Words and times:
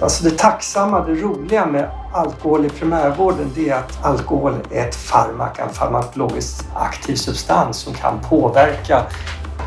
Alltså 0.00 0.24
det 0.24 0.38
tacksamma, 0.38 1.00
det 1.00 1.14
roliga 1.14 1.66
med 1.66 1.90
alkohol 2.12 2.64
i 2.64 2.68
primärvården 2.68 3.52
det 3.54 3.68
är 3.68 3.74
att 3.74 4.04
alkohol 4.04 4.54
är 4.70 4.88
ett 4.88 4.94
farmaka, 4.94 5.62
en 5.62 5.70
farmakologiskt 5.70 6.66
aktiv 6.74 7.14
substans 7.14 7.76
som 7.76 7.94
kan 7.94 8.20
påverka 8.20 9.02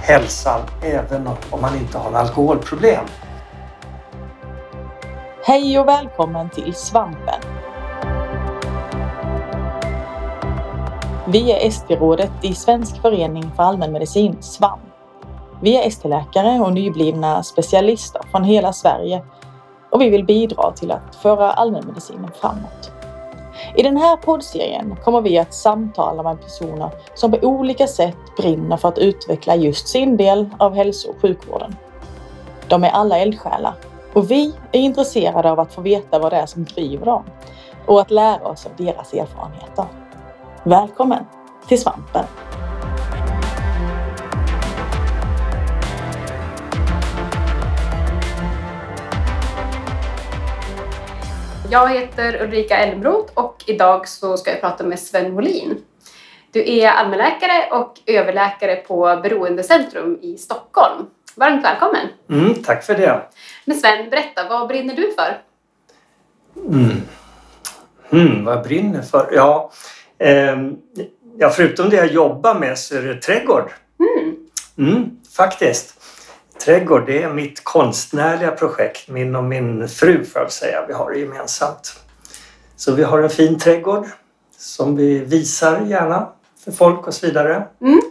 hälsan 0.02 0.60
även 0.82 1.28
om 1.28 1.62
man 1.62 1.76
inte 1.76 1.98
har 1.98 2.10
en 2.10 2.16
alkoholproblem. 2.16 3.06
Hej 5.46 5.80
och 5.80 5.88
välkommen 5.88 6.50
till 6.50 6.74
Svampen. 6.74 7.42
Vi 11.28 11.52
är 11.52 11.68
ST-rådet 11.68 12.32
i 12.42 12.54
Svensk 12.54 13.02
förening 13.02 13.52
för 13.56 13.64
allmänmedicin, 13.64 14.38
SVAM. 14.42 14.80
Vi 15.62 15.78
är 15.78 15.88
ST-läkare 15.88 16.60
och 16.60 16.74
nyblivna 16.74 17.44
specialister 17.44 18.22
från 18.32 18.44
hela 18.44 18.74
Sverige 18.74 19.24
och 19.92 20.02
vi 20.02 20.10
vill 20.10 20.26
bidra 20.26 20.72
till 20.72 20.92
att 20.92 21.16
föra 21.16 21.52
allmänmedicinen 21.52 22.32
framåt. 22.42 22.92
I 23.76 23.84
den 23.84 23.98
här 23.98 24.18
poddserien 24.18 24.96
kommer 25.04 25.22
vi 25.22 25.38
att 25.38 25.54
samtala 25.54 26.24
med 26.24 26.42
personer 26.42 26.90
som 27.14 27.32
på 27.32 27.38
olika 27.42 27.88
sätt 27.88 28.18
brinner 28.38 28.78
för 28.78 28.90
att 28.90 28.98
utveckla 28.98 29.56
just 29.56 29.88
sin 29.88 30.18
del 30.18 30.50
av 30.58 30.76
hälso 30.76 31.10
och 31.10 31.22
sjukvården. 31.22 31.76
De 32.68 32.84
är 32.84 32.90
alla 32.90 33.18
eldsjälar 33.18 33.74
och 34.14 34.32
vi 34.32 34.54
är 34.72 34.80
intresserade 34.80 35.52
av 35.52 35.60
att 35.60 35.74
få 35.74 35.82
veta 35.82 36.20
vad 36.20 36.32
det 36.32 36.38
är 36.38 36.46
som 36.46 36.64
driver 36.64 37.06
dem 37.06 37.24
och 37.86 38.02
att 38.02 38.12
lära 38.12 38.48
oss 38.48 38.66
av 38.66 38.72
deras 38.78 39.14
erfarenheter. 39.14 39.86
Välkommen 40.64 41.26
till 41.68 41.82
Svampen! 41.82 42.26
Jag 51.72 51.90
heter 51.90 52.42
Ulrika 52.44 52.78
Elmroth 52.78 53.34
och 53.34 53.64
idag 53.68 54.08
så 54.08 54.38
ska 54.38 54.52
jag 54.52 54.62
prata 54.62 54.84
med 54.84 55.00
Sven 55.00 55.34
Molin. 55.34 55.78
Du 56.52 56.72
är 56.80 56.90
allmänläkare 56.90 57.70
och 57.72 58.00
överläkare 58.06 58.76
på 58.76 59.20
Beroendecentrum 59.24 60.20
i 60.22 60.38
Stockholm. 60.38 61.06
Varmt 61.36 61.66
välkommen! 61.66 62.08
Mm, 62.30 62.54
tack 62.64 62.84
för 62.84 62.96
det! 62.96 63.22
Men 63.66 63.78
Sven, 63.78 64.10
berätta, 64.10 64.50
vad 64.50 64.68
brinner 64.68 64.96
du 64.96 65.14
för? 65.14 65.42
Mm. 66.56 67.02
Mm, 68.10 68.46
vad 68.46 68.56
jag 68.56 68.64
brinner 68.64 69.02
för? 69.02 69.30
Ja, 69.32 69.72
eh, 70.18 70.58
ja, 71.38 71.50
förutom 71.50 71.90
det 71.90 71.96
jag 71.96 72.12
jobbar 72.12 72.56
med 72.56 72.78
så 72.78 72.96
är 72.96 73.02
det 73.02 73.16
trädgård. 73.16 73.72
Mm. 74.00 74.36
Mm, 74.78 75.10
faktiskt. 75.36 76.01
Trädgård, 76.66 77.06
det 77.06 77.24
är 77.24 77.30
mitt 77.30 77.64
konstnärliga 77.64 78.52
projekt. 78.52 79.08
Min 79.10 79.36
och 79.36 79.44
min 79.44 79.88
fru 79.88 80.26
får 80.26 80.42
jag 80.42 80.52
säga. 80.52 80.86
Vi 80.88 80.94
har 80.94 81.12
det 81.12 81.20
gemensamt. 81.20 82.00
Så 82.76 82.92
vi 82.96 83.04
har 83.04 83.20
en 83.20 83.30
fin 83.30 83.60
trädgård 83.60 84.06
som 84.58 84.96
vi 84.96 85.20
visar 85.20 85.82
gärna 85.82 86.30
för 86.64 86.72
folk 86.72 87.08
och 87.08 87.14
så 87.14 87.26
vidare. 87.26 87.68
Mm. 87.82 88.02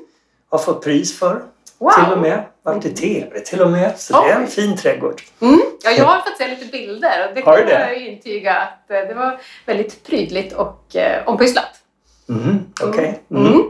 Har 0.50 0.58
fått 0.58 0.84
pris 0.84 1.18
för 1.18 1.42
Wow. 1.78 1.90
till 1.90 2.12
och 2.12 2.18
med. 2.18 2.44
Varit 2.62 2.84
i 2.84 2.94
TV 2.94 3.40
till 3.40 3.60
och 3.62 3.70
med. 3.70 4.00
Så 4.00 4.22
det 4.22 4.30
är 4.30 4.36
en 4.36 4.42
Oj. 4.42 4.50
fin 4.50 4.76
trädgård. 4.76 5.22
Mm. 5.40 5.60
Ja, 5.82 5.90
jag 5.90 6.04
har 6.04 6.20
fått 6.20 6.36
se 6.38 6.48
lite 6.48 6.66
bilder 6.66 7.28
och 7.28 7.34
det 7.34 7.42
kan 7.42 7.54
det? 7.54 7.70
jag 7.72 7.96
intyga 8.06 8.54
att 8.56 8.90
eh, 8.90 8.96
det 9.08 9.14
var 9.14 9.40
väldigt 9.66 10.06
prydligt 10.06 10.52
och 10.52 10.96
eh, 10.96 11.28
ompysslat. 11.28 11.70
Mm, 12.28 12.58
Okej. 12.82 13.20
Mm. 13.30 13.46
Mm. 13.46 13.69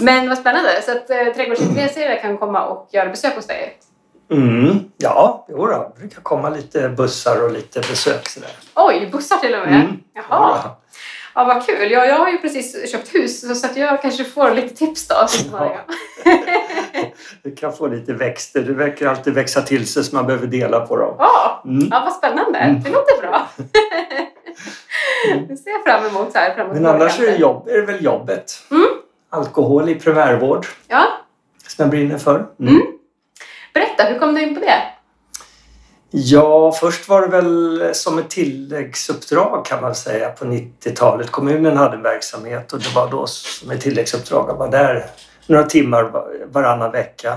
Men 0.00 0.28
vad 0.28 0.38
spännande, 0.38 0.82
så 0.82 0.92
att 0.92 1.10
eh, 1.10 1.24
trädgårdsintresserade 1.34 2.16
kan 2.22 2.38
komma 2.38 2.64
och 2.66 2.88
göra 2.92 3.08
besök 3.08 3.34
hos 3.34 3.46
dig. 3.46 3.78
Mm. 4.30 4.78
Ja, 4.96 5.46
jo 5.48 5.66
då. 5.66 5.92
det 5.94 6.00
brukar 6.00 6.22
komma 6.22 6.48
lite 6.50 6.88
bussar 6.88 7.42
och 7.44 7.50
lite 7.52 7.80
besök 7.80 8.28
sådär. 8.28 8.50
Oj, 8.74 9.08
bussar 9.12 9.36
till 9.36 9.54
och 9.54 9.60
med? 9.60 9.74
Mm. 9.74 9.92
Jaha. 10.14 10.24
Ja. 10.64 10.78
Ja, 11.34 11.44
vad 11.44 11.66
kul. 11.66 11.90
Ja, 11.90 12.04
jag 12.06 12.18
har 12.18 12.28
ju 12.28 12.38
precis 12.38 12.92
köpt 12.92 13.14
hus 13.14 13.40
så- 13.48 13.54
så 13.54 13.66
att 13.66 13.76
jag 13.76 14.02
kanske 14.02 14.24
får 14.24 14.50
lite 14.50 14.74
tips 14.76 15.08
då. 15.08 15.14
så 15.28 15.38
småningom. 15.44 15.78
Du 17.42 17.54
kan 17.56 17.72
få 17.72 17.86
lite 17.86 18.12
växter. 18.12 18.60
Det 18.62 18.72
verkar 18.72 19.06
alltid 19.08 19.34
växa 19.34 19.62
till 19.62 19.86
sig 19.86 20.04
så 20.04 20.14
man 20.16 20.26
behöver 20.26 20.46
dela 20.46 20.80
på 20.86 20.96
dem. 20.96 21.14
Ja, 21.18 21.62
Mm. 21.64 21.88
ja, 21.90 22.02
vad 22.04 22.12
spännande. 22.12 22.58
Mm. 22.58 22.82
Det 22.82 22.90
låter 22.90 23.20
bra. 23.20 23.46
Det 25.48 25.56
ser 25.56 25.70
jag 25.70 25.84
fram 25.84 26.06
emot 26.06 26.34
här 26.34 26.54
framåt 26.54 26.74
Men 26.74 26.86
annars 26.86 27.20
är 27.20 27.26
det, 27.26 27.36
jobb, 27.36 27.68
är 27.68 27.78
det 27.80 27.86
väl 27.86 28.04
jobbet. 28.04 28.44
Mm. 28.70 28.86
Alkohol 29.32 29.88
i 29.88 29.94
primärvård 29.94 30.66
Ja, 30.88 31.06
som 31.66 31.82
jag 31.82 31.90
brinner 31.90 32.18
för. 32.18 32.46
Mm. 32.60 32.80
berätta, 33.74 34.04
hur 34.04 34.18
kom 34.18 34.34
du 34.34 34.42
in 34.42 34.54
på 34.54 34.60
det? 34.60 34.82
Ja, 36.10 36.72
först 36.72 37.08
var 37.08 37.20
det 37.20 37.26
väl 37.28 37.90
som 37.94 38.18
ett 38.18 38.30
tilläggsuppdrag 38.30 39.64
kan 39.64 39.80
man 39.80 39.94
säga 39.94 40.28
på 40.30 40.44
90-talet. 40.44 41.30
Kommunen 41.30 41.76
hade 41.76 41.96
en 41.96 42.02
verksamhet 42.02 42.72
och 42.72 42.78
det 42.78 42.94
var 42.94 43.10
då 43.10 43.26
som 43.26 43.70
ett 43.70 43.80
tilläggsuppdrag 43.80 44.50
att 44.50 44.58
vara 44.58 44.70
där 44.70 45.06
några 45.46 45.64
timmar 45.64 46.02
va- 46.04 46.26
varannan 46.46 46.90
vecka. 46.92 47.36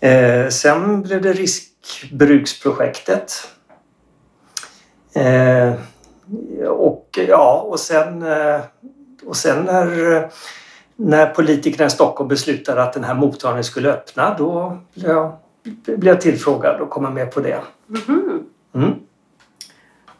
Eh, 0.00 0.48
sen 0.48 1.02
blev 1.02 1.22
det 1.22 1.32
riskbruksprojektet. 1.32 3.32
Eh, 5.14 5.72
och 6.68 7.18
ja, 7.28 7.60
och 7.70 7.80
sen, 7.80 8.22
eh, 8.22 8.60
och 9.26 9.36
sen 9.36 9.64
när, 9.64 10.30
när 10.96 11.26
politikerna 11.26 11.86
i 11.86 11.90
Stockholm 11.90 12.28
beslutade 12.28 12.82
att 12.82 12.92
den 12.92 13.04
här 13.04 13.14
mottagningen 13.14 13.64
skulle 13.64 13.92
öppna 13.92 14.34
då 14.38 14.78
blev 14.94 15.10
jag, 15.10 15.32
blev 15.84 16.06
jag 16.06 16.20
tillfrågad 16.20 16.80
och 16.80 16.90
komma 16.90 17.10
med 17.10 17.32
på 17.34 17.40
det. 17.40 17.60
Mhm. 17.86 18.46
Mm. 18.74 18.94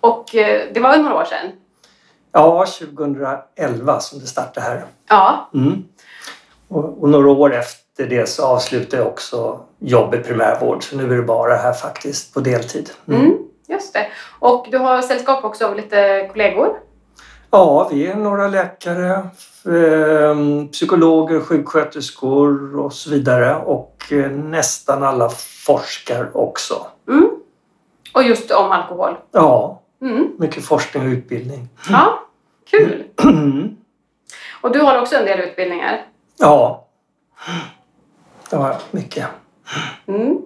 Och 0.01 0.35
eh, 0.35 0.63
det 0.75 0.81
var 0.81 0.97
några 0.97 1.15
år 1.15 1.25
sedan. 1.25 1.53
Ja, 2.33 2.67
2011 2.67 4.01
som 4.01 4.19
det 4.19 4.27
startade 4.27 4.67
här. 4.67 4.85
Ja, 5.09 5.51
Mm. 5.55 5.85
Och, 6.69 7.03
och 7.03 7.09
några 7.09 7.31
år 7.31 7.55
efter 7.55 8.07
det 8.07 8.29
så 8.29 8.47
avslutade 8.47 9.03
jag 9.03 9.07
också 9.07 9.61
jobb 9.79 10.15
i 10.15 10.19
primärvård. 10.19 10.85
Så 10.85 10.97
nu 10.97 11.13
är 11.13 11.17
det 11.17 11.23
bara 11.23 11.57
här 11.57 11.73
faktiskt 11.73 12.35
på 12.35 12.41
deltid. 12.41 12.91
Mm. 13.09 13.21
mm, 13.21 13.39
just 13.69 13.93
det. 13.93 14.07
Och 14.39 14.67
du 14.71 14.79
har 14.79 15.03
sällskap 15.03 15.45
också 15.45 15.67
av 15.67 15.77
lite 15.77 16.29
kollegor. 16.33 16.69
Ja, 17.51 17.89
vi 17.93 18.07
är 18.07 18.15
några 18.17 18.49
läkare, 18.49 19.11
eh, 19.65 20.67
psykologer, 20.73 21.41
sjuksköterskor 21.41 22.79
och 22.79 22.93
så 22.93 23.11
vidare. 23.11 23.57
Och 23.57 24.13
eh, 24.13 24.31
nästan 24.31 25.03
alla 25.03 25.29
forskar 25.67 26.37
också. 26.37 26.87
Mm. 27.09 27.31
Och 28.15 28.23
just 28.23 28.51
om 28.51 28.71
alkohol. 28.73 29.17
Ja, 29.33 29.83
Mm. 30.03 30.33
mycket 30.39 30.65
forskning 30.65 31.03
och 31.07 31.09
utbildning. 31.13 31.69
Ja, 31.91 32.21
kul. 32.71 33.05
Mm. 33.25 33.77
Och 34.61 34.73
du 34.73 34.81
har 34.81 35.01
också 35.01 35.17
en 35.17 35.25
del 35.25 35.41
utbildningar. 35.41 36.07
Ja, 36.39 36.87
det 38.51 38.57
var 38.57 38.77
mycket. 38.91 39.27
Mm. 40.07 40.39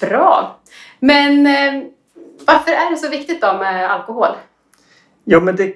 Bra. 0.00 0.56
Men 0.98 1.46
eh, 1.46 1.82
varför 2.46 2.70
är 2.70 2.90
det 2.90 2.96
så 2.96 3.08
viktigt 3.08 3.40
då 3.40 3.52
med 3.52 3.90
alkohol? 3.90 4.28
Ja, 5.24 5.40
men 5.40 5.56
det, 5.56 5.74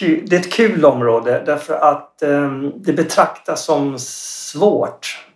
det 0.00 0.36
är 0.36 0.40
ett 0.40 0.52
kul 0.52 0.84
område 0.84 1.42
därför 1.46 1.74
att 1.74 2.22
eh, 2.22 2.52
det 2.76 2.92
betraktas 2.92 3.64
som 3.64 3.98
svårt 3.98 5.26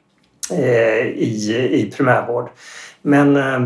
eh, 0.53 1.07
i, 1.07 1.69
i 1.73 1.93
primärvård. 1.97 2.51
Men 3.03 3.37
ehm, 3.37 3.63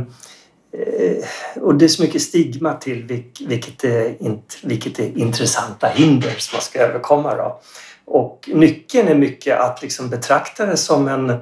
eh, 0.72 1.24
och 1.62 1.74
det 1.74 1.84
är 1.84 1.88
så 1.88 2.02
mycket 2.02 2.22
stigma 2.22 2.72
till 2.72 3.04
vilk, 3.04 3.42
vilket, 3.46 3.84
är 3.84 4.22
int, 4.22 4.58
vilket 4.62 4.98
är 4.98 5.18
intressanta 5.18 5.86
hinder 5.86 6.34
som 6.38 6.56
man 6.56 6.62
ska 6.62 6.78
överkomma. 6.78 7.36
Då. 7.36 7.60
Och 8.04 8.50
nyckeln 8.52 9.08
är 9.08 9.14
mycket 9.14 9.58
att 9.58 9.82
liksom 9.82 10.08
betrakta 10.08 10.66
det 10.66 10.76
som 10.76 11.08
en 11.08 11.30
eh, 11.30 11.38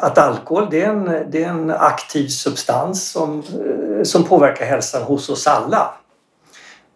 att 0.00 0.18
alkohol 0.18 0.68
det 0.70 0.82
är, 0.82 0.88
en, 0.88 1.30
det 1.30 1.44
är 1.44 1.48
en 1.48 1.70
aktiv 1.70 2.28
substans 2.28 3.10
som, 3.10 3.38
eh, 3.38 4.02
som 4.02 4.24
påverkar 4.24 4.66
hälsan 4.66 5.02
hos 5.02 5.28
oss 5.28 5.46
alla. 5.46 5.94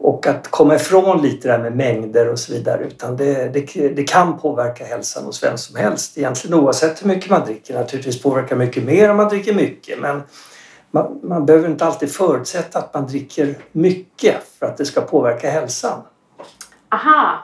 Och 0.04 0.26
att 0.26 0.49
komma 0.49 0.75
ifrån 0.75 1.22
lite 1.22 1.49
det 1.49 1.52
här 1.52 1.60
med 1.60 1.76
mängder 1.76 2.28
och 2.28 2.38
så 2.38 2.52
vidare. 2.52 2.84
Utan 2.84 3.16
det, 3.16 3.49
det, 3.49 3.88
det 3.88 4.04
kan 4.04 4.38
påverka 4.38 4.84
hälsan 4.84 5.25
hos 5.25 5.43
vem 5.43 5.58
som 5.58 5.76
helst. 5.76 6.19
Egentligen 6.19 6.58
oavsett 6.58 7.02
hur 7.02 7.08
mycket 7.08 7.31
man 7.31 7.44
dricker. 7.44 7.75
Naturligtvis 7.75 8.22
påverkar 8.22 8.56
mycket 8.56 8.84
mer 8.84 9.10
om 9.10 9.16
man 9.16 9.28
dricker 9.28 9.54
mycket. 9.54 10.00
Men 10.00 10.22
man, 10.90 11.20
man 11.22 11.46
behöver 11.46 11.69
inte 11.69 11.84
alltid 11.84 12.12
förutsätta 12.12 12.78
att 12.78 12.94
man 12.94 13.06
dricker 13.06 13.58
mycket 13.72 14.37
för 14.58 14.66
att 14.66 14.76
det 14.76 14.84
ska 14.84 15.00
påverka 15.00 15.50
hälsan. 15.50 16.02
Aha, 16.88 17.38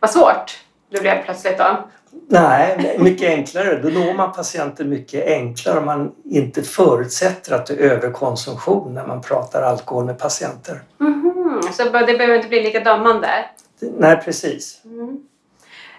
vad 0.00 0.10
svårt 0.10 0.60
det 0.90 1.00
blev 1.00 1.24
plötsligt 1.24 1.58
då. 1.58 1.88
Nej, 2.28 2.96
mycket 2.98 3.28
enklare. 3.28 3.82
Då 3.82 3.88
når 3.88 4.14
man 4.14 4.32
patienten 4.32 4.88
mycket 4.88 5.26
enklare 5.26 5.78
om 5.78 5.84
man 5.84 6.12
inte 6.24 6.62
förutsätter 6.62 7.54
att 7.54 7.66
det 7.66 7.74
är 7.74 7.78
överkonsumtion 7.78 8.94
när 8.94 9.06
man 9.06 9.20
pratar 9.20 9.62
alkohol 9.62 10.04
med 10.04 10.18
patienter. 10.18 10.82
Så 11.72 11.84
det 11.84 11.90
behöver 11.90 12.34
inte 12.36 12.48
bli 12.48 12.62
lika 12.62 12.80
dömande. 12.80 13.28
Nej, 13.80 14.16
precis. 14.16 14.80
Mm. 14.84 15.16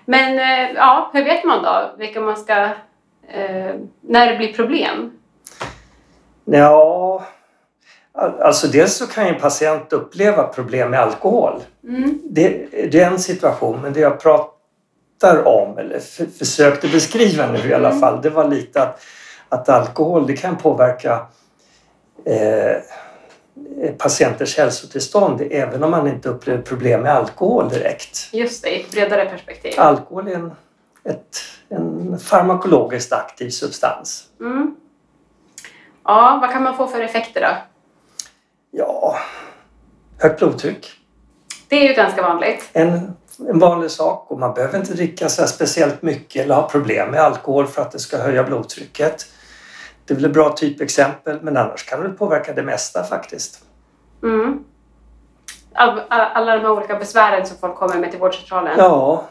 Men 0.06 0.40
eh, 0.40 0.76
ja, 0.76 1.10
hur 1.14 1.24
vet 1.26 1.44
man 1.44 1.64
då 1.64 1.92
vilka 1.98 2.22
man 2.22 2.38
ska... 2.38 2.54
Eh, 3.30 3.76
när 4.02 4.32
det 4.32 4.38
blir 4.38 4.54
problem? 4.54 5.12
Ja, 6.46 7.24
Alltså 8.42 8.68
dels 8.68 8.94
så 8.98 9.08
kan 9.08 9.26
ju 9.28 9.34
en 9.34 9.40
patient 9.42 9.94
uppleva 9.94 10.44
problem 10.44 10.90
med 10.90 11.00
alkohol. 11.00 11.62
Mm. 11.84 12.20
Det, 12.24 12.68
det 12.92 13.00
är 13.00 13.12
en 13.12 13.20
situation, 13.20 13.82
men 13.82 13.94
det 13.94 14.00
jag 14.00 14.20
pratar 14.20 15.48
om, 15.48 15.78
eller 15.78 16.00
för, 16.00 16.26
försökte 16.26 16.88
beskriva 16.88 17.52
nu 17.52 17.70
i 17.70 17.74
alla 17.74 17.88
Mm. 17.90 18.00
fall, 18.00 18.22
det 18.22 18.30
var 18.30 18.48
lite 18.48 18.82
att, 18.82 19.02
att 19.50 19.70
alkohol 19.70 20.28
det 20.28 20.38
kan 20.38 20.56
påverka 20.58 21.26
eh, 22.26 22.78
patienters 23.98 24.58
hälsotillstånd 24.58 25.42
även 25.52 25.84
om 25.84 25.92
man 25.92 26.08
inte 26.08 26.30
upplever 26.30 26.62
problem 26.62 27.02
med 27.02 27.12
alkohol 27.12 27.70
direkt. 27.70 28.30
Just 28.32 28.64
det, 28.64 28.70
i 28.70 28.82
ett 28.82 28.92
bredare 28.92 29.26
perspektiv. 29.26 29.74
Alkohol 29.78 30.28
är 30.28 30.36
en, 30.36 30.52
ett, 31.04 31.38
en 31.70 32.20
farmakologiskt 32.20 33.14
aktiv 33.14 33.50
substans. 33.50 34.24
Mm. 34.40 34.76
Ja, 36.04 36.38
vad 36.42 36.52
kan 36.52 36.64
man 36.64 36.78
få 36.78 36.88
för 36.88 37.02
effekter 37.02 37.42
då? 37.42 37.58
Ja, 38.72 39.18
högt 40.20 40.40
blodtryck. 40.40 40.88
Det 41.68 41.76
är 41.76 41.90
ju 41.90 41.94
ganska 41.94 42.22
vanligt. 42.22 42.70
En, 42.74 43.16
en 43.50 43.60
vanlig 43.60 43.92
sak 43.92 44.32
och 44.32 44.40
man 44.40 44.54
behöver 44.54 44.80
inte 44.80 44.94
dricka 44.94 45.30
så 45.30 45.48
speciellt 45.48 46.02
mycket 46.02 46.44
eller 46.44 46.56
ha 46.56 46.70
problem 46.70 47.12
med 47.12 47.20
alkohol 47.20 47.68
för 47.68 47.82
att 47.82 47.92
det 47.92 48.00
ska 48.00 48.18
höja 48.18 48.44
blodtrycket. 48.44 49.26
Det 50.08 50.14
är 50.14 50.16
väl 50.16 50.26
ett 50.26 50.34
bra 50.34 50.50
typexempel 50.50 51.40
men 51.42 51.58
annars 51.58 51.86
kan 51.86 52.04
det 52.04 52.10
påverka 52.10 52.54
det 52.54 52.64
mesta 52.64 53.04
faktiskt. 53.04 53.64
Mm. 54.24 54.64
All, 55.74 56.02
all, 56.08 56.32
alla 56.34 56.56
de 56.56 56.62
här 56.62 56.72
olika 56.72 57.00
besvären 57.00 57.46
som 57.46 57.58
folk 57.58 57.76
kommer 57.76 57.98
med 57.98 58.12
till 58.12 58.20
vårdcentralen. 58.20 58.76
Ja, 58.78 59.28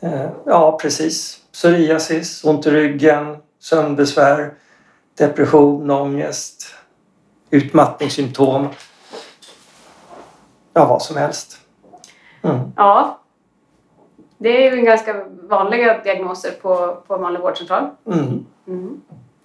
Eh, 0.00 0.30
ja 0.44 0.78
precis. 0.82 1.42
Psoriasis, 1.52 2.44
ont 2.44 2.66
i 2.66 2.70
ryggen, 2.70 3.36
sömnbesvär, 3.58 4.54
depression, 5.18 5.90
ångest, 5.90 6.74
utmattningssymptom. 7.50 8.68
Ja, 10.72 10.86
vad 10.86 11.02
som 11.02 11.16
helst. 11.16 11.58
Mm. 12.42 12.58
Ja. 12.76 13.20
Det 14.38 14.66
är 14.66 14.76
ju 14.76 14.82
ganska 14.82 15.24
vanliga 15.42 16.02
diagnoser 16.02 16.50
på, 16.62 17.02
på 17.06 17.14
en 17.14 17.20
vanlig 17.20 17.40
vårdcentral. 17.40 17.90
Mm. 18.06 18.46
Mm. 18.66 19.00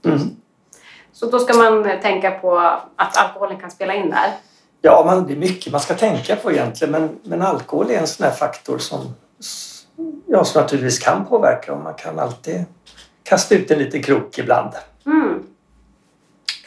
Mm. 0.05 0.19
Så 1.11 1.29
då 1.29 1.39
ska 1.39 1.53
man 1.53 1.83
tänka 2.01 2.31
på 2.31 2.57
att 2.95 3.17
alkoholen 3.17 3.59
kan 3.59 3.71
spela 3.71 3.93
in 3.93 4.09
där. 4.09 4.33
Ja, 4.81 5.03
man, 5.05 5.27
det 5.27 5.33
är 5.33 5.37
mycket 5.37 5.71
man 5.71 5.81
ska 5.81 5.93
tänka 5.93 6.35
på 6.35 6.51
egentligen 6.51 6.91
men, 6.91 7.19
men 7.23 7.41
alkohol 7.41 7.91
är 7.91 7.97
en 7.97 8.07
sån 8.07 8.23
här 8.23 8.33
faktor 8.33 8.77
som, 8.77 9.15
ja, 10.27 10.43
som 10.43 10.61
naturligtvis 10.61 10.99
kan 10.99 11.25
påverka 11.25 11.73
och 11.73 11.83
man 11.83 11.93
kan 11.93 12.19
alltid 12.19 12.65
kasta 13.23 13.55
ut 13.55 13.71
en 13.71 13.79
liten 13.79 14.03
krok 14.03 14.37
ibland. 14.37 14.73
Mm. 15.05 15.43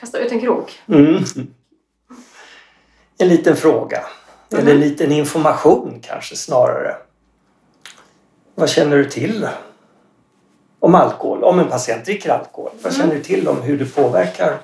Kasta 0.00 0.18
ut 0.18 0.32
en 0.32 0.40
krok. 0.40 0.80
Mm. 0.86 1.24
En 3.18 3.28
liten 3.28 3.56
fråga. 3.56 4.04
Eller 4.52 4.74
en 4.74 4.80
liten 4.80 5.12
information 5.12 6.00
kanske 6.02 6.36
snarare. 6.36 6.96
Vad 8.54 8.68
känner 8.68 8.96
du 8.96 9.04
till 9.04 9.48
om 10.86 10.94
alkohol? 10.94 11.44
Om 11.44 11.58
en 11.58 11.68
patient 11.68 12.04
dricker 12.04 12.30
alkohol. 12.30 12.70
Vad 12.82 12.92
Mm. 12.92 13.02
känner 13.02 13.14
du 13.14 13.22
till 13.22 13.48
om 13.48 13.62
hur 13.62 13.78
det 13.78 13.94
påverkar 13.94 14.58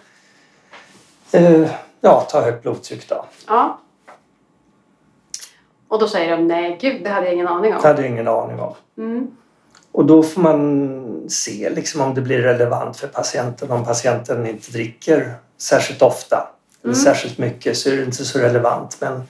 eh, 1.33 1.71
ja, 2.01 2.21
ta 2.31 2.41
högt 2.41 2.63
blodtryck 2.63 3.09
då? 3.09 3.25
Ja. 3.47 3.79
Och 5.89 5.99
då 5.99 6.09
säger 6.09 6.37
de 6.37 6.47
nej, 6.49 6.79
gud, 6.81 7.05
det 7.05 7.11
hade 7.11 7.27
jag 7.27 7.35
ingen 7.35 7.49
aning 7.49 7.71
Det 7.71 7.77
om. 7.77 7.83
hade 7.85 8.03
jag 8.03 8.11
ingen 8.11 8.29
aning 8.29 8.61
om. 8.61 8.75
Mm. 8.99 9.31
Och 9.93 10.05
då 10.05 10.23
får 10.23 10.41
man 10.41 11.25
se 11.31 11.71
liksom 11.71 12.01
om 12.01 12.15
det 12.15 12.21
blir 12.21 12.39
relevant 12.39 12.97
för 12.97 13.07
patienten. 13.09 13.71
Om 13.71 13.85
patienten 13.85 14.47
inte 14.47 14.73
dricker 14.73 15.35
särskilt 15.59 16.03
ofta 16.03 16.49
eller 16.83 16.95
Mm. 16.95 17.05
särskilt 17.05 17.39
mycket 17.39 17.77
så 17.77 17.89
är 17.91 17.97
det 17.97 18.03
inte 18.05 18.25
så 18.25 18.39
relevant. 18.39 18.97
Men 19.01 19.23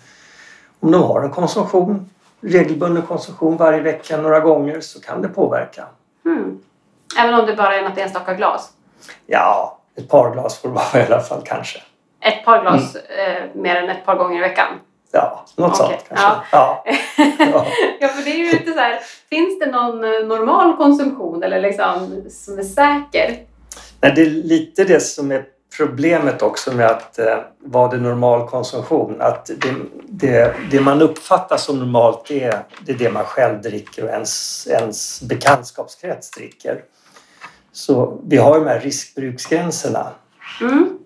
om 0.80 0.90
de 0.90 1.02
har 1.02 1.22
en 1.22 1.30
konsumtion, 1.30 2.10
regelbunden 2.40 3.02
konsumtion 3.02 3.56
varje 3.56 3.80
vecka 3.80 4.16
några 4.16 4.40
gånger 4.40 4.80
så 4.80 5.00
kan 5.00 5.22
det 5.22 5.28
påverka. 5.28 5.84
Mm. 6.24 6.58
Även 7.18 7.34
om 7.34 7.46
det 7.46 7.56
bara 7.56 7.76
är 7.76 7.82
något 7.82 7.98
enstaka 7.98 8.34
glas. 8.34 8.70
Ja, 9.26 9.78
ett 9.96 10.08
par 10.08 10.32
glas 10.32 10.58
får 10.58 10.68
det 10.68 10.74
vara 10.74 11.04
i 11.04 11.06
alla 11.06 11.20
fall 11.20 11.42
kanske. 11.44 11.78
Ett 12.20 12.44
par 12.44 12.60
glas 12.62 12.96
eh, 12.96 13.42
mer 13.54 13.76
än 13.76 13.88
ett 13.90 14.04
par 14.04 14.16
gånger 14.16 14.36
i 14.36 14.40
veckan. 14.40 14.80
Ja, 15.12 15.44
något 15.56 15.80
Okej, 15.80 15.86
sånt 15.86 16.08
kanske. 16.08 16.26
Ja. 16.52 16.84
Ja. 17.38 17.66
ja, 18.00 18.08
för 18.08 18.22
det 18.24 18.30
är 18.30 18.36
ju 18.36 18.50
inte 18.50 18.72
så 18.72 18.78
här. 18.78 19.00
Finns 19.30 19.58
det 19.58 19.66
någon 19.66 20.04
eh, 20.04 20.26
normal 20.26 20.76
konsumtion 20.76 21.42
eller 21.42 21.60
liksom 21.60 22.22
som 22.30 22.58
är 22.58 22.62
säker? 22.62 23.46
Nej, 24.00 24.12
det 24.14 24.22
är 24.22 24.26
lite 24.26 24.84
det 24.84 25.00
som 25.00 25.32
är 25.32 25.44
problemet 25.76 26.42
också 26.42 26.72
med 26.72 26.86
att 26.86 27.18
eh, 27.18 27.38
vara 27.58 27.90
det 27.90 27.96
normal 27.96 28.48
konsumtion. 28.48 29.20
Att 29.20 29.46
det, 29.46 29.74
det, 30.08 30.54
det 30.70 30.80
man 30.80 31.02
uppfattar 31.02 31.56
som 31.56 31.78
normalt 31.78 32.26
det 32.28 32.44
är, 32.44 32.64
det 32.86 32.92
är 32.92 32.96
det 32.96 33.10
man 33.10 33.24
själv 33.24 33.62
dricker 33.62 34.04
och 34.04 34.10
ens, 34.10 34.66
ens 34.70 35.22
bekantskapskrets 35.22 36.30
dricker. 36.30 36.82
Så 37.72 38.20
vi 38.26 38.36
har 38.36 38.58
ju 38.58 38.64
de 38.64 38.70
här 38.70 38.80
riskbruksgränserna. 38.80 40.06
Mm. 40.60 40.98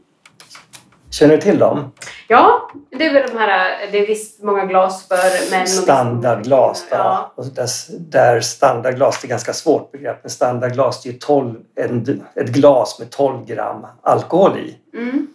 Känner 1.10 1.36
du 1.36 1.42
till 1.42 1.58
dem? 1.58 1.92
Ja, 2.28 2.70
det 2.90 3.06
är 3.06 3.14
väl 3.14 3.30
de 3.32 3.38
här, 3.38 3.88
det 3.92 3.98
är 3.98 4.06
visst 4.06 4.42
många 4.42 4.66
glas 4.66 5.08
för 5.08 5.50
män. 5.50 5.66
Standardglas. 5.66 6.86
Ja. 6.90 7.32
Och 7.34 7.46
där, 7.46 7.68
där 7.98 8.40
standardglas, 8.40 9.20
det 9.20 9.26
är 9.26 9.28
ganska 9.28 9.52
svårt 9.52 9.92
begrepp, 9.92 10.18
men 10.22 10.30
standardglas 10.30 11.02
det 11.02 11.08
är 11.08 11.12
ju 11.12 11.18
12, 11.18 11.58
en, 11.74 12.22
ett 12.34 12.48
glas 12.48 12.98
med 12.98 13.10
12 13.10 13.46
gram 13.46 13.86
alkohol 14.02 14.58
i. 14.58 14.78
Mm. 14.96 15.26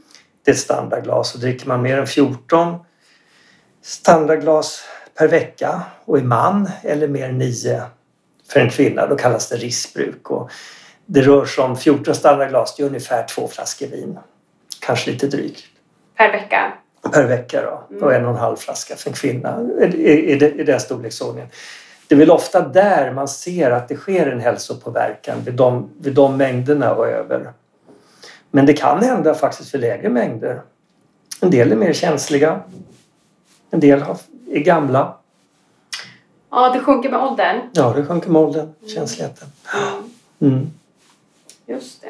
Det 0.45 0.51
är 0.51 0.55
ett 0.55 0.59
standardglas 0.59 1.33
och 1.33 1.39
dricker 1.39 1.67
man 1.67 1.81
mer 1.81 1.97
än 1.97 2.07
14 2.07 2.75
standardglas 3.81 4.83
per 5.17 5.27
vecka 5.27 5.81
och 6.05 6.17
är 6.17 6.23
man 6.23 6.69
eller 6.83 7.07
mer 7.07 7.29
än 7.29 7.37
9 7.37 7.81
för 8.51 8.59
en 8.59 8.69
kvinna 8.69 9.07
då 9.07 9.15
kallas 9.15 9.49
det 9.49 9.55
riskbruk. 9.55 10.29
Och 10.29 10.51
det 11.05 11.21
rör 11.21 11.45
sig 11.45 11.63
om 11.63 11.77
14 11.77 12.15
standardglas, 12.15 12.75
det 12.75 12.83
är 12.83 12.87
ungefär 12.87 13.27
två 13.27 13.47
flaskor 13.47 13.87
vin. 13.87 14.19
Kanske 14.79 15.11
lite 15.11 15.27
drygt 15.27 15.63
Per 16.15 16.31
vecka. 16.31 16.73
per 17.11 17.27
vecka 17.27 17.61
då. 17.61 17.83
Mm. 17.89 18.03
Och 18.03 18.13
en 18.13 18.25
och 18.25 18.31
en 18.31 18.37
halv 18.37 18.55
flaska 18.55 18.95
för 18.95 19.09
en 19.09 19.15
kvinna 19.15 19.61
i, 19.81 19.85
i, 19.85 20.33
i, 20.33 20.61
i 20.61 20.63
den 20.63 20.79
storleksordningen. 20.79 21.49
Det 22.07 22.15
är 22.15 22.19
väl 22.19 22.31
ofta 22.31 22.67
där 22.67 23.11
man 23.11 23.27
ser 23.27 23.71
att 23.71 23.87
det 23.87 23.95
sker 23.95 24.27
en 24.27 24.39
hälsopåverkan 24.39 25.37
vid 25.45 25.53
de, 25.53 25.89
vid 25.99 26.13
de 26.13 26.37
mängderna 26.37 26.93
och 26.95 27.07
över. 27.07 27.53
Men 28.51 28.65
det 28.65 28.73
kan 28.73 29.03
hända 29.03 29.33
faktiskt 29.33 29.71
för 29.71 29.77
lägre 29.77 30.09
mängder. 30.09 30.61
En 31.41 31.49
del 31.51 31.71
är 31.71 31.75
mer 31.75 31.93
känsliga. 31.93 32.59
En 33.71 33.79
del 33.79 34.03
är 34.51 34.59
gamla. 34.59 35.15
Ja, 36.51 36.69
det 36.69 36.79
sjunker 36.79 37.09
med 37.09 37.19
åldern. 37.19 37.61
Ja, 37.73 37.93
det 37.95 38.05
sjunker 38.05 38.29
med 38.29 38.41
åldern, 38.41 38.73
känsligheten. 38.95 39.47
Mm. 40.39 40.71
Just 41.71 42.01
det. 42.01 42.09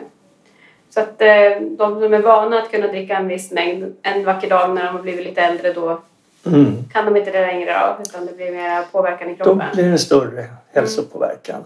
Så 0.90 1.00
att 1.00 1.22
eh, 1.22 1.62
de 1.78 2.02
som 2.02 2.14
är 2.14 2.20
vana 2.22 2.60
att 2.62 2.72
kunna 2.72 2.88
dricka 2.88 3.18
en 3.18 3.28
viss 3.28 3.52
mängd 3.52 3.96
en 4.02 4.26
vacker 4.26 4.50
dag 4.50 4.76
när 4.76 4.86
de 4.86 4.96
har 4.96 5.02
blivit 5.02 5.26
lite 5.26 5.42
äldre 5.42 5.74
då 5.74 6.02
Mm. 6.46 6.84
kan 6.94 7.06
de 7.06 7.16
inte 7.18 7.32
det 7.32 7.42
längre 7.42 7.74
då, 7.98 8.02
utan 8.04 8.26
det 8.26 8.34
blir 8.36 8.52
mer 8.52 8.84
påverkan 8.92 9.30
i 9.30 9.36
Då 9.36 9.44
kroppen. 9.44 9.68
blir 9.74 9.92
det 9.92 9.98
större 9.98 10.46
hälsopåverkan. 10.74 11.64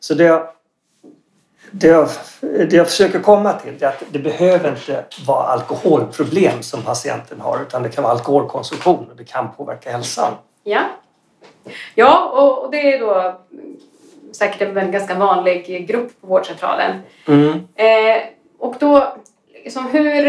Så 0.00 0.14
det 0.14 0.24
jag, 0.24 0.46
det, 1.70 1.86
jag, 1.86 2.08
det 2.40 2.72
jag 2.72 2.86
försöker 2.86 3.20
komma 3.20 3.52
till 3.52 3.82
är 3.82 3.86
att 3.88 4.02
det 4.10 4.18
behöver 4.18 4.68
inte 4.70 5.04
vara 5.26 5.42
alkoholproblem 5.46 6.62
som 6.62 6.82
patienten 6.82 7.40
har 7.40 7.62
utan 7.62 7.82
det 7.82 7.88
kan 7.88 8.04
vara 8.04 8.12
alkoholkonsumtion 8.12 9.10
och 9.10 9.16
det 9.16 9.24
kan 9.24 9.52
påverka 9.56 9.90
hälsan. 9.90 10.32
Ja. 10.64 10.80
Ja, 11.94 12.24
och, 12.28 12.70
det 12.70 12.94
är 12.94 13.00
då 13.00 13.14
mm, 13.52 13.76
säkert 14.32 14.76
en 14.76 14.92
ganska 14.92 15.14
vanlig 15.14 15.88
grupp 15.88 16.20
på 16.20 16.26
vårdcentralen. 16.26 16.96
Mm. 17.28 17.52
Eh, 17.74 18.22
och 18.58 18.74
då, 18.80 19.16
liksom 19.64 19.86
hur... 19.86 20.26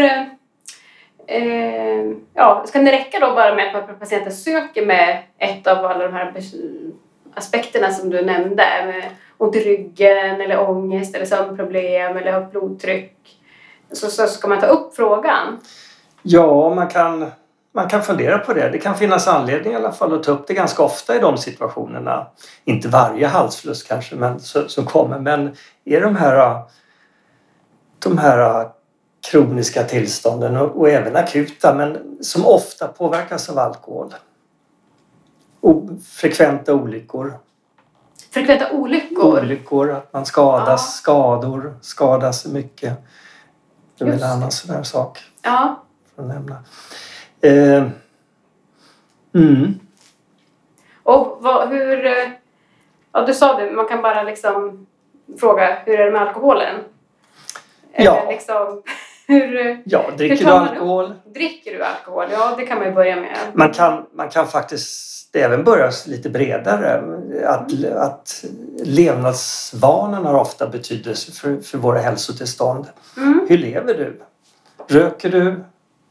Eh, 1.26 2.12
ja, 2.34 2.64
ska 2.66 2.78
det 2.78 2.92
räcka 2.92 3.18
då 3.20 3.34
bara 3.34 3.54
med 3.54 3.76
att 3.76 3.98
patienten 3.98 4.32
söker 4.32 4.86
med 4.86 5.22
ett 5.38 5.66
av 5.66 5.84
alla 5.84 6.06
de 6.06 6.12
här 6.12 6.34
aspekterna 7.34 7.90
som 7.90 8.10
du 8.10 8.22
nämnde? 8.22 8.64
Med 8.86 9.04
ont 9.38 9.56
i 9.56 9.60
ryggen, 9.60 10.40
eller 10.40 10.70
ångest, 10.70 11.14
eller 11.14 11.26
sömnproblem, 11.26 12.16
eller 12.16 12.32
högt 12.32 12.52
blodtryck. 12.52 13.38
Så, 13.92 14.10
så 14.10 14.26
ska 14.26 14.48
man 14.48 14.60
ta 14.60 14.66
upp 14.66 14.96
frågan. 14.96 15.58
Ja, 16.22 16.74
man 16.74 16.88
kan, 16.88 17.30
man 17.78 17.88
kan 17.88 18.02
fundera 18.02 18.38
på 18.38 18.54
det. 18.54 18.68
Det 18.68 18.78
kan 18.78 18.94
finnas 18.94 19.28
anledning 19.28 19.72
i 19.72 19.76
alla 19.76 19.92
fall 19.92 20.14
att 20.14 20.22
ta 20.22 20.32
upp 20.32 20.46
det 20.46 20.54
ganska 20.54 20.82
ofta 20.82 21.16
i 21.16 21.18
de 21.18 21.38
situationerna. 21.38 22.26
Inte 22.64 22.88
varje 22.88 23.26
halsfluss 23.26 23.82
kanske 23.82 24.16
men, 24.16 24.40
som 24.40 24.86
kommer, 24.86 25.18
men 25.18 25.56
är 25.84 26.00
de 26.00 26.16
här, 26.16 26.62
de 27.98 28.18
här 28.18 28.68
kroniska 29.30 29.84
tillstånden 29.84 30.56
och, 30.56 30.80
och 30.80 30.88
även 30.88 31.16
akuta 31.16 31.74
men 31.74 32.18
som 32.20 32.46
ofta 32.46 32.88
påverkas 32.88 33.48
av 33.48 33.58
alkohol. 33.58 34.14
O, 35.60 35.88
frekventa 36.06 36.74
olyckor. 36.74 37.38
Frekventa 38.30 38.70
olyckor. 38.72 39.38
Olyckor, 39.42 39.90
att 39.90 40.12
man 40.12 40.26
skadas, 40.26 40.68
Ja. 40.68 40.76
skador, 40.76 41.76
skadas 41.80 42.46
mycket. 42.46 42.98
Det 43.98 44.04
är 44.04 44.12
en 44.12 44.22
annan 44.22 44.50
sån 44.50 44.74
här 44.74 44.82
sak 44.82 45.18
Ja, 45.42 45.82
för 46.14 46.22
att 46.22 46.28
nämna. 46.28 46.64
Eh, 47.40 47.84
mm. 49.34 49.80
och 51.02 51.36
vad, 51.40 51.68
hur... 51.68 52.06
eh, 52.06 52.28
Ja, 53.12 53.26
du 53.26 53.34
sa 53.34 53.60
det, 53.60 53.70
man 53.70 53.88
kan 53.88 54.02
bara 54.02 54.22
liksom 54.22 54.86
fråga 55.40 55.78
hur 55.86 56.00
är 56.00 56.04
det 56.06 56.12
med 56.12 56.22
alkoholen? 56.22 56.74
Eller 57.92 58.06
Ja. 58.10 58.26
liksom, 58.30 58.82
hur 59.26 59.82
Ja, 59.84 60.04
dricker 60.16 60.36
Hur 60.36 60.44
du 60.44 60.50
alkohol? 60.52 61.14
dricker 61.24 61.72
du 61.78 61.82
alkohol? 61.84 62.26
Ja, 62.32 62.54
det 62.58 62.66
kan 62.66 62.78
man 62.78 62.86
ju 62.86 62.92
börja 62.94 63.16
med. 63.16 63.36
Man 63.54 63.70
kan, 63.72 64.06
man 64.12 64.28
kan 64.28 64.46
faktiskt 64.46 65.36
även 65.36 65.64
börja 65.64 65.90
lite 66.06 66.30
bredare. 66.30 67.02
Att, 67.46 67.84
att 67.96 68.44
levnadsvanorna 68.84 70.28
har 70.28 70.40
ofta 70.40 70.66
betydelse 70.68 71.32
för, 71.32 71.60
för 71.60 71.78
våra 71.78 71.98
hälsotillstånd. 71.98 72.86
Mm. 73.16 73.46
Hur 73.48 73.58
lever 73.58 73.94
du? 73.94 74.20
Röker 74.88 75.30
du? 75.30 75.64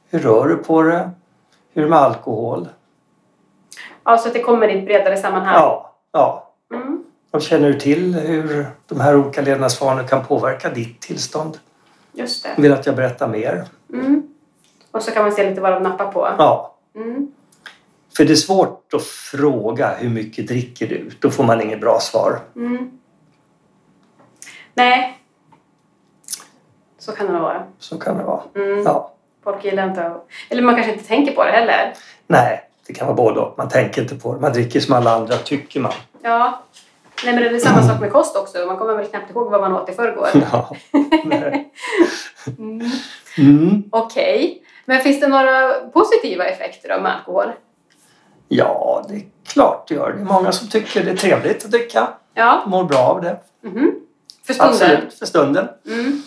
Hur 0.10 0.20
rör 0.20 0.48
du 0.48 0.56
på 0.58 0.82
dig? 0.82 1.10
Hur 1.74 1.82
är 1.82 1.86
det 1.86 1.90
med 1.90 2.00
alkohol? 2.00 2.68
Ja, 4.04 4.18
så 4.18 4.28
att 4.28 4.34
det 4.34 4.40
kommer 4.40 4.68
i 4.68 4.80
ett 4.80 4.86
bredare 4.86 5.18
sammanhang. 5.18 5.56
Ja, 5.56 5.96
ja. 6.12 6.54
Mm. 6.74 7.04
Och 7.32 7.42
känner 7.42 7.68
du 7.68 7.80
till 7.80 8.16
hur 8.16 8.68
de 8.88 9.00
här 9.00 9.16
olika 9.18 9.42
levnadsvanorna 9.42 10.08
kan 10.08 10.26
påverka 10.26 10.70
ditt 10.70 11.02
tillstånd? 11.02 11.58
Just 12.14 12.44
det. 12.44 12.62
Vill 12.62 12.74
att 12.74 12.86
jag 12.86 12.96
berättar 12.96 13.28
mer? 13.28 13.66
Mm. 13.94 14.28
Och 14.92 15.04
så 15.04 15.12
kan 15.12 15.24
man 15.24 15.32
se 15.32 15.50
lite 15.50 15.62
vad 15.62 15.74
de 15.74 15.84
nappar 15.84 16.12
på. 16.12 16.28
Ja. 16.38 16.76
Mm. 16.96 17.32
För 18.18 18.26
det 18.26 18.34
är 18.34 18.36
svårt 18.36 18.94
att 18.94 19.04
fråga 19.04 19.96
hur 19.96 20.10
mycket 20.10 20.48
dricker 20.48 20.88
du? 20.88 21.12
Då 21.20 21.30
får 21.30 21.44
man 21.44 21.62
inget 21.62 21.82
bra 21.82 22.00
svar. 22.00 22.40
Mm. 22.56 23.00
Nej. 24.74 25.20
Så 26.98 27.12
kan 27.12 27.34
det 27.34 27.40
vara. 27.40 27.64
Så 27.80 28.00
kan 28.00 28.18
det 28.18 28.24
vara. 28.24 28.42
Mm. 28.56 28.84
Ja. 28.84 29.14
Folk 29.48 29.66
gillar 29.66 29.90
inte 29.90 30.06
att... 30.06 30.28
Eller 30.50 30.62
man 30.62 30.76
kanske 30.76 30.94
inte 30.94 31.08
tänker 31.08 31.34
på 31.34 31.44
det 31.44 31.52
heller. 31.52 31.94
Nej, 32.28 32.62
det 32.88 32.94
kan 32.94 33.08
vara 33.08 33.16
både 33.16 33.40
och. 33.40 33.58
Man 33.58 33.70
tänker 33.70 34.02
inte 34.02 34.16
på 34.16 34.34
det. 34.34 34.40
Man 34.40 34.54
dricker 34.54 34.80
som 34.80 34.94
alla 34.96 35.12
andra, 35.12 35.36
tycker 35.36 35.80
man. 35.80 35.92
Ja. 36.22 36.64
Nej, 37.26 37.34
men 37.34 37.44
det 37.44 37.50
är 37.50 37.60
samma 37.60 37.84
sak 37.84 38.02
med 38.02 38.12
kost 38.12 38.36
också. 38.36 38.66
Man 38.66 38.78
kommer 38.78 38.96
väl 38.96 39.06
knappt 39.08 39.32
ihåg 39.32 39.52
vad 39.52 39.62
man 39.62 39.74
åt 39.74 39.90
i 39.90 39.94
förrgår. 39.94 40.28
Ja. 40.52 40.76
Mm. 42.58 42.92
Mm. 43.38 43.84
Okej. 43.92 44.64
Men 44.86 45.02
finns 45.02 45.20
det 45.20 45.28
några 45.28 45.74
positiva 45.74 46.46
effekter 46.46 46.90
av 46.90 47.02
med 47.02 47.16
alkohol? 47.16 47.52
Ja, 48.48 49.06
det 49.10 49.16
är 49.16 49.22
klart 49.48 49.88
det 49.88 49.96
gör. 49.96 50.14
Det 50.14 50.22
är 50.22 50.26
många 50.26 50.52
som 50.52 50.68
tycker 50.68 51.04
det 51.04 51.12
är 51.12 51.16
trevligt 51.16 51.66
att 51.66 51.72
dricka. 51.72 52.08
Ja. 52.34 52.64
Mår 52.68 52.84
bra 52.84 53.00
av 53.00 53.22
det. 53.22 53.38
Mhm. 53.62 53.92
För 54.48 54.54
stunden? 54.54 54.74
Absolut, 54.74 55.14
för 55.14 55.26
stunden. 55.26 55.68
Mm. 55.86 56.22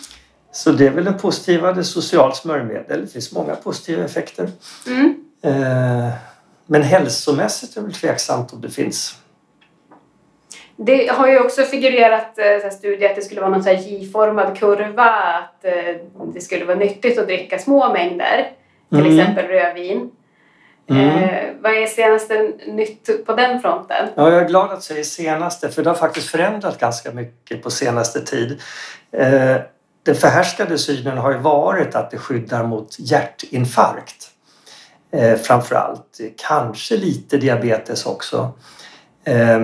Så 0.52 0.72
det 0.72 0.86
är 0.86 0.90
väl 0.90 1.06
en 1.06 1.18
positiva, 1.18 1.72
det 1.72 1.80
är 1.80 1.82
socialt 1.82 2.36
smörjmedel. 2.36 3.00
Det 3.00 3.06
finns 3.12 3.32
många 3.32 3.54
positiva 3.54 4.04
effekter. 4.04 4.48
Mm. 4.86 5.14
Eh, 5.42 6.10
men 6.66 6.82
hälsomässigt 6.82 7.76
är 7.76 7.80
det 7.80 7.86
väl 7.86 7.94
tveksamt 7.94 8.52
om 8.52 8.60
det 8.60 8.70
finns. 8.70 9.16
Det 10.76 11.06
har 11.10 11.28
ju 11.28 11.40
också 11.40 11.62
figurerat 11.62 12.38
eh, 12.38 12.70
studier 12.70 13.10
att 13.10 13.16
det 13.16 13.22
skulle 13.22 13.40
vara 13.40 13.50
någon 13.50 13.76
J-formad 13.76 14.58
kurva, 14.58 15.10
att 15.10 15.64
eh, 15.64 15.96
det 16.34 16.40
skulle 16.40 16.64
vara 16.64 16.76
nyttigt 16.78 17.18
att 17.18 17.26
dricka 17.26 17.58
små 17.58 17.92
mängder, 17.92 18.52
till 18.88 18.98
Mm. 18.98 19.18
exempel 19.18 19.46
rödvin. 19.46 20.10
Mm. 20.90 21.08
Eh, 21.08 21.48
vad 21.60 21.72
är 21.72 21.86
senaste 21.86 22.52
nytt 22.66 23.26
på 23.26 23.34
den 23.34 23.60
fronten? 23.60 24.08
Ja, 24.14 24.30
jag 24.32 24.42
är 24.42 24.48
glad 24.48 24.70
att 24.70 24.80
du 24.80 24.84
säger 24.84 25.02
senaste, 25.04 25.68
för 25.68 25.82
det 25.82 25.90
har 25.90 25.94
faktiskt 25.94 26.28
förändrat 26.28 26.78
ganska 26.80 27.10
mycket 27.12 27.62
på 27.62 27.70
senaste 27.70 28.20
tid. 28.20 28.60
Den 30.02 30.14
förhärskade 30.14 30.78
synen 30.78 31.18
har 31.18 31.32
ju 31.32 31.38
varit 31.38 31.94
att 31.94 32.10
det 32.10 32.18
skyddar 32.18 32.64
mot 32.64 32.96
hjärtinfarkt. 32.98 34.30
Eh, 35.12 35.36
framför 35.38 35.74
allt. 35.74 36.20
Kanske 36.36 36.96
lite 36.96 37.36
diabetes 37.36 38.06
också. 38.06 38.52
Eh, 39.24 39.56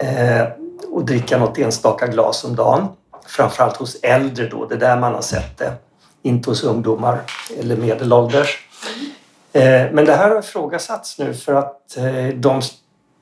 eh, 0.00 0.48
och 0.90 1.04
dricka 1.04 1.38
något 1.38 1.58
enstaka 1.58 2.06
glas 2.06 2.44
om 2.44 2.56
dagen. 2.56 2.88
Framförallt 3.26 3.76
hos 3.76 3.94
äldre 4.02 4.48
då, 4.48 4.66
det 4.66 4.74
är 4.74 4.78
där 4.78 4.96
man 5.00 5.14
har 5.14 5.22
sett 5.22 5.58
det. 5.58 5.72
Inte 6.22 6.50
hos 6.50 6.64
ungdomar 6.64 7.20
eller 7.58 7.76
medelålders. 7.76 8.58
Eh, 9.52 9.92
Men 9.92 10.04
det 10.04 10.12
här 10.16 10.30
har 10.30 10.38
ifrågasatts 10.38 11.18
nu 11.18 11.34
för 11.34 11.54
att 11.54 11.96
eh, 11.96 12.26
de 12.34 12.62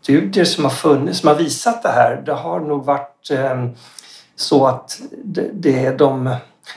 studier 0.02 0.44
som 0.44 0.64
har 0.64 0.70
funnits, 0.70 1.18
som 1.18 1.28
har 1.28 1.34
visat 1.34 1.82
det 1.82 1.88
här, 1.88 2.22
det 2.26 2.32
har 2.32 2.60
nog 2.60 2.84
varit 2.84 3.30
eh, 3.30 3.66
så 4.36 4.66
att 4.66 5.00
det- 5.24 5.86
är 5.86 5.96
de, 5.98 6.36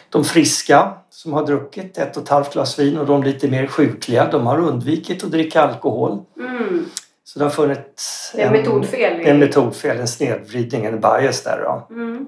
de 0.09 0.23
friska 0.23 0.93
som 1.09 1.33
har 1.33 1.45
druckit 1.45 1.97
ett 1.97 2.17
och 2.17 2.23
ett 2.23 2.29
halvt 2.29 2.53
glas 2.53 2.79
vin 2.79 2.97
och 2.97 3.05
de 3.05 3.23
lite 3.23 3.47
mer 3.47 3.67
sjukliga, 3.67 4.31
de 4.31 4.47
har 4.47 4.57
undvikit 4.59 5.23
att 5.23 5.31
dricka 5.31 5.61
alkohol. 5.61 6.19
Mm. 6.39 6.85
Så 7.23 7.39
det 7.39 7.45
har 7.45 7.49
funnits 7.51 8.31
Det 8.35 8.41
är 8.41 8.51
metodfel. 8.51 9.25
en 9.25 9.39
metodfel, 9.39 9.97
en 9.99 10.07
snedvridning, 10.07 10.85
en 10.85 10.99
bias 10.99 11.43
där. 11.43 11.61
Då. 11.63 11.93
Mm. 11.95 12.27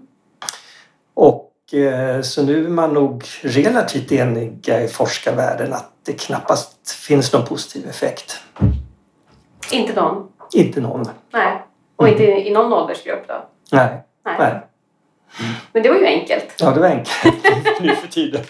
Och 1.13 1.73
eh, 1.73 2.21
så 2.21 2.43
nu 2.43 2.65
är 2.65 2.69
man 2.69 2.93
nog 2.93 3.23
relativt 3.41 4.11
eniga 4.11 4.81
i 4.83 4.87
forskarvärlden 4.87 5.73
att 5.73 5.91
det 6.05 6.13
knappast 6.13 6.91
finns 6.91 7.33
någon 7.33 7.45
positiv 7.45 7.89
effekt. 7.89 8.39
Inte 9.71 9.93
någon. 10.01 10.27
Inte 10.53 10.81
någon. 10.81 11.05
Nej. 11.33 11.61
Och 11.95 12.07
inte 12.07 12.23
i 12.23 12.47
i 12.47 12.53
någon 12.53 12.73
åldersgrupp 12.73 13.27
då? 13.27 13.45
Nej. 13.71 14.03
Nej. 14.25 14.35
Nej. 14.39 14.61
Men 15.73 15.83
det 15.83 15.89
var 15.89 15.97
ju 15.97 16.05
enkelt. 16.05 16.55
Ja, 16.59 16.71
det 16.71 16.79
var 16.79 16.87
enkelt 16.87 17.35
nu 17.81 17.95
för 17.95 18.07
tiden. 18.07 18.41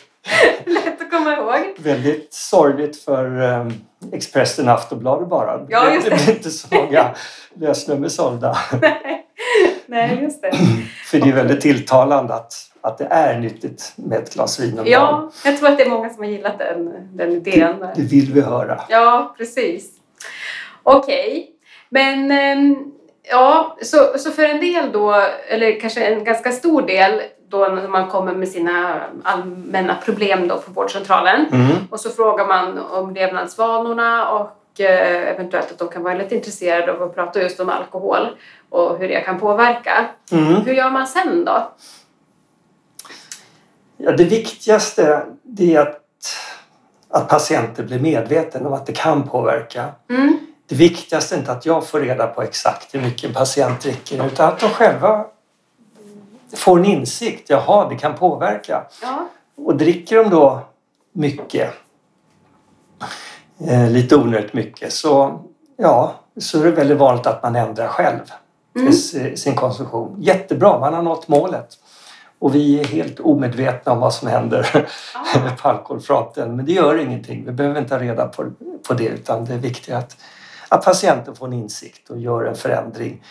Lätt 0.66 1.02
att 1.02 1.12
komma 1.12 1.34
ihåg. 1.34 1.76
Väldigt 1.78 2.34
sorgligt 2.34 3.04
för 3.04 3.42
um, 3.42 3.74
Expressen 4.14 4.68
och 4.68 4.74
Aftonbladet 4.74 5.30
bara. 5.30 5.66
Ja, 5.70 5.94
just 5.94 6.10
det. 6.10 6.16
det 6.16 6.26
blir 6.26 6.36
inte 6.36 6.50
så 6.50 6.76
många 6.76 7.10
lösnummer 7.54 8.08
sålda. 8.08 8.58
Nej, 9.86 10.20
just 10.22 10.42
det. 10.42 10.52
För 11.06 11.20
det 11.20 11.30
är 11.30 11.34
väldigt 11.34 11.62
tilltalande 11.62 12.34
att, 12.34 12.54
att 12.82 12.98
det 12.98 13.06
är 13.06 13.40
nyttigt 13.40 13.94
med 13.96 14.18
ett 14.18 14.34
glas 14.34 14.60
vin 14.60 14.70
om 14.70 14.76
dagen. 14.76 14.88
Ja, 14.88 15.32
jag 15.46 15.58
tror 15.58 15.70
att 15.70 15.78
det 15.78 15.84
är 15.84 15.90
många 15.90 16.10
som 16.10 16.24
har 16.24 16.30
gillat 16.30 16.60
den, 16.60 17.08
den 17.18 17.32
idén. 17.32 17.86
Det 17.96 18.02
vill 18.02 18.34
vi 18.34 18.42
höra. 18.42 18.82
Ja, 18.90 19.36
precis. 19.38 19.90
Okej, 20.84 21.50
men 21.90 22.32
ehm, 22.32 22.92
ja, 23.30 23.78
så, 23.82 24.18
så 24.18 24.32
för 24.32 24.44
en 24.44 24.60
del 24.60 24.92
då, 24.92 25.16
eller 25.48 25.80
kanske 25.80 26.06
en 26.06 26.24
ganska 26.24 26.52
stor 26.52 26.82
del 26.82 27.22
då 27.48 27.58
när 27.68 27.88
man 27.88 28.10
kommer 28.10 28.34
med 28.34 28.48
sina 28.48 29.02
allmänna 29.24 29.96
problem 29.96 30.48
då 30.48 30.58
på 30.58 30.72
vårdcentralen 30.72 31.46
Mm. 31.52 31.72
och 31.90 32.00
så 32.00 32.10
frågar 32.10 32.48
man 32.48 32.78
om 32.78 33.14
levnadsvanorna 33.14 34.30
och 34.30 34.80
eh, 34.80 35.28
eventuellt 35.34 35.72
att 35.72 35.78
de 35.80 35.88
kan 35.90 36.04
vara 36.04 36.14
lite 36.14 36.36
intresserade 36.36 36.92
av 36.92 37.04
att 37.04 37.16
prata 37.16 37.42
just 37.42 37.60
om 37.60 37.70
alkohol 37.70 38.28
och 38.70 38.98
hur 38.98 39.08
det 39.08 39.22
kan 39.22 39.40
påverka. 39.40 40.06
Mm. 40.32 40.56
Hur 40.56 40.74
gör 40.74 40.90
man 40.90 41.08
sen 41.08 41.46
då? 41.46 41.72
Ja, 43.98 44.12
det 44.12 44.24
viktigaste 44.24 45.26
det 45.44 45.76
är 45.76 45.82
att, 45.82 46.00
att 47.10 47.30
patienter 47.30 47.84
blir 47.84 48.00
medvetna 48.00 48.68
om 48.68 48.74
att 48.74 48.86
det 48.86 48.94
kan 48.94 49.28
påverka. 49.28 49.86
Mm, 50.10 50.40
Det 50.72 50.78
viktigaste 50.78 51.36
är 51.36 51.40
inte 51.40 51.52
att 51.52 51.66
jag 51.66 51.88
får 51.88 52.00
reda 52.00 52.28
på 52.28 52.42
exakt 52.42 52.96
hur 52.96 53.02
mycket 53.02 53.24
en 53.24 53.34
patient 53.34 53.82
dricker 53.82 54.26
utan 54.28 54.48
att 54.50 54.60
de 54.60 54.70
själva 54.70 55.26
får 56.56 56.80
en 56.80 56.86
insikt. 56.86 57.50
Jaha, 57.50 57.90
det 57.90 57.96
kan 57.96 58.16
påverka. 58.16 58.84
ja, 59.02 59.28
Och 59.58 59.76
dricker 59.76 60.16
de 60.18 60.30
då 60.30 60.60
mycket, 61.14 61.70
eh, 63.68 63.90
lite 63.90 64.16
onödigt 64.16 64.54
mycket, 64.54 64.94
så, 64.94 65.40
ja, 65.78 66.16
så 66.40 66.60
är 66.60 66.64
det 66.64 66.72
väldigt 66.72 66.98
vanligt 66.98 67.28
att 67.28 67.44
man 67.44 67.56
ändrar 67.56 67.88
själv 67.88 68.20
Mm. 68.76 68.94
sin 69.38 69.56
konsumtion. 69.56 70.16
Jättebra, 70.20 70.80
man 70.80 70.94
har 70.94 71.02
nått 71.02 71.28
målet. 71.28 71.68
Och 72.40 72.56
vi 72.56 72.80
är 72.80 72.84
helt 72.86 73.20
omedvetna 73.20 73.92
om 73.92 74.00
vad 74.00 74.14
som 74.14 74.28
händer 74.28 74.88
ah, 75.16 75.50
på 75.62 75.70
alkoholfronten. 75.70 76.56
Men 76.56 76.66
det 76.66 76.72
gör 76.72 76.98
ingenting. 76.98 77.46
Vi 77.46 77.52
behöver 77.52 77.80
inte 77.80 77.96
ha 77.96 78.02
reda 78.02 78.28
på, 78.28 78.52
på 78.88 78.94
det 78.94 79.06
utan 79.08 79.46
det 79.46 79.54
är 79.54 79.58
viktigt 79.58 79.94
att, 79.94 80.18
att 80.72 80.86
patienten 80.86 81.36
får 81.36 81.46
en 81.48 81.54
insikt 81.54 82.10
och 82.10 82.18
gör 82.20 82.44
en 82.46 82.56
förändring 82.56 83.24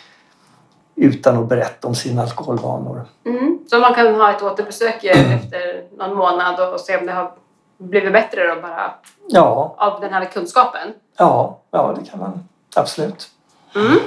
utan 0.95 1.37
att 1.37 1.49
berätta 1.49 1.87
om 1.87 1.95
sina 1.95 2.21
alkoholvanor. 2.21 3.05
mm. 3.25 3.59
Så 3.69 3.79
man 3.79 3.93
kan 3.93 4.15
ha 4.15 4.31
ett 4.31 4.41
återbesök 4.41 5.03
eh, 5.03 5.33
efter 5.35 5.83
någon 5.97 6.17
månad 6.17 6.73
och 6.73 6.79
se 6.79 6.97
om 6.97 7.05
det 7.05 7.11
har 7.11 7.31
blivit 7.77 8.13
bättre 8.13 8.55
då 8.55 8.61
bara 8.61 8.91
Ja, 9.27 9.75
av 9.77 10.01
den 10.01 10.13
här 10.13 10.25
kunskapen. 10.25 10.93
ja, 11.17 11.59
ja 11.71 11.95
det 11.99 12.09
kan 12.09 12.19
man 12.19 12.47
absolut. 12.75 13.29
Mm. 13.75 13.97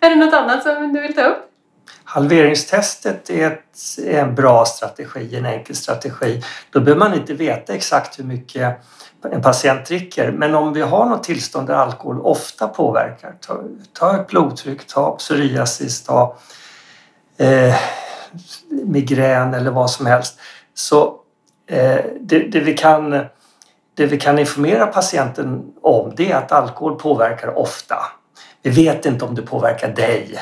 Är 0.00 0.10
det 0.10 0.16
något 0.16 0.34
annat 0.34 0.62
som 0.62 0.92
du 0.92 1.00
vill 1.00 1.14
ta 1.14 1.22
upp? 1.22 1.50
Halveringstestet 2.16 3.30
är, 3.30 3.46
ett, 3.46 3.98
är 4.06 4.20
en 4.20 4.34
bra 4.34 4.64
strategi, 4.64 5.36
en 5.36 5.46
enkel 5.46 5.76
strategi. 5.76 6.42
Då 6.70 6.80
behöver 6.80 6.98
man 6.98 7.14
inte 7.14 7.34
veta 7.34 7.74
exakt 7.74 8.18
hur 8.18 8.24
mycket 8.24 8.76
en 9.32 9.42
patient 9.42 9.86
dricker. 9.86 10.32
Men 10.32 10.54
om 10.54 10.72
vi 10.72 10.80
har 10.80 11.06
något 11.06 11.24
tillstånd 11.24 11.66
där 11.66 11.74
alkohol 11.74 12.20
ofta 12.20 12.68
påverkar, 12.68 13.34
ta, 13.40 13.60
ta 13.92 14.20
ett 14.20 14.26
blodtryck, 14.26 14.86
ta 14.86 15.16
psoriasis, 15.16 16.02
ta 16.02 16.36
eh, 17.36 17.74
migrän 18.68 19.54
eller 19.54 19.70
vad 19.70 19.90
som 19.90 20.06
helst. 20.06 20.38
Så 20.74 21.20
Eh, 21.66 22.04
det, 22.20 22.38
det, 22.38 22.60
vi 22.60 22.74
kan, 22.74 23.10
det 23.94 24.06
vi 24.06 24.18
kan 24.18 24.38
informera 24.38 24.86
patienten 24.86 25.72
om 25.82 26.12
det 26.16 26.32
är 26.32 26.36
att 26.36 26.52
alkohol 26.52 26.98
påverkar 26.98 27.58
ofta. 27.58 27.96
Vi 28.62 28.70
vet 28.70 29.06
inte 29.06 29.24
om 29.24 29.34
det 29.34 29.42
påverkar 29.42 29.88
dig. 29.88 30.38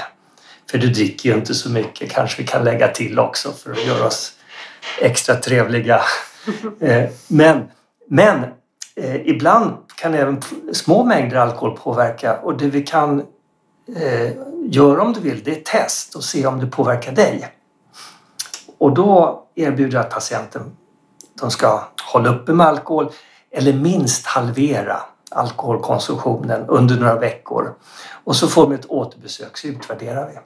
För 0.70 0.78
du 0.78 0.88
dricker 0.88 1.28
ju 1.28 1.34
inte 1.34 1.54
så 1.54 1.70
mycket 1.70 2.10
kanske 2.10 2.42
vi 2.42 2.48
kan 2.48 2.64
lägga 2.64 2.88
till 2.88 3.18
också 3.18 3.52
för 3.52 3.72
att 3.72 3.86
göra 3.86 4.06
oss 4.06 4.32
extra 5.00 5.34
trevliga. 5.34 6.02
Eh, 6.80 7.10
men 7.28 7.62
men 8.08 8.44
eh, 8.96 9.28
ibland 9.28 9.76
kan 9.96 10.14
även 10.14 10.42
små 10.72 11.04
mängder 11.04 11.36
alkohol 11.36 11.76
påverka 11.76 12.38
och 12.38 12.58
det 12.58 12.66
vi 12.66 12.82
kan 12.82 13.20
eh, 13.96 14.30
göra 14.64 15.02
om 15.02 15.12
du 15.12 15.20
vill 15.20 15.44
det 15.44 15.50
är 15.50 15.62
test 15.62 16.14
och 16.14 16.24
se 16.24 16.46
om 16.46 16.60
det 16.60 16.66
påverkar 16.66 17.12
dig. 17.12 17.48
Och 18.78 18.94
då 18.94 19.42
erbjuder 19.54 19.94
jag 19.94 20.06
att 20.06 20.10
patienten 20.10 20.76
de 21.40 21.50
ska 21.50 21.84
hålla 22.12 22.34
uppe 22.34 22.52
med 22.52 22.66
alkohol 22.66 23.12
eller 23.50 23.72
minst 23.72 24.26
halvera 24.26 25.02
alkoholkonsumtionen 25.30 26.64
under 26.68 26.96
några 26.96 27.18
veckor. 27.18 27.74
Och 28.24 28.36
så 28.36 28.48
får 28.48 28.68
vi 28.68 28.74
ett 28.74 28.86
återbesök 28.86 29.56
så 29.56 29.66
utvärderar 29.66 30.28
vi. 30.28 30.38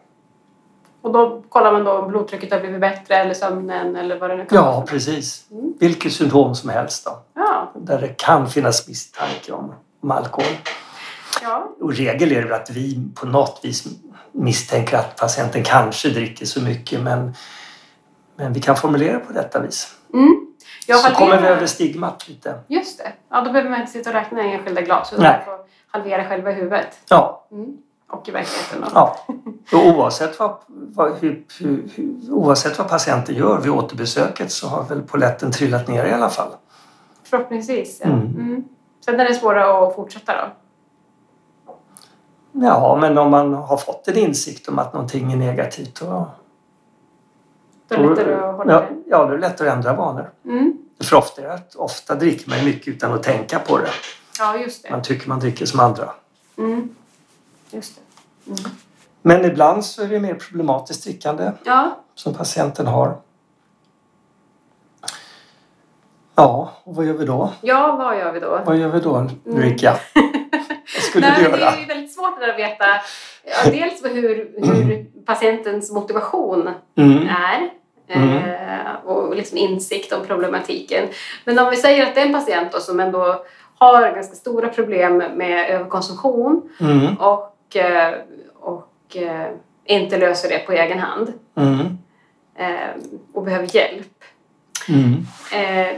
Och 1.03 1.13
då 1.13 1.43
kollar 1.49 1.73
man 1.73 1.85
då 1.85 1.93
om 1.93 2.09
blodtrycket 2.09 2.53
har 2.53 2.61
blivit 2.61 2.81
bättre 2.81 3.15
eller 3.15 3.35
sömnen 3.35 3.97
eller 3.97 4.19
vad 4.19 4.31
det 4.31 4.37
nu 4.37 4.47
kan 4.47 4.65
vara? 4.65 4.75
Ja, 4.75 4.85
precis. 4.89 5.45
Mm. 5.51 5.75
Vilket 5.81 6.13
symptom 6.13 6.55
som 6.55 6.71
helst 6.71 7.05
då. 7.05 7.19
Ja. 7.35 7.73
Där 7.75 8.01
det 8.01 8.09
kan 8.09 8.49
finnas 8.49 8.89
misstanke 8.89 9.53
om, 9.53 9.75
om 10.03 10.11
alkohol. 10.11 10.53
Ja. 11.43 11.69
Och 11.81 11.95
regel 11.95 12.33
är 12.33 12.43
det 12.43 12.57
att 12.57 12.71
vi 12.71 13.09
på 13.15 13.27
något 13.27 13.61
vis 13.63 13.87
misstänker 14.33 14.97
att 14.97 15.17
patienten 15.17 15.65
kanske 15.65 16.09
dricker 16.09 16.47
så 16.47 16.61
mycket 16.63 17.01
men, 17.01 17.35
men 18.37 18.53
vi 18.53 18.61
kan 18.61 18.77
formulera 18.77 19.21
på 19.21 19.33
detta 19.33 19.61
vis. 19.61 19.95
Mm. 20.15 20.47
så 20.87 20.93
halverar... 20.93 21.15
kommer 21.15 21.43
vi 21.43 21.49
över 21.49 21.67
stigmat 21.67 22.29
lite. 22.29 22.61
Just 22.67 22.99
det. 22.99 23.13
Ja, 23.31 23.41
då 23.41 23.53
behöver 23.53 23.71
man 23.71 23.81
inte 23.81 23.93
sitta 23.93 24.11
och 24.11 24.15
räkna 24.15 24.43
enskilda 24.43 24.81
glas 24.81 25.13
utan 25.13 25.25
man 25.25 25.45
får 25.45 25.59
halvera 25.91 26.29
själva 26.29 26.51
huvudet. 26.51 26.99
Ja. 27.09 27.49
Mm. 27.53 27.77
Och 28.11 28.29
i 28.29 28.31
verkligheten 28.31 28.81
då. 28.81 28.89
Ja. 28.95 29.17
Och 29.73 29.87
oavsett 29.87 30.39
vad, 30.39 30.57
vad, 30.67 31.17
hur, 31.17 31.47
hur, 31.61 31.89
oavsett 32.31 32.79
vad 32.79 32.89
patienten 32.89 33.35
gör 33.35 33.61
vid 33.61 33.73
återbesöket 33.73 34.53
så 34.53 34.69
har 34.69 34.85
väl 34.85 35.03
poletten 35.03 35.53
trillat 35.53 35.89
ner 35.89 36.05
i 36.05 36.13
alla 36.13 36.29
fall. 36.29 36.49
Förhoppningsvis, 37.23 38.01
ja. 38.05 38.09
Mm. 38.09 38.21
Mm. 38.21 38.65
Sen 39.05 39.21
är 39.21 39.25
det 39.25 39.35
svårare 39.35 39.89
att 39.89 39.95
fortsätta 39.95 40.33
då? 40.33 40.53
Ja, 42.53 42.99
men 43.01 43.19
om 43.19 43.31
man 43.31 43.55
har 43.55 43.77
fått 43.77 44.09
en 44.09 44.17
insikt 44.17 44.69
om 44.69 44.79
att 44.79 44.93
någonting 44.93 45.33
är 45.33 45.37
negativt 45.37 46.01
då... 46.01 46.31
Då 47.89 47.95
är 47.95 47.99
det 47.99 48.09
lättare 48.09 48.35
att 48.35 48.57
hålla 48.57 48.73
ja, 48.73 48.81
det? 48.81 48.87
Ja, 49.07 49.19
då 49.19 49.25
är 49.25 49.37
det 49.37 49.39
lättare 49.39 49.69
att 49.69 49.75
ändra 49.75 49.93
vanor. 49.93 50.31
Mm. 50.45 50.79
För 51.01 51.17
ofta, 51.17 51.43
ofta 51.77 52.15
dricker 52.15 52.51
man 52.51 52.65
mycket 52.65 52.89
utan 52.89 53.13
att 53.13 53.23
tänka 53.23 53.59
på 53.59 53.79
det. 53.79 53.89
Ja, 54.39 54.57
just 54.57 54.83
det. 54.83 54.91
Man 54.91 55.03
tycker 55.03 55.29
man 55.29 55.41
dricker 55.41 55.67
som 55.67 55.81
andra. 55.81 56.11
Mm. 56.59 56.95
Just. 57.71 58.01
Mm. 58.47 58.59
Men 59.23 59.45
ibland 59.45 59.85
så 59.85 60.03
är 60.03 60.09
det 60.09 60.21
mer 60.21 60.35
problematiskt 60.35 61.05
drickande 61.05 61.53
ja. 61.65 61.99
som 62.15 62.35
patienten 62.35 62.87
har. 62.87 63.17
Ja, 66.35 66.73
och 66.85 66.95
vad 66.95 67.07
gör 67.07 67.15
vi 67.15 67.25
då? 67.25 67.53
Ja, 67.61 67.97
vad 67.97 68.19
gör 68.19 68.33
vi 68.33 68.41
då? 68.41 68.61
Vad 68.67 68.77
gör 68.77 68.89
vi 68.89 69.01
då, 69.01 69.27
Ulrika? 69.45 69.97
Mm. 70.15 70.33
vad 70.95 71.03
skulle 71.03 71.27
Nej, 71.27 71.37
du 71.37 71.43
göra? 71.43 71.57
Det 71.57 71.83
är 71.83 71.87
väldigt 71.87 72.15
svårt 72.15 72.43
att 72.43 72.59
veta 72.59 72.85
ja, 73.45 73.71
dels 73.71 74.05
hur, 74.05 74.51
hur 74.57 74.83
mm. 74.83 75.07
patientens 75.27 75.93
motivation 75.93 76.69
mm. 76.97 77.29
är 77.29 77.71
mm. 78.09 78.37
Eh, 78.37 78.95
och 79.05 79.37
liksom 79.37 79.59
insikt 79.59 80.13
om 80.13 80.27
problematiken. 80.27 81.09
Men 81.45 81.59
om 81.59 81.71
vi 81.71 81.77
säger 81.77 82.07
att 82.07 82.15
det 82.15 82.21
är 82.21 82.27
en 82.27 82.33
patient 82.33 82.73
då 82.73 82.81
som 82.81 83.01
ändå 83.01 83.45
har 83.79 84.13
ganska 84.15 84.35
stora 84.35 84.69
problem 84.69 85.17
med 85.17 85.71
överkonsumtion 85.71 86.71
mm. 86.81 87.15
och, 87.15 87.55
och 88.55 89.17
eh, 89.17 89.51
inte 89.85 90.19
löser 90.19 90.49
det 90.49 90.59
på 90.59 90.73
egen 90.73 90.99
hand 90.99 91.33
mm. 91.57 91.99
Eh, 92.61 93.03
och 93.35 93.43
behöver 93.43 93.77
hjälp. 93.77 94.25
Mm. 94.89 95.27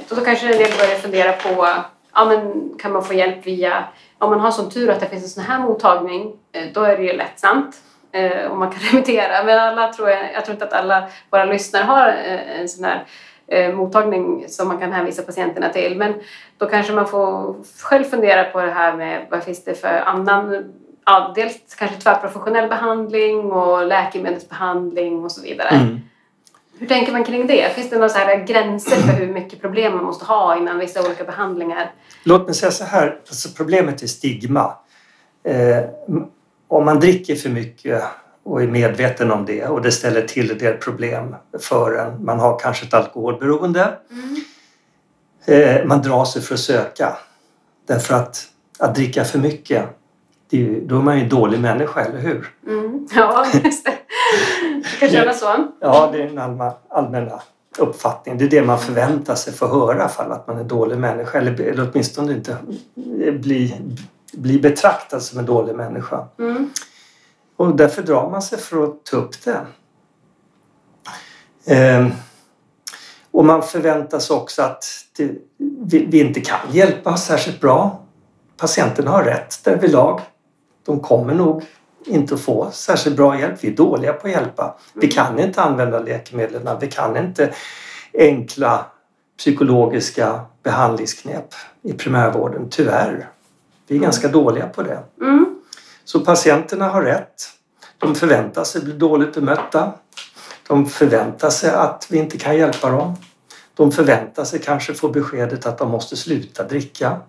Då 0.09 0.17
kanske 0.17 0.47
en 0.47 0.59
del 0.59 0.79
börjar 0.79 0.99
fundera 0.99 1.33
på 1.33 1.67
ja, 2.15 2.25
men 2.25 2.71
kan 2.79 2.93
man 2.93 3.05
få 3.05 3.15
hjälp 3.15 3.47
via 3.47 3.85
om 4.19 4.31
man 4.31 4.41
har 4.41 4.51
sån 4.51 4.71
tur 4.71 4.91
att 4.91 5.01
det 5.01 5.07
finns 5.07 5.23
en 5.23 5.29
sån 5.29 5.45
här 5.45 5.59
mottagning 5.59 6.37
då 6.75 6.83
är 6.83 6.97
det 6.97 7.03
ju 7.03 7.13
lättsamt 7.13 7.77
om 8.51 8.59
man 8.59 8.71
kan 8.71 8.81
remittera. 8.93 9.45
Men 9.45 9.59
alla 9.59 9.93
tror 9.93 10.11
jag, 10.11 10.35
jag 10.35 10.45
tror 10.45 10.55
inte 10.55 10.65
att 10.65 10.73
alla 10.73 11.09
våra 11.31 11.45
lyssnare 11.45 11.85
har 11.85 12.09
en 12.59 12.69
sån 12.69 12.85
här 12.85 13.05
eh, 13.51 13.75
mottagning 13.75 14.45
som 14.49 14.69
man 14.69 14.79
kan 14.79 14.93
hänvisa 14.93 15.23
patienterna 15.23 15.69
till. 15.69 15.97
Men 15.97 16.15
då 16.59 16.67
kanske 16.67 16.93
man 16.93 17.07
får 17.07 17.57
själv 17.83 18.05
fundera 18.05 18.45
på 18.45 18.61
det 18.61 18.71
här 18.71 18.97
med 18.97 19.27
vad 19.31 19.45
finns 19.45 19.65
det 19.65 19.75
för 19.75 20.03
annan 20.07 20.73
Ja, 21.05 21.33
dels 21.35 21.75
kanske 21.79 21.97
tvärprofessionell 21.97 22.69
behandling 22.69 23.53
och 23.53 23.87
läkemedelsbehandling 23.87 25.25
och 25.25 25.33
så 25.33 25.43
vidare. 25.43 25.69
Mm. 25.69 26.01
Hur 26.79 26.87
tänker 26.87 27.13
man 27.13 27.25
kring 27.25 27.47
det? 27.47 27.75
Finns 27.75 27.91
det 27.91 27.97
några 27.97 28.09
så 28.09 28.19
här 28.19 28.45
gränser 28.45 28.97
för 28.97 29.13
hur 29.13 29.33
mycket 29.33 29.61
problem 29.61 29.97
man 29.97 30.05
måste 30.05 30.25
ha 30.25 30.57
innan 30.57 30.79
vissa 30.79 31.07
olika 31.07 31.25
behandlingar? 31.25 31.93
Låt 32.25 32.47
mig 32.47 32.55
säga 32.55 32.71
så 32.71 32.85
här, 32.85 33.21
alltså 33.29 33.49
problemet 33.57 34.03
är 34.03 34.07
stigma. 34.07 34.73
Eh, 35.45 35.85
om 36.69 36.85
man 36.85 37.01
dricker 37.01 37.35
för 37.35 37.49
mycket 37.49 38.03
och 38.43 38.63
är 38.63 38.67
medveten 38.67 39.31
om 39.31 39.47
det 39.47 39.67
och 39.67 39.83
det 39.83 39.93
ställer 39.93 40.23
till 40.23 40.51
en 40.51 40.59
del 40.59 40.77
problem 40.77 41.37
för 41.61 41.95
en. 41.95 42.25
Man 42.25 42.41
har 42.41 42.59
kanske 42.59 42.87
ett 42.87 42.95
alkoholberoende. 42.95 43.99
Mm. 44.11 44.43
Eh, 45.47 45.87
man 45.87 46.03
drar 46.03 46.25
sig 46.25 46.43
för 46.43 46.55
att 46.55 46.61
söka. 46.61 47.17
Därför 47.87 48.15
att 48.15 48.51
att 48.81 48.95
dricka 48.95 49.25
för 49.25 49.39
mycket, 49.39 49.85
är, 50.51 50.81
då 50.81 50.99
är 50.99 51.03
man 51.03 51.17
ju 51.17 51.23
en 51.23 51.29
dålig 51.29 51.61
människa, 51.61 52.01
eller 52.01 52.19
hur? 52.19 52.55
Mm. 52.67 53.09
Ja, 53.15 53.47
just 53.65 53.85
det. 53.85 53.93
Det 54.83 55.01
kan 55.01 55.09
kännas 55.09 55.41
så. 55.41 55.67
Ja, 55.81 56.11
det 56.13 56.23
är 56.23 56.29
den 56.29 56.61
allmänna 56.89 57.41
uppfattningen. 57.79 58.39
Det 58.39 58.45
är 58.45 58.61
det 58.61 58.67
man 58.67 58.79
förväntar 58.79 59.35
sig 59.35 59.53
få 59.53 59.67
höra 59.67 60.09
fall 60.09 60.33
att 60.33 60.47
man 60.47 60.57
är 60.57 60.61
en 60.61 60.69
dålig 60.69 60.99
människa 60.99 61.39
eller, 61.39 61.61
eller 61.61 61.91
åtminstone 61.93 62.33
inte 62.33 62.57
bli, 63.33 63.75
bli 64.33 64.59
betraktad 64.59 65.23
som 65.23 65.39
en 65.39 65.47
dålig 65.47 65.75
människa. 65.75 66.27
Mm. 66.39 66.71
Och 67.57 67.77
därför 67.77 68.03
drar 68.03 68.31
man 68.31 68.43
sig 68.43 68.59
för 68.59 68.85
att 68.85 69.05
ta 69.05 69.17
upp 69.17 69.45
det. 69.45 69.67
Ehm, 71.67 72.11
och 73.31 73.45
man 73.45 73.63
förväntar 73.63 74.19
sig 74.19 74.37
också 74.37 74.63
att 74.63 74.85
det, 75.17 75.31
vi, 75.59 76.07
vi, 76.07 76.21
inte 76.21 76.41
kan 76.41 76.59
hjälpa 76.71 77.17
särskilt 77.17 77.61
bra. 77.61 78.01
Patienterna 78.57 79.11
har 79.11 79.25
rätt 79.25 79.65
därvidlag. 79.65 80.21
De 80.91 81.01
kommer 81.01 81.35
nog 81.35 81.65
inte 82.07 82.35
att 82.35 82.41
få 82.41 82.71
särskilt 82.73 83.17
bra 83.17 83.39
hjälp. 83.39 83.65
Vi 83.65 83.69
är 83.69 83.77
dåliga 83.77 84.13
på 84.13 84.27
att 84.27 84.33
hjälpa. 84.33 84.75
Vi 84.95 85.07
mm. 85.07 85.15
kan 85.15 85.39
inte 85.39 85.63
använda 85.63 85.99
läkemedlen. 85.99 86.79
Vi 86.81 86.87
kan 86.87 87.17
inte 87.17 87.55
enkla 88.19 88.87
psykologiska 89.39 90.41
behandlingsknep 90.63 91.55
i 91.83 91.93
primärvården, 91.93 92.67
tyvärr. 92.71 93.29
Vi 93.87 93.95
är 93.95 93.99
mm. 93.99 94.03
ganska 94.03 94.29
dåliga 94.29 94.67
på 94.67 94.83
det. 94.83 95.03
Mm. 95.21 95.61
Så 96.05 96.21
patienterna 96.21 96.89
har 96.89 97.03
rätt. 97.03 97.43
De 97.99 98.15
förväntar 98.15 98.65
sig 98.65 98.83
bli 98.83 98.93
dåligt 98.93 99.35
bemötta. 99.35 99.93
De 100.69 100.87
förväntar 100.87 101.51
sig 101.51 101.71
att 101.71 102.07
vi 102.11 102.19
inte 102.19 102.39
kan 102.39 102.57
hjälpa 102.57 102.91
dem. 102.91 103.17
De 103.75 103.93
förväntar 103.93 104.45
sig 104.45 104.59
kanske 104.59 104.95
få 104.95 105.09
beskedet 105.09 105.67
att 105.67 105.79
de 105.79 105.91
måste 105.91 106.17
sluta 106.17 106.65
dricka. 106.65 107.21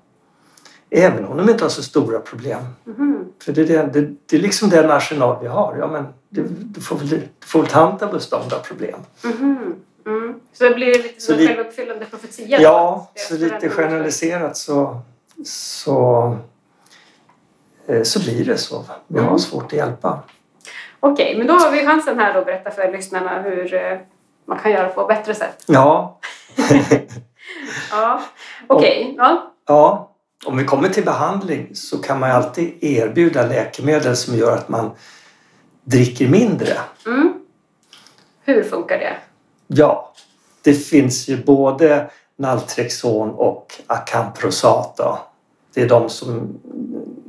Även 0.89 1.25
om 1.25 1.37
de 1.37 1.49
inte 1.49 1.63
har 1.63 1.69
så 1.69 1.83
stora 1.83 2.19
problem. 2.19 2.65
Mm. 2.85 3.20
För 3.41 3.51
det 3.51 3.69
är, 3.69 3.87
det, 3.87 4.09
det 4.25 4.35
är 4.35 4.41
liksom 4.41 4.69
den 4.69 4.91
arsenal 4.91 5.37
vi 5.41 5.47
har. 5.47 5.75
Ja, 5.79 5.87
men 5.87 6.05
du, 6.29 6.47
du 6.49 6.81
får 6.81 6.95
väl, 6.95 7.09
du 7.09 7.45
får 7.45 7.59
väl 7.59 7.69
ta 7.69 7.79
hand 7.79 8.11
bestånd 8.11 8.53
av 8.53 8.59
problem. 8.59 8.99
Mm. 9.23 9.75
Mm. 10.05 10.39
Så 10.53 10.63
det 10.63 10.75
blir 10.75 11.03
lite 11.03 11.21
som 11.21 11.39
en 11.39 11.47
självuppfyllande 11.47 12.05
profetia? 12.05 12.61
Ja, 12.61 13.11
så 13.15 13.37
lite 13.37 13.69
generaliserat 13.69 14.57
så, 14.57 15.01
så 15.45 16.37
Eh, 17.91 18.03
så 18.03 18.19
blir 18.19 18.45
det 18.45 18.57
så. 18.57 18.83
Vi 19.07 19.19
har 19.19 19.27
mm. 19.27 19.39
svårt 19.39 19.65
att 19.65 19.73
hjälpa. 19.73 20.19
Okej, 20.99 21.25
okay, 21.25 21.37
men 21.37 21.47
då 21.47 21.53
har 21.53 21.71
vi 21.71 21.85
chansen 21.85 22.19
här 22.19 22.37
att 22.37 22.45
berätta 22.45 22.71
för 22.71 22.91
lyssnarna 22.91 23.41
hur 23.41 23.73
eh, 23.73 23.97
man 24.45 24.59
kan 24.59 24.71
göra 24.71 24.89
på 24.89 25.05
bättre 25.05 25.35
sätt. 25.35 25.63
Ja. 25.67 26.19
ja, 27.91 28.21
okej. 28.67 29.01
Okay. 29.01 29.15
Ja. 29.17 29.53
ja. 29.67 30.10
Om 30.45 30.57
vi 30.57 30.65
kommer 30.65 30.89
till 30.89 31.05
behandling 31.05 31.75
så 31.75 31.97
kan 31.97 32.19
man 32.19 32.31
alltid 32.31 32.83
erbjuda 32.83 33.47
läkemedel 33.47 34.15
som 34.15 34.35
gör 34.35 34.57
att 34.57 34.69
man 34.69 34.91
dricker 35.83 36.27
mindre. 36.27 36.77
Mm. 37.05 37.33
Hur 38.43 38.63
funkar 38.63 38.97
det? 38.97 39.17
Ja, 39.67 40.13
det 40.61 40.73
finns 40.73 41.27
ju 41.27 41.43
både 41.43 42.11
Naltrexon 42.37 43.29
och 43.29 43.73
Acamprosat. 43.87 44.97
Då. 44.97 45.19
Det 45.73 45.81
är 45.81 45.89
de 45.89 46.09
som 46.09 46.59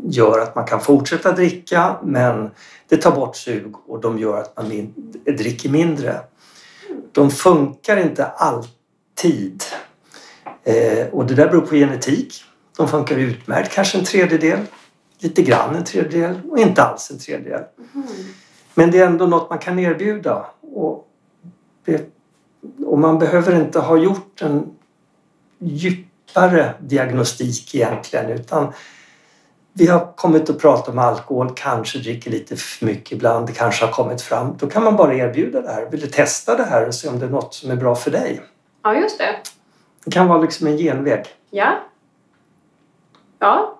gör 0.04 0.38
att 0.38 0.54
man 0.54 0.64
kan 0.64 0.80
fortsätta 0.80 1.32
dricka 1.32 1.96
men 2.02 2.50
det 2.88 2.96
tar 2.96 3.12
bort 3.12 3.36
sug 3.36 3.74
och 3.86 4.00
de 4.00 4.18
gör 4.18 4.38
att 4.38 4.56
man 4.56 4.68
min 4.68 4.94
dricker 5.38 5.68
mindre. 5.68 6.20
De 7.12 7.30
funkar 7.30 7.96
inte 7.96 8.26
alltid 8.26 9.62
Eh, 10.64 11.06
och 11.06 11.26
det 11.26 11.34
där 11.34 11.48
beror 11.48 11.60
på 11.60 11.74
genetik. 11.74 12.44
De 12.76 12.88
funkar 12.88 13.16
utmärkt, 13.16 13.74
kanske 13.74 13.98
en 13.98 14.04
tredjedel, 14.04 14.58
lite 15.18 15.42
grann 15.42 15.76
en 15.76 15.84
tredjedel 15.84 16.40
och 16.50 16.58
inte 16.58 16.82
alls 16.82 17.10
en 17.10 17.18
tredjedel. 17.18 17.62
Mm. 17.94 18.06
Men 18.74 18.90
det 18.90 18.98
är 18.98 19.06
ändå 19.06 19.26
något 19.26 19.50
man 19.50 19.58
kan 19.58 19.78
erbjuda. 19.78 20.46
Och, 20.60 21.08
och 22.86 22.98
man 22.98 23.18
behöver 23.18 23.56
inte 23.56 23.78
ha 23.78 23.96
gjort 23.96 24.42
en 24.42 24.76
djupare 25.58 26.74
diagnostik 26.80 27.74
egentligen 27.74 28.30
utan 28.30 28.72
vi 29.72 29.86
har 29.86 30.12
kommit 30.16 30.50
att 30.50 30.58
prata 30.58 30.90
om 30.90 30.98
alkohol, 30.98 31.52
kanske 31.56 31.98
dricker 31.98 32.30
lite 32.30 32.56
för 32.56 32.86
mycket 32.86 33.12
ibland, 33.12 33.46
det 33.46 33.52
kanske 33.52 33.84
har 33.84 33.92
kommit 33.92 34.22
fram. 34.22 34.56
Då 34.58 34.66
kan 34.66 34.84
man 34.84 34.96
bara 34.96 35.14
erbjuda 35.14 35.60
det 35.60 35.72
här. 35.72 35.90
Vill 35.90 36.00
du 36.00 36.06
testa 36.06 36.56
det 36.56 36.64
här 36.64 36.86
och 36.86 36.94
se 36.94 37.08
om 37.08 37.18
det 37.18 37.26
är 37.26 37.30
något 37.30 37.54
som 37.54 37.70
är 37.70 37.76
bra 37.76 37.94
för 37.94 38.10
dig? 38.10 38.42
Ja, 38.82 38.94
just 38.94 39.18
det. 39.18 39.36
Det 40.04 40.10
kan 40.10 40.28
vara 40.28 40.40
liksom 40.40 40.66
en 40.66 40.78
genväg. 40.78 41.24
Ja. 41.50 41.78
Ja. 43.42 43.78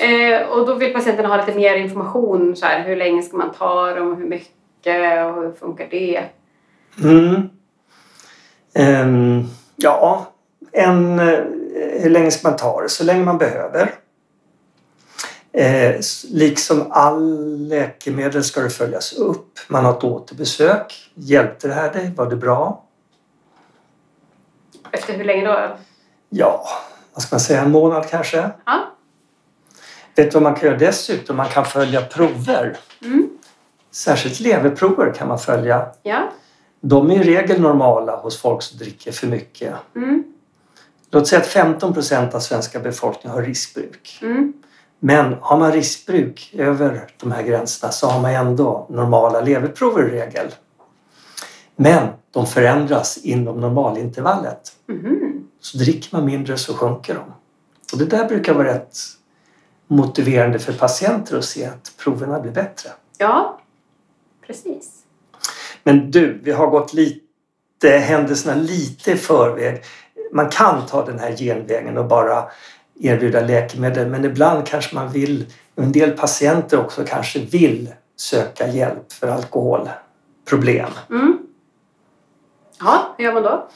Eh, 0.00 0.48
och 0.48 0.66
då 0.66 0.74
vill 0.74 0.92
patienterna 0.92 1.28
ha 1.28 1.36
lite 1.36 1.58
mer 1.58 1.76
information. 1.76 2.56
Så 2.56 2.66
här, 2.66 2.84
hur 2.84 2.96
länge 2.96 3.22
ska 3.22 3.36
man 3.36 3.52
ta 3.52 3.94
dem? 3.94 4.16
Hur 4.16 4.26
mycket? 4.26 5.26
Och 5.26 5.42
hur 5.42 5.52
funkar 5.52 5.88
det? 5.90 6.24
Mm. 7.02 7.48
Ehm, 8.74 9.44
ja, 9.76 10.32
en, 10.72 11.18
eh, 11.18 11.38
hur 12.00 12.10
länge 12.10 12.30
ska 12.30 12.48
man 12.48 12.56
ta 12.56 12.82
det? 12.82 12.88
Så 12.88 13.04
länge 13.04 13.24
man 13.24 13.38
behöver. 13.38 13.94
Eh, 15.52 16.00
liksom 16.30 16.86
all 16.90 17.58
läkemedel 17.68 18.44
ska 18.44 18.60
det 18.60 18.70
följas 18.70 19.12
upp. 19.12 19.58
Man 19.68 19.84
har 19.84 19.92
ett 19.92 20.04
återbesök. 20.04 21.10
Hjälpte 21.14 21.68
det 21.68 21.74
här 21.74 21.92
dig? 21.92 22.12
Var 22.16 22.30
det 22.30 22.36
bra? 22.36 22.84
Efter 24.92 25.14
hur 25.14 25.24
länge 25.24 25.46
då? 25.46 25.76
Ja, 26.28 26.64
vad 27.20 27.24
ska 27.24 27.34
man 27.34 27.40
säga? 27.40 27.62
En 27.62 27.70
månad 27.70 28.06
kanske? 28.10 28.50
Ja. 28.66 28.90
Vet 30.16 30.30
du 30.30 30.34
vad 30.34 30.42
man 30.42 30.54
kan 30.54 30.68
göra 30.68 30.78
dessutom? 30.78 31.36
Man 31.36 31.48
kan 31.48 31.64
följa 31.64 32.00
prover. 32.00 32.76
Mm. 33.04 33.28
Särskilt 33.90 34.40
leverprover 34.40 35.14
kan 35.14 35.28
man 35.28 35.38
följa. 35.38 35.86
Ja. 36.02 36.30
De 36.80 37.10
är 37.10 37.14
i 37.14 37.22
regel 37.22 37.60
normala 37.60 38.16
hos 38.16 38.40
folk 38.42 38.62
som 38.62 38.78
dricker 38.78 39.12
för 39.12 39.26
mycket. 39.26 39.74
Mm. 39.96 40.24
Låt 41.10 41.28
säga 41.28 41.40
att 41.40 41.46
15 41.46 41.94
procent 41.94 42.34
av 42.34 42.40
svenska 42.40 42.80
befolkningen 42.80 43.38
har 43.38 43.42
riskbruk. 43.42 44.18
Mm. 44.22 44.52
Men 44.98 45.36
har 45.40 45.58
man 45.58 45.72
riskbruk 45.72 46.54
över 46.56 47.06
de 47.20 47.32
här 47.32 47.42
gränserna 47.42 47.92
så 47.92 48.06
har 48.06 48.20
man 48.20 48.30
ändå 48.30 48.86
normala 48.90 49.40
leverprover 49.40 50.08
i 50.08 50.10
regel. 50.10 50.54
Men 51.76 52.08
de 52.30 52.46
förändras 52.46 53.16
inom 53.16 53.60
normalintervallet. 53.60 54.72
Mhm. 54.86 55.29
Så 55.60 55.78
dricker 55.78 56.16
man 56.16 56.24
mindre 56.24 56.58
så 56.58 56.74
sjunker 56.74 57.14
de. 57.14 57.32
Och 57.92 57.98
det 57.98 58.04
där 58.04 58.28
brukar 58.28 58.54
vara 58.54 58.74
rätt 58.74 58.96
motiverande 59.86 60.58
för 60.58 60.72
patienter 60.72 61.38
att 61.38 61.44
se 61.44 61.64
att 61.64 61.92
proverna 61.98 62.40
blir 62.40 62.52
bättre. 62.52 62.90
Ja, 63.18 63.60
precis. 64.46 65.02
Men 65.82 66.10
du, 66.10 66.40
vi 66.42 66.52
har 66.52 66.66
gått 66.66 66.92
lite 66.92 67.88
händelserna 67.88 68.54
lite 68.54 69.12
i 69.12 69.16
förväg. 69.16 69.82
Man 70.32 70.48
kan 70.48 70.86
ta 70.86 71.04
den 71.04 71.18
här 71.18 71.36
genvägen 71.36 71.98
och 71.98 72.06
bara 72.06 72.44
erbjuda 73.00 73.40
läkemedel 73.40 74.08
men 74.08 74.24
ibland 74.24 74.66
kanske 74.66 74.94
man 74.94 75.12
vill, 75.12 75.46
och 75.74 75.82
en 75.82 75.92
del 75.92 76.10
patienter 76.10 76.80
också 76.80 77.04
kanske 77.04 77.38
vill 77.38 77.88
söka 78.16 78.68
hjälp 78.68 79.12
för 79.12 79.28
alkoholproblem. 79.28 80.90
Mm. 81.10 81.38
Ja, 82.80 83.14
hur 83.18 83.24
gör 83.24 83.34
man 83.34 83.42
då? 83.42 83.68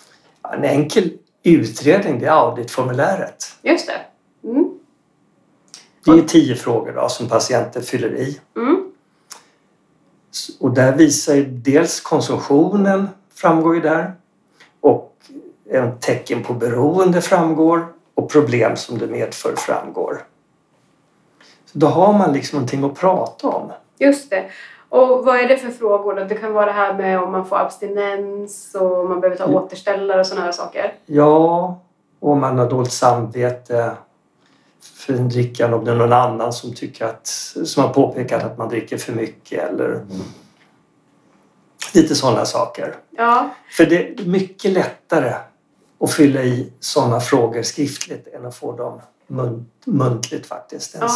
En 0.52 0.64
enkel 0.64 1.10
utredning 1.44 2.18
det 2.18 2.26
är 2.26 2.30
auditformuläret. 2.30 3.56
Just 3.62 3.86
det. 3.86 4.00
Mm. 4.48 4.78
Det 6.04 6.10
är 6.10 6.22
tio 6.22 6.54
frågor 6.54 6.92
då, 6.92 7.08
som 7.08 7.28
patienten 7.28 7.82
fyller 7.82 8.14
i. 8.14 8.40
Mm. 8.56 8.92
Och 10.60 10.74
där 10.74 10.96
visar 10.96 11.36
dels 11.36 12.00
konsumtionen 12.00 13.08
framgår 13.34 13.74
ju 13.74 13.80
där 13.80 14.14
och 14.80 15.16
en 15.70 15.98
tecken 15.98 16.42
på 16.42 16.54
beroende 16.54 17.22
framgår 17.22 17.86
och 18.14 18.30
problem 18.30 18.76
som 18.76 18.98
det 18.98 19.06
medför 19.06 19.54
framgår. 19.56 20.24
Så 21.64 21.78
då 21.78 21.86
har 21.86 22.12
man 22.12 22.32
liksom 22.32 22.56
någonting 22.56 22.84
att 22.84 22.94
prata 22.94 23.48
om. 23.48 23.72
Just 23.98 24.30
det. 24.30 24.50
Och 24.94 25.24
vad 25.24 25.36
är 25.36 25.48
det 25.48 25.56
för 25.56 25.70
frågor 25.70 26.14
då? 26.14 26.24
Det 26.24 26.34
kan 26.34 26.52
vara 26.52 26.66
det 26.66 26.72
här 26.72 26.94
med 26.94 27.20
om 27.22 27.32
man 27.32 27.46
får 27.46 27.56
abstinens 27.58 28.74
och 28.74 29.00
om 29.00 29.08
man 29.08 29.20
behöver 29.20 29.36
ta 29.38 29.44
Mm. 29.44 29.56
återställare 29.56 30.20
och 30.20 30.26
sådana 30.26 30.44
här 30.46 30.52
saker. 30.52 30.94
Ja, 31.06 31.80
om 32.20 32.40
man 32.40 32.58
har 32.58 32.70
dåligt 32.70 32.92
samvete 32.92 33.92
för 34.96 35.12
en 35.12 35.28
drickan, 35.28 35.74
om 35.74 35.84
det 35.84 35.90
är 35.90 35.94
någon 35.94 36.12
annan 36.12 36.52
som 36.52 36.74
tycker 36.74 37.04
att, 37.04 37.26
som 37.64 37.82
har 37.84 37.90
påpekat 37.92 38.44
att 38.44 38.58
man 38.58 38.68
dricker 38.68 38.96
för 38.98 39.12
mycket 39.12 39.70
eller 39.70 40.06
lite 41.94 42.14
sådana 42.14 42.44
saker. 42.44 42.94
Ja, 43.10 43.50
För 43.70 43.86
det 43.86 44.08
är 44.20 44.24
mycket 44.26 44.72
lättare 44.72 45.34
att 46.00 46.12
fylla 46.12 46.42
i 46.42 46.72
sådana 46.80 47.20
frågor 47.20 47.62
skriftligt 47.62 48.26
än 48.34 48.46
att 48.46 48.56
få 48.56 48.72
dem 48.72 49.00
mun- 49.26 49.64
muntligt 49.84 50.46
faktiskt. 50.46 50.94
En, 50.94 51.00
ja 51.02 51.08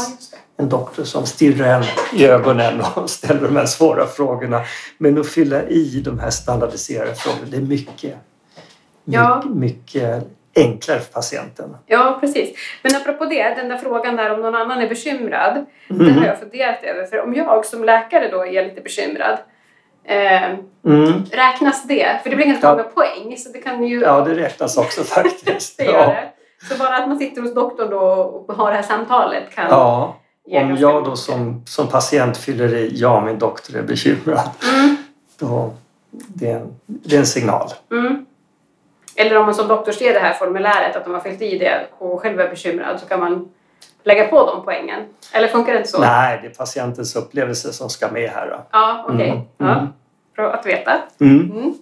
en 0.56 0.68
doktor 0.68 1.04
som 1.04 1.26
stirrar 1.26 1.66
en 1.78 1.84
i 2.20 2.26
ögonen 2.26 2.80
och 2.94 3.10
ställer 3.10 3.40
de 3.40 3.56
här 3.56 3.66
svåra 3.66 4.06
frågorna. 4.06 4.62
Men 4.98 5.18
att 5.20 5.28
fylla 5.28 5.62
i 5.62 6.00
de 6.04 6.18
här 6.18 6.30
standardiserade 6.30 7.14
frågorna, 7.14 7.46
det 7.50 7.56
är 7.56 7.60
mycket, 7.60 8.14
Ja. 9.04 9.42
mycket, 9.46 9.54
mycket 9.56 10.24
enklare 10.56 11.00
för 11.00 11.12
patienten. 11.12 11.76
Ja, 11.86 12.16
precis. 12.20 12.56
Men 12.82 12.96
apropå 12.96 13.24
det, 13.24 13.54
den 13.54 13.68
där 13.68 13.78
frågan 13.78 14.16
där 14.16 14.34
om 14.34 14.40
någon 14.40 14.54
annan 14.54 14.78
är 14.82 14.88
bekymrad. 14.88 15.66
Den 15.88 16.00
Mm. 16.00 16.18
har 16.18 16.26
jag 16.26 16.38
funderat 16.38 16.82
över. 16.82 17.06
För 17.06 17.20
om 17.20 17.34
jag 17.34 17.66
som 17.66 17.84
läkare 17.84 18.28
då 18.30 18.46
är 18.46 18.64
lite 18.64 18.80
bekymrad. 18.80 19.38
Eh, 20.04 20.42
Mm. 20.86 21.12
räknas 21.32 21.84
det? 21.88 22.20
För 22.22 22.30
det 22.30 22.36
blir 22.36 22.46
ganska 22.46 22.66
Ja. 22.66 22.72
många 22.72 22.84
poäng. 22.84 23.36
Så 23.38 23.48
det 23.52 23.58
kan 23.58 23.84
ju... 23.84 24.00
Ja, 24.00 24.20
det 24.20 24.34
räknas 24.34 24.76
också 24.76 25.02
faktiskt. 25.04 25.78
det 25.78 25.84
gör 25.84 25.92
ja. 25.92 26.06
det. 26.06 26.28
Så 26.68 26.78
bara 26.78 26.96
att 26.96 27.08
man 27.08 27.18
sitter 27.18 27.42
hos 27.42 27.54
doktorn 27.54 27.90
då 27.90 27.98
och 28.00 28.54
har 28.56 28.70
det 28.70 28.76
här 28.76 28.82
samtalet 28.82 29.50
kan 29.54 29.66
ja. 29.70 30.16
Om 30.50 30.76
jag 30.76 31.04
då 31.04 31.16
som, 31.16 31.62
som 31.66 31.88
patient 31.88 32.36
fyller 32.36 32.74
i 32.74 32.90
ja, 32.94 33.20
min 33.20 33.38
doktor 33.38 33.76
är 33.76 33.82
bekymrad. 33.82 34.50
Mm, 34.74 34.96
Då, 35.38 35.70
det, 36.10 36.50
är 36.50 36.56
en, 36.56 36.76
det 36.86 37.14
är 37.16 37.20
en 37.20 37.26
signal. 37.26 37.68
mm. 37.90 38.26
Eller 39.16 39.36
om 39.38 39.44
man 39.46 39.54
som 39.54 39.68
doktor 39.68 39.92
ser 39.92 40.14
det 40.14 40.20
här 40.20 40.32
formuläret, 40.34 40.96
att 40.96 41.04
de 41.04 41.14
har 41.14 41.20
fyllt 41.20 41.42
i 41.42 41.58
det 41.58 41.86
och 41.98 42.20
själv 42.22 42.40
är 42.40 42.48
bekymrad 42.50 43.00
så 43.00 43.06
kan 43.06 43.20
man 43.20 43.48
lägga 44.04 44.28
på 44.28 44.46
de 44.46 44.64
poängen. 44.64 45.00
Eller 45.32 45.48
funkar 45.48 45.72
det 45.72 45.78
inte 45.78 45.90
så? 45.90 46.00
Nej, 46.00 46.38
det 46.42 46.48
är 46.48 46.54
patientens 46.54 47.16
upplevelse 47.16 47.72
som 47.72 47.90
ska 47.90 48.08
med 48.10 48.30
här. 48.30 48.50
Då. 48.50 48.66
Ja, 48.70 49.04
okej. 49.08 49.30
Mm, 49.30 49.42
Ja, 49.56 49.72
mm. 49.78 49.86
bra 50.36 50.52
att 50.52 50.66
veta. 50.66 50.92
Mm. 51.20 51.50
Mm. 51.50 51.74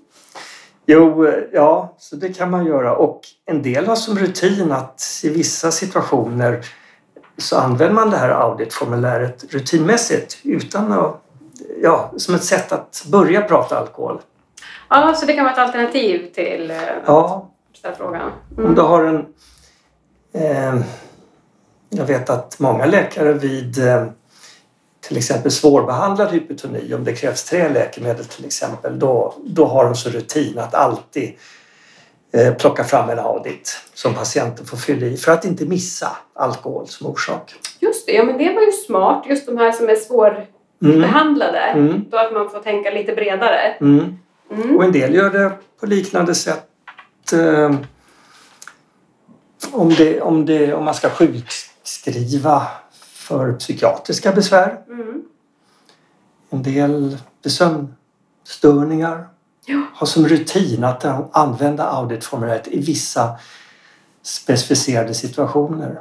Jo, 0.87 1.33
ja, 1.53 1.95
så 1.99 2.17
det 2.17 2.33
kan 2.33 2.51
man 2.51 2.67
göra. 2.67 2.97
Och 2.97 3.21
en 3.47 3.63
del 3.63 3.87
har 3.87 3.97
som 3.97 4.19
rutin 4.19 4.73
att 4.73 5.03
i 5.25 5.29
vissa 5.29 5.71
situationer 5.71 6.61
så 7.39 7.57
använder 7.59 7.95
man 7.95 8.11
det 8.11 8.17
här 8.17 8.29
auditformuläret 8.31 9.45
rutinmässigt 9.55 10.39
utan 10.45 10.93
att, 10.93 11.21
ja, 11.83 12.13
som 12.17 12.35
ett 12.35 12.45
sätt 12.45 12.73
att 12.73 13.05
börja 13.13 13.43
prata 13.43 13.79
alkohol. 13.79 14.21
Ja, 14.89 15.15
så 15.15 15.27
det 15.27 15.33
kan 15.33 15.45
vara 15.45 15.53
ett 15.55 15.61
alternativ 15.61 16.31
till 16.35 16.71
eh, 16.71 16.77
Ja, 17.07 17.51
den 17.83 17.95
frågan. 17.97 18.31
om 18.57 18.63
Mm. 18.63 18.75
du 18.75 18.81
har 18.81 19.05
en... 19.05 19.27
Eh, 20.33 20.75
jag 21.91 22.05
vet 22.05 22.31
att 22.31 22.59
många 22.59 22.87
läkare 22.87 23.33
vid 23.33 23.89
eh, 23.89 24.05
till 25.09 25.17
exempel 25.17 25.51
svårbehandlad 25.51 26.33
hypotoni, 26.33 26.95
om 26.95 27.05
det 27.05 27.13
krävs 27.13 27.45
tre 27.45 27.69
läkemedel 27.69 28.25
till 28.25 28.45
exempel, 28.45 28.99
då, 28.99 29.35
då 29.45 29.65
har 29.67 29.85
de 29.85 29.95
så 29.95 30.11
rutin 30.11 30.59
att 30.59 30.75
alltid 30.75 31.33
eh, 32.33 32.55
plocka 32.55 32.85
fram 32.85 33.11
en 33.11 33.19
audit 33.19 33.81
som 33.95 34.15
patienten 34.15 34.67
får 34.67 34.77
fylla 34.77 35.07
i 35.07 35.17
för 35.17 35.33
att 35.33 35.45
inte 35.45 35.65
missa 35.65 36.17
alkohol 36.35 36.87
som 36.89 37.07
orsak. 37.07 37.55
Just 37.81 38.07
det, 38.07 38.13
ja 38.13 38.25
men 38.25 38.39
det 38.39 38.53
var 38.53 38.63
ju 38.63 38.73
smart. 38.73 39.25
Just 39.29 39.47
de 39.47 39.59
här 39.59 39.73
som 39.73 39.85
är 39.89 39.91
Mm. 39.91 40.03
svårbehandlade. 40.05 41.59
Mm. 41.59 42.05
Då 42.11 42.17
att 42.19 42.33
man 42.33 42.51
får 42.51 42.59
tänka 42.59 42.91
lite 42.91 43.15
bredare. 43.15 43.77
Mm. 43.81 44.19
Mm. 44.53 44.77
Och 44.77 44.85
en 44.85 44.93
del 44.93 45.15
gör 45.15 45.31
det 45.31 45.53
på 45.81 45.87
liknande 45.87 46.35
sätt 46.35 46.67
eh, 47.33 47.75
om, 49.73 49.95
det, 49.95 50.21
om, 50.21 50.47
det, 50.47 50.75
om 50.75 50.85
man 50.85 50.95
ska 50.95 51.11
sjukskriva 51.11 52.63
för 53.27 53.53
psykiatriska 53.53 54.33
besvär. 54.33 54.81
Mm. 54.89 55.23
En 56.51 56.63
del 56.63 57.19
sömnstörningar 57.47 59.29
Ja. 59.69 59.83
har 59.95 60.07
som 60.07 60.29
rutin 60.29 60.85
att 60.85 61.05
använda 61.37 61.85
auditformuläret 61.85 62.69
i 62.69 62.81
vissa 62.81 63.39
specificerade 64.23 65.15
situationer. 65.15 66.01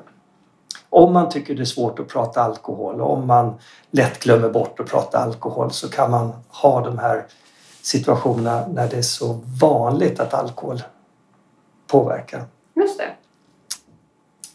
Om 0.89 1.13
man 1.13 1.29
tycker 1.29 1.55
det 1.55 1.61
är 1.61 1.65
svårt 1.65 1.99
att 1.99 2.07
prata 2.07 2.41
alkohol 2.41 3.01
och 3.01 3.13
om 3.13 3.27
man 3.27 3.53
lätt 3.91 4.23
glömmer 4.23 4.49
bort 4.49 4.79
att 4.79 4.87
prata 4.89 5.19
alkohol 5.19 5.71
så 5.71 5.89
kan 5.89 6.11
man 6.11 6.31
ha 6.47 6.81
de 6.81 6.97
här 6.97 7.25
situationerna 7.81 8.67
när 8.67 8.89
det 8.89 8.97
är 8.97 9.01
så 9.01 9.41
vanligt 9.61 10.19
att 10.19 10.33
alkohol 10.33 10.83
påverkar. 11.87 12.43
Just 12.75 12.97
det. 12.97 13.09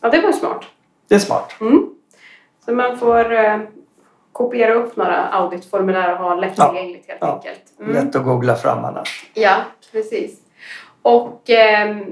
Ja, 0.00 0.10
det 0.10 0.20
var 0.20 0.32
smart. 0.32 0.64
Det 1.08 1.14
är 1.14 1.18
smart. 1.18 1.52
Mm. 1.60 1.89
Så 2.64 2.72
man 2.72 2.98
får 2.98 3.32
eh, 3.32 3.58
kopiera 4.32 4.74
upp 4.74 4.96
några 4.96 5.26
auditformulär 5.28 6.12
och 6.12 6.18
ha 6.18 6.34
lättillgängligt 6.34 7.08
helt 7.08 7.18
Ja. 7.20 7.32
enkelt. 7.34 7.62
Mm. 7.80 7.92
Lätt 7.92 8.16
att 8.16 8.24
googla 8.24 8.54
fram 8.56 8.84
annars. 8.84 9.30
Ja, 9.34 9.56
precis. 9.92 10.38
Och, 11.02 11.50
ehm, 11.50 12.04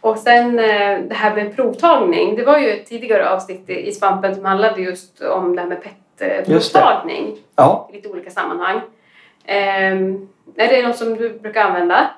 och 0.00 0.18
sen 0.18 0.58
eh, 0.58 0.98
det 1.08 1.14
här 1.14 1.34
med 1.34 1.56
provtagning. 1.56 2.36
Det 2.36 2.44
var 2.44 2.58
ju 2.58 2.70
ett 2.70 2.86
tidigare 2.86 3.30
avsnitt 3.30 3.70
i 3.70 3.92
Svampen 3.92 4.34
som 4.34 4.44
handlade 4.44 4.80
just 4.82 5.20
om 5.22 5.56
det 5.56 5.62
här 5.62 5.68
med. 5.68 5.82
PET-provtagning 5.82 7.36
Ja, 7.56 7.88
i 7.92 7.96
lite 7.96 8.08
olika 8.08 8.30
sammanhang. 8.30 8.80
Ehm, 9.44 10.28
är 10.56 10.68
det 10.68 10.88
något 10.88 10.96
som 10.96 11.14
du 11.16 11.38
brukar 11.38 11.64
använda? 11.64 12.10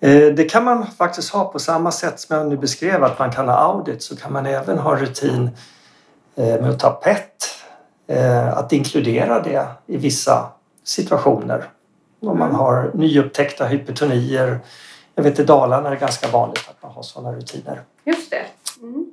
eh, 0.00 0.26
det 0.34 0.50
kan 0.50 0.64
man 0.64 0.86
faktiskt 0.86 1.32
ha 1.32 1.44
på 1.52 1.58
samma 1.58 1.90
sätt 1.90 2.20
som 2.20 2.36
jag 2.36 2.46
nu 2.46 2.56
beskrev 2.56 3.04
att 3.04 3.18
man 3.18 3.32
kan 3.32 3.48
ha 3.48 3.54
audit 3.56 4.02
så 4.02 4.16
kan 4.16 4.32
man 4.32 4.46
även 4.46 4.78
ha 4.78 4.96
rutin 4.96 5.50
med 6.42 6.70
att 6.70 6.78
ta 6.78 6.90
PET. 6.90 7.26
eh, 8.08 8.48
Att 8.58 8.72
inkludera 8.72 9.40
det 9.40 9.66
i 9.86 9.96
vissa 9.96 10.46
situationer. 10.84 11.64
Om 12.22 12.38
man 12.38 12.48
Mm. 12.48 12.60
har 12.60 12.90
nyupptäckta 12.94 13.64
hypertonier. 13.66 14.58
Jag 15.14 15.22
vet 15.22 15.38
i 15.38 15.44
Dalarna 15.44 15.86
är 15.88 15.90
det 15.90 16.00
ganska 16.00 16.28
vanligt 16.28 16.68
att 16.70 16.82
man 16.82 16.92
har 16.92 17.02
sådana 17.02 17.36
rutiner. 17.36 17.80
Just 18.04 18.30
det. 18.30 18.42
Mm. 18.82 19.06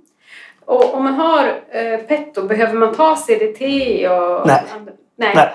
Och 0.66 0.94
om 0.96 1.04
man 1.04 1.14
har 1.14 1.48
eh, 1.70 1.98
PET 2.00 2.36
då, 2.36 2.42
behöver 2.44 2.74
man 2.74 2.96
ta 2.96 3.16
CDT 3.16 3.62
och... 4.10 4.48
Nej. 4.48 4.64
Nej. 5.16 5.36
Nej. 5.36 5.50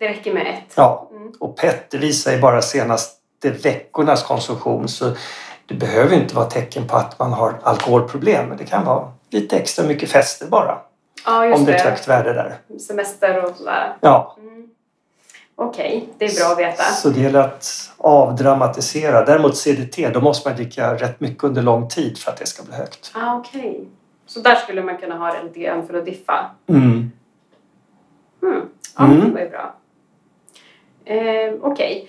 Det 0.00 0.08
räcker 0.08 0.34
med 0.34 0.46
ett. 0.46 0.72
Ja, 0.74 1.08
Mm. 1.10 1.32
och 1.40 1.56
PET 1.56 1.90
det 1.90 1.98
visar 1.98 2.32
ju 2.32 2.40
bara 2.40 2.62
senaste 2.62 3.50
veckornas 3.62 4.22
konsumtion 4.22 4.88
så 4.88 5.12
det 5.66 5.74
behöver 5.74 6.16
inte 6.16 6.34
vara 6.36 6.46
tecken 6.46 6.86
på 6.88 6.96
att 6.96 7.18
man 7.18 7.32
har 7.32 7.54
alkoholproblem. 7.62 8.48
Men 8.48 8.56
det 8.58 8.64
kan 8.64 8.84
vara 8.84 9.12
lite 9.30 9.56
extra 9.56 9.84
mycket 9.86 10.10
fester 10.10 10.46
bara 10.46 10.78
Ja, 11.26 11.54
om 11.54 11.64
det 11.64 11.72
är 11.72 11.76
ett 11.76 11.82
högt 11.82 12.08
värde 12.08 12.32
där. 12.32 12.54
Semester 12.78 13.44
och 13.44 13.56
sådär. 13.56 13.96
Ja, 14.00 14.36
Mm. 14.38 14.68
Okej, 15.54 16.08
det 16.18 16.24
är 16.24 16.40
bra 16.44 16.52
att 16.52 16.58
veta. 16.58 16.82
så 16.82 17.08
det 17.08 17.20
gäller 17.20 17.40
att 17.40 17.90
avdramatisera. 17.96 19.24
Däremot 19.24 19.56
CDT, 19.56 20.08
då 20.10 20.20
måste 20.20 20.48
man 20.48 20.56
dricka 20.56 20.94
rätt 20.94 21.20
mycket 21.20 21.44
under 21.44 21.62
lång 21.62 21.88
tid 21.88 22.18
för 22.18 22.30
att 22.30 22.36
det 22.36 22.46
ska 22.46 22.62
bli 22.62 22.74
högt. 22.74 23.12
Ah, 23.14 23.36
Okej. 23.36 23.84
Så 24.26 24.40
där 24.40 24.54
skulle 24.54 24.82
man 24.82 24.96
kunna 24.96 25.16
ha 25.16 25.34
grann 25.54 25.86
för 25.86 25.94
att 25.94 26.04
diffa. 26.04 26.50
Mm. 26.66 27.12
Mm. 28.42 28.62
Ja, 28.98 29.04
Mm. 29.04 29.20
det 29.20 29.30
var 29.32 29.40
ju 29.40 29.48
bra. 29.50 29.74
Eh, 31.04 31.54
Okej. 31.62 32.08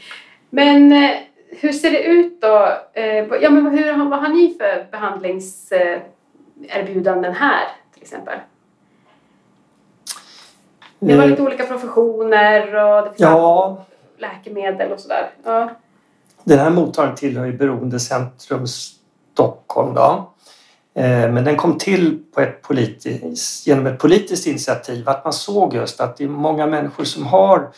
Men 0.49 0.91
eh, 0.91 1.11
hur 1.49 1.73
ser 1.73 1.91
det 1.91 2.03
ut 2.03 2.41
då? 2.41 2.69
Eh, 2.93 3.25
ja, 3.41 3.49
men 3.49 3.77
hur, 3.77 4.09
vad 4.09 4.19
har 4.19 4.29
ni 4.29 4.55
för 4.59 4.87
behandlingserbjudanden 4.91 7.33
här 7.33 7.67
till 7.93 8.01
exempel? 8.03 8.39
Det 11.03 11.15
var 11.15 11.23
Eh, 11.23 11.29
lite 11.29 11.41
olika 11.41 11.65
professioner 11.65 12.75
och 12.75 13.03
det 13.03 13.09
finns 13.09 13.19
Ja, 13.19 13.85
läkemedel 14.17 14.91
och 14.91 14.99
sådär. 14.99 15.29
Ja. 15.43 15.69
Den 16.43 16.59
här 16.59 16.69
mottagningen 16.69 17.17
tillhör 17.17 17.45
ju 17.45 17.57
Beroendecentrum 17.57 18.67
Stockholm. 18.67 19.93
Då. 19.93 20.31
Eh, 20.95 21.31
Men 21.31 21.43
den 21.43 21.57
kom 21.57 21.77
till 21.77 22.19
på 22.35 22.41
ett 22.41 22.61
politiskt, 22.61 23.67
genom 23.67 23.87
ett 23.87 23.99
politiskt 23.99 24.47
initiativ. 24.47 25.09
Att 25.09 25.23
man 25.23 25.33
såg 25.33 25.73
just 25.73 26.01
att 26.01 26.17
det 26.17 26.23
är 26.23 26.27
många 26.27 26.67
människor 26.67 27.03
som 27.03 27.25
har 27.25 27.69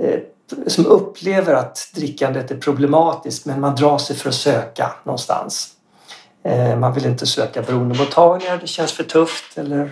eh, 0.00 0.20
som 0.66 0.86
upplever 0.86 1.54
att 1.54 1.90
drickandet 1.94 2.50
är 2.50 2.56
problematiskt 2.56 3.46
men 3.46 3.60
man 3.60 3.74
drar 3.74 3.98
sig 3.98 4.16
för 4.16 4.28
att 4.28 4.34
söka 4.34 4.92
någonstans. 5.04 5.70
Man 6.80 6.92
vill 6.92 7.06
inte 7.06 7.26
söka 7.26 7.62
beroendemottagningar, 7.62 8.58
det 8.60 8.66
känns 8.66 8.92
för 8.92 9.04
tufft 9.04 9.58
eller, 9.58 9.90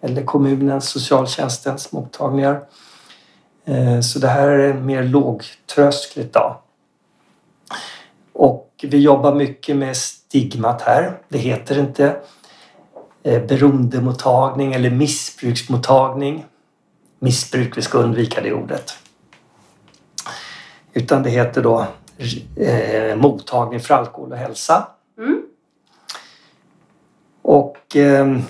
eller 0.00 0.24
kommunens, 0.24 0.88
socialtjänstens 0.88 1.92
mottagningar. 1.92 2.60
Eh, 3.64 4.00
Så 4.00 4.18
det 4.18 4.28
här 4.28 4.48
är 4.48 4.74
mer 4.74 5.02
lågtröskligt 5.02 6.32
då. 6.34 6.60
Och 8.32 8.70
vi 8.82 8.98
jobbar 8.98 9.34
mycket 9.34 9.76
med 9.76 9.96
stigmat 9.96 10.82
här. 10.82 11.18
Det 11.28 11.38
heter 11.38 11.78
inte 11.78 12.16
eh, 13.22 13.42
beroendemottagning 13.42 14.72
eller 14.72 14.90
missbruksmottagning. 14.90 16.44
Missbruk, 17.18 17.76
vi 17.76 17.82
ska 17.82 17.98
undvika 17.98 18.40
det 18.40 18.52
ordet. 18.52 18.98
Utan 20.92 21.22
det 21.22 21.30
heter 21.30 21.62
då 21.62 21.86
eh, 22.56 23.16
mottagning 23.16 23.80
för 23.80 23.94
alkohol 23.94 24.32
och 24.32 24.38
hälsa. 24.38 24.88
Mm. 25.18 25.42
Och 27.42 27.96
ehm, 27.96 28.42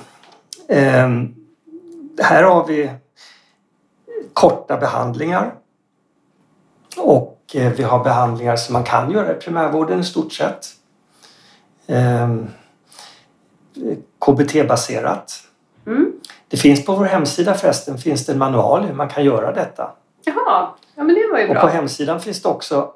ehm, 0.69 1.35
här 2.23 2.43
har 2.43 2.67
vi 2.67 2.91
korta 4.33 4.77
behandlingar. 4.77 5.55
Och 6.97 7.39
eh, 7.55 7.73
vi 7.73 7.83
har 7.83 8.05
behandlingar 8.05 8.57
som 8.57 8.73
man 8.73 8.85
kan 8.85 9.11
göra 9.11 9.33
i 9.33 9.35
primärvården 9.35 10.01
i 10.01 10.05
stort 10.05 10.33
sett. 10.33 10.67
Ehm, 11.87 12.49
KBT-baserat. 14.27 15.33
Mm. 15.87 16.13
Det 16.49 16.57
finns 16.57 16.85
på 16.85 16.95
vår 16.95 17.05
hemsida 17.05 17.55
förresten 17.55 17.99
finns 17.99 18.27
det 18.27 18.33
en 18.33 18.39
manual 18.39 18.85
hur 18.85 18.95
man 18.95 19.09
kan 19.09 19.25
göra 19.25 19.53
detta. 19.53 19.91
Jaha, 20.25 20.69
ja 20.95 21.03
men 21.05 21.15
det 21.15 21.29
var 21.33 21.39
ju 21.39 21.49
Och 21.49 21.55
på 21.55 21.61
bra. 21.61 21.69
hemsidan 21.69 22.21
finns 22.21 22.43
det 22.43 22.49
också 22.49 22.93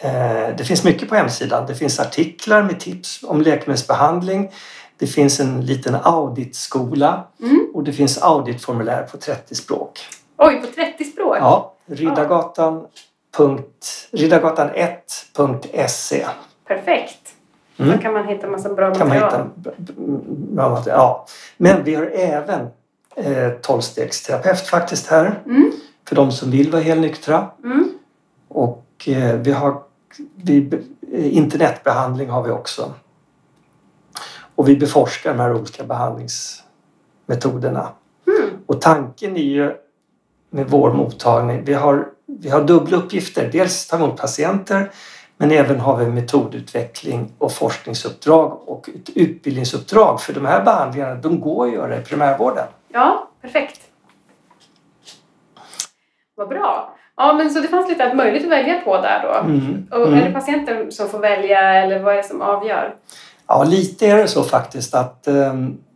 eh, 0.00 0.56
Det 0.56 0.64
finns 0.66 0.84
mycket 0.84 1.08
på 1.08 1.14
hemsidan. 1.14 1.66
Det 1.66 1.74
finns 1.74 2.00
artiklar 2.00 2.62
med 2.62 2.80
tips 2.80 3.20
om 3.26 3.40
läkemedelsbehandling. 3.40 4.50
Det 4.98 5.06
finns 5.06 5.40
en 5.40 5.66
liten 5.66 5.96
auditskola 6.02 7.24
Mm. 7.42 7.66
och 7.74 7.84
det 7.84 7.92
finns 7.92 8.18
auditformulär 8.18 9.02
på 9.02 9.16
30 9.16 9.54
språk. 9.54 10.00
Oj, 10.38 10.60
på 10.60 10.66
30 10.66 11.04
språk? 11.04 11.36
Ja, 11.40 11.74
Riddargatan, 11.86 12.86
punkt, 13.36 14.08
riddargatan1.se 14.12 16.26
Perfekt. 16.66 17.34
Mm. 17.76 17.92
Då 17.96 18.02
kan 18.02 18.12
man 18.12 18.28
hitta 18.28 18.46
massa 18.46 18.74
bra 18.74 18.94
kan 18.94 19.08
man 19.08 19.20
material. 19.20 19.48
hitta. 19.56 19.70
bra 20.54 20.68
material. 20.70 20.98
Ja. 20.98 21.26
Men 21.56 21.84
vi 21.84 21.94
har 21.94 22.10
även 22.14 22.60
eh, 23.16 23.48
tolvstegsterapeut 23.62 24.60
faktiskt 24.60 25.06
här 25.06 25.42
Mm. 25.46 25.72
för 26.08 26.16
de 26.16 26.32
som 26.32 26.50
vill 26.50 26.70
vara 26.70 26.82
helnyktra. 26.82 27.46
Mm. 27.64 27.88
Och 28.48 28.84
eh, 29.06 29.34
vi 29.36 29.52
har 29.52 29.82
vi, 30.36 30.70
eh, 31.12 31.36
internetbehandling 31.36 32.30
har 32.30 32.42
vi 32.42 32.50
också. 32.50 32.92
Och 34.54 34.68
vi 34.68 34.76
beforskar 34.76 35.32
de 35.34 35.40
här 35.40 35.54
olika 35.54 35.84
behandlingsmetoderna. 35.84 37.88
Mm. 38.26 38.50
Och 38.66 38.80
tanken 38.80 39.36
är 39.36 39.40
ju 39.40 39.72
med 40.50 40.66
vår 40.68 40.92
mottagning, 40.92 41.64
vi 41.64 41.74
har, 41.74 42.08
vi 42.26 42.48
har 42.48 42.64
dubbla 42.64 42.96
uppgifter. 42.96 43.48
Dels 43.52 43.86
ta 43.86 43.96
emot 43.96 44.20
patienter 44.20 44.90
men 45.36 45.50
även 45.50 45.80
har 45.80 45.96
vi 45.96 46.06
metodutveckling 46.06 47.32
och 47.38 47.52
forskningsuppdrag 47.52 48.68
och 48.68 48.88
ett 48.88 49.10
utbildningsuppdrag. 49.16 50.20
För 50.20 50.32
de 50.32 50.46
här 50.46 50.64
behandlingarna 50.64 51.14
de 51.14 51.40
går 51.40 51.66
att 51.66 51.72
göra 51.72 51.98
i 51.98 52.00
primärvården. 52.00 52.66
Ja, 52.88 53.28
perfekt. 53.42 53.80
Vad 56.34 56.48
bra. 56.48 56.94
Ja, 57.16 57.32
men 57.32 57.50
så 57.50 57.60
det 57.60 57.68
fanns 57.68 57.88
lite 57.88 58.04
allt 58.04 58.16
möjligt 58.16 58.44
att 58.44 58.50
välja 58.50 58.80
på 58.80 58.96
där 58.96 59.20
då. 59.22 59.34
Mm. 59.48 59.86
Och 59.90 60.06
Mm. 60.08 60.18
är 60.18 60.24
det 60.28 60.32
patienten 60.32 60.92
som 60.92 61.08
får 61.08 61.18
välja 61.18 61.74
eller 61.74 61.98
vad 61.98 62.12
är 62.12 62.16
det 62.16 62.22
som 62.28 62.42
avgör? 62.42 62.94
Ja, 63.46 63.64
lite 63.64 64.06
är 64.06 64.16
det 64.16 64.28
så 64.28 64.42
faktiskt 64.42 64.94
att 64.94 65.26
eh, 65.26 65.54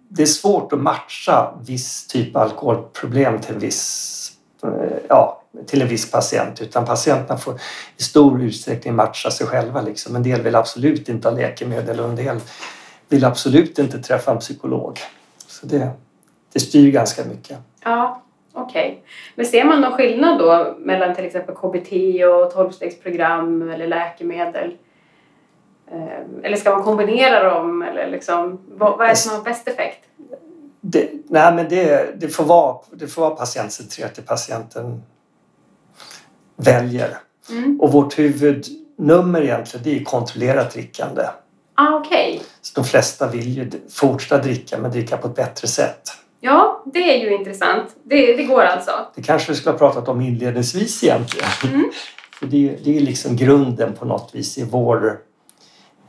det 0.08 0.22
är 0.22 0.26
svårt 0.26 0.72
att 0.72 0.78
matcha 0.78 1.54
viss 1.66 2.06
typ 2.06 2.37
av 2.37 2.42
alkoholproblem 2.42 3.40
till 3.40 3.54
en 3.54 3.61
viss, 3.61 4.32
eh, 4.62 4.98
ja, 5.08 5.42
till 5.66 5.82
en 5.82 5.88
viss 5.88 6.11
patient. 6.11 6.62
Utan 6.62 6.84
patienterna 6.84 7.38
får 7.38 7.54
i 7.96 8.02
stor 8.02 8.42
utsträckning 8.42 8.94
matcha 8.94 9.30
sig 9.30 9.46
själva. 9.46 9.82
Liksom. 9.82 10.16
En 10.16 10.22
del 10.22 10.42
vill 10.42 10.54
absolut 10.54 11.08
inte 11.08 11.28
ha 11.28 11.37
läkemedel 11.37 12.00
och 12.00 12.08
en 12.08 12.16
del 12.16 12.40
vill 13.08 13.24
absolut 13.24 13.78
inte 13.78 13.98
träffa 13.98 14.30
en 14.30 14.38
psykolog. 14.38 14.98
Så 15.46 15.66
det, 15.66 15.90
det 16.52 16.61
styr 16.61 16.92
ganska 16.92 17.24
mycket. 17.24 17.58
Ja, 17.84 18.22
okej. 18.52 19.02
Men 19.34 19.46
ser 19.46 19.64
man 19.64 19.80
någon 19.80 19.92
skillnad 19.92 20.38
då 20.38 20.76
mellan 20.78 21.14
till 21.14 21.24
exempel 21.24 21.54
KBT 21.54 22.24
och 22.24 22.54
tolvstegsprogram 22.54 23.70
eller 23.70 23.87
läkemedel? 23.87 24.72
Eh, 25.92 26.44
Eller 26.44 26.57
ska 26.57 26.70
man 26.70 26.83
kombinera 26.83 27.55
dem? 27.55 27.83
Eller 27.83 28.11
liksom, 28.11 28.61
vad, 28.68 29.01
är 29.01 29.09
det 29.09 29.16
som 29.16 29.37
har 29.37 29.42
bäst 29.42 29.68
effekt? 29.68 30.05
Det, 30.81 31.11
nej, 31.29 31.55
men 31.55 31.68
det, 31.68 32.20
det, 32.20 32.29
får 32.29 32.44
vara, 32.44 32.77
det 32.90 33.07
får 33.07 33.22
vara 33.22 33.35
patientcentrerat, 33.35 34.14
det 34.14 34.22
patienten 34.22 35.03
väljer. 36.57 37.18
Mm. 37.51 37.81
Och 37.81 37.92
vårt 37.92 38.18
huvudnummer 38.18 39.42
egentligen 39.42 39.85
det 39.85 40.01
är 40.01 40.05
kontrollerat 40.05 40.72
drickande. 40.72 41.22
Ah, 41.74 41.94
okej. 41.94 42.42
Så 42.61 42.81
de 42.81 42.85
flesta 42.85 43.29
vill 43.29 43.48
ju 43.48 43.70
fortsätta 43.90 44.42
dricka 44.42 44.79
men 44.79 44.90
dricka 44.90 45.16
på 45.16 45.29
ett 45.29 45.35
bättre 45.35 45.68
sätt. 45.68 46.11
Ja, 46.40 46.83
det 46.87 47.14
är 47.14 47.24
ju 47.24 47.35
intressant. 47.35 47.96
Det, 48.05 48.37
det 48.37 48.42
går 48.42 48.62
alltså. 48.62 48.90
Det 49.14 49.22
kanske 49.22 49.53
vi 49.53 49.57
skulle 49.59 49.72
ha 49.72 49.79
pratat 49.79 50.09
om 50.09 50.20
inledningsvis 50.20 51.05
egentligen. 51.05 51.48
Mm. 51.64 51.90
För 52.38 52.46
det, 52.46 52.79
det 52.85 52.96
är 52.96 53.01
liksom 53.01 53.37
grunden 53.37 53.92
på 53.92 54.05
något 54.05 54.35
vis 54.35 54.59
i 54.59 54.64
vår, 54.64 55.18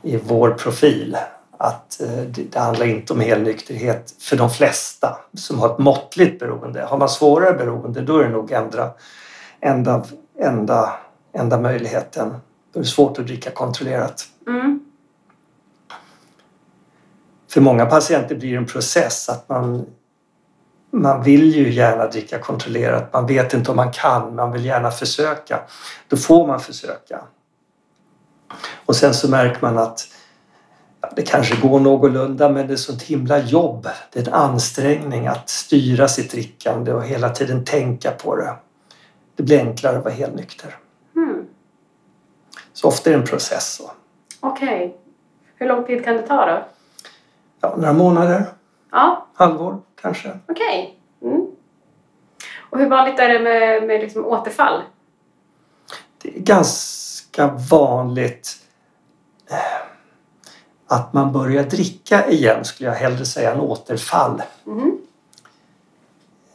i 0.02 0.16
vår 0.16 0.50
profil. 0.50 1.16
att 1.58 2.00
eh, 2.00 2.08
det, 2.08 2.42
det 2.42 2.58
handlar 2.58 2.86
inte 2.86 3.12
om 3.12 3.20
helnykterhet 3.20 4.14
för 4.18 4.36
de 4.36 4.50
flesta 4.50 5.18
som 5.34 5.58
har 5.58 5.72
ett 5.72 5.78
måttligt 5.78 6.38
beroende. 6.38 6.82
Har 6.82 6.98
man 6.98 7.08
svårare 7.08 7.52
beroende 7.52 8.00
då 8.00 8.18
är 8.18 8.24
det 8.24 8.30
nog 8.30 8.52
enda, 8.52 8.90
enda, 9.60 10.04
enda, 10.38 10.92
enda 11.32 11.60
möjligheten. 11.60 12.30
Då 12.72 12.80
är 12.80 12.82
det 12.82 12.88
svårt 12.88 13.18
att 13.18 13.26
dricka 13.26 13.50
kontrollerat. 13.50 14.24
Mm. 14.46 14.80
För 17.50 17.60
många 17.60 17.86
patienter 17.86 18.34
blir 18.34 18.50
det 18.50 18.56
en 18.56 18.66
process 18.66 19.28
att 19.28 19.48
man 19.48 19.86
man 20.92 21.22
vill 21.22 21.54
ju 21.54 21.72
gärna 21.72 22.06
dricka 22.06 22.38
kontrollerat. 22.38 23.12
Man 23.12 23.26
vet 23.26 23.54
inte 23.54 23.70
om 23.70 23.76
man 23.76 23.92
kan, 23.92 24.34
man 24.34 24.52
vill 24.52 24.64
gärna 24.64 24.90
försöka. 24.90 25.60
Då 26.08 26.16
får 26.16 26.46
man 26.46 26.60
försöka. 26.60 27.20
Och 28.86 28.96
sen 28.96 29.14
så 29.14 29.30
märker 29.30 29.58
man 29.62 29.78
att 29.78 30.08
ja, 31.00 31.08
det 31.16 31.22
kanske 31.22 31.68
går 31.68 31.80
någorlunda 31.80 32.48
men 32.48 32.66
det 32.66 32.72
är 32.72 32.76
sånt 32.76 33.02
himla 33.02 33.38
jobb. 33.38 33.88
Det 34.12 34.20
är 34.20 34.28
en 34.28 34.34
ansträngning 34.34 35.26
att 35.26 35.48
styra 35.48 36.08
sitt 36.08 36.30
drickande 36.30 36.92
och 36.92 37.04
hela 37.04 37.28
tiden 37.28 37.64
tänka 37.64 38.10
på 38.10 38.36
det. 38.36 38.54
Det 39.36 39.42
blir 39.42 39.58
enklare 39.58 39.98
att 39.98 40.04
vara 40.04 40.14
helt 40.14 40.34
nykter. 40.34 40.76
Mm. 41.16 41.46
Så 42.72 42.88
ofta 42.88 43.10
är 43.10 43.14
det 43.14 43.20
en 43.20 43.26
process. 43.26 43.74
Så. 43.74 43.90
Okej. 44.40 44.96
Hur 45.56 45.68
lång 45.68 45.84
tid 45.84 46.04
kan 46.04 46.16
det 46.16 46.22
ta 46.22 46.46
då? 46.46 46.64
Ja, 47.60 47.74
några 47.76 47.92
månader, 47.92 48.44
Ja, 48.90 49.26
halvår 49.34 49.78
kanske. 50.00 50.38
okej. 50.48 50.98
Mm. 51.22 51.46
Och 52.70 52.78
hur 52.78 52.88
vanligt 52.88 53.18
är 53.20 53.28
det 53.28 53.40
med, 53.40 53.82
med 53.86 54.00
liksom 54.00 54.26
återfall? 54.26 54.82
Det 56.22 56.28
är 56.36 56.40
ganska 56.40 57.46
vanligt 57.70 58.56
eh, 59.50 59.56
att 60.86 61.12
man 61.12 61.32
börjar 61.32 61.64
dricka 61.64 62.28
igen, 62.30 62.64
skulle 62.64 62.88
jag 62.88 62.96
hellre 62.96 63.24
säga, 63.26 63.52
än 63.52 63.60
återfall. 63.60 64.42
Mm. 64.66 64.98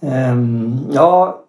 Ehm, 0.01 0.87
Ja, 0.91 1.41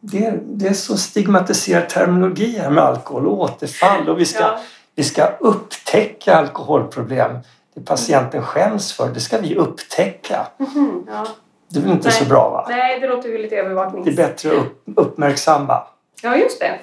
det 0.00 0.24
är, 0.26 0.40
det 0.44 0.66
är 0.68 0.72
så 0.72 0.96
stigmatiserad 0.96 1.88
terminologi 1.88 2.58
här 2.58 2.70
med 2.70 2.84
alkohol 2.84 3.26
och 3.26 3.40
återfall 3.40 4.08
och 4.08 4.20
vi 4.20 4.24
ska, 4.24 4.42
Ja. 4.42 4.58
vi 4.94 5.04
ska 5.04 5.26
upptäcka 5.40 6.36
alkoholproblem. 6.36 7.38
Det 7.74 7.80
patienten 7.80 8.42
skäms 8.42 8.92
för, 8.92 9.08
det 9.08 9.20
ska 9.20 9.38
vi 9.38 9.56
upptäcka. 9.56 10.46
Mhm, 10.58 11.06
ja. 11.08 11.26
Det 11.68 11.78
är 11.78 11.82
väl 11.82 11.92
inte 11.92 12.08
Nej. 12.08 12.18
så 12.18 12.24
bra 12.24 12.50
va? 12.50 12.66
Nej, 12.68 13.00
det 13.00 13.06
låter 13.08 13.28
ju 13.28 13.38
lite 13.38 13.56
övervaknings... 13.56 14.04
Det 14.04 14.12
är 14.12 14.16
bättre 14.28 14.50
att 14.50 14.56
upp, 14.56 14.82
uppmärksamma. 14.96 15.82
Ja, 16.22 16.36
just 16.36 16.60
det. 16.60 16.78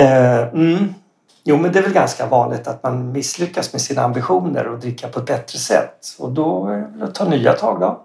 Mm. 0.00 0.32
Eh, 0.32 0.48
mm. 0.54 0.94
Jo, 1.44 1.56
men 1.56 1.72
det 1.72 1.78
är 1.78 1.82
väl 1.82 1.92
ganska 1.92 2.26
vanligt 2.26 2.68
att 2.68 2.82
man 2.82 3.12
misslyckas 3.12 3.72
med 3.72 3.82
sina 3.82 4.02
ambitioner 4.02 4.68
och 4.68 4.78
dricka 4.78 5.08
på 5.08 5.18
ett 5.20 5.26
bättre 5.26 5.58
sätt. 5.58 5.96
Och 6.18 6.30
då 6.30 6.80
att 7.02 7.14
ta 7.14 7.28
nya 7.28 7.52
tag 7.52 7.80
då. 7.80 8.00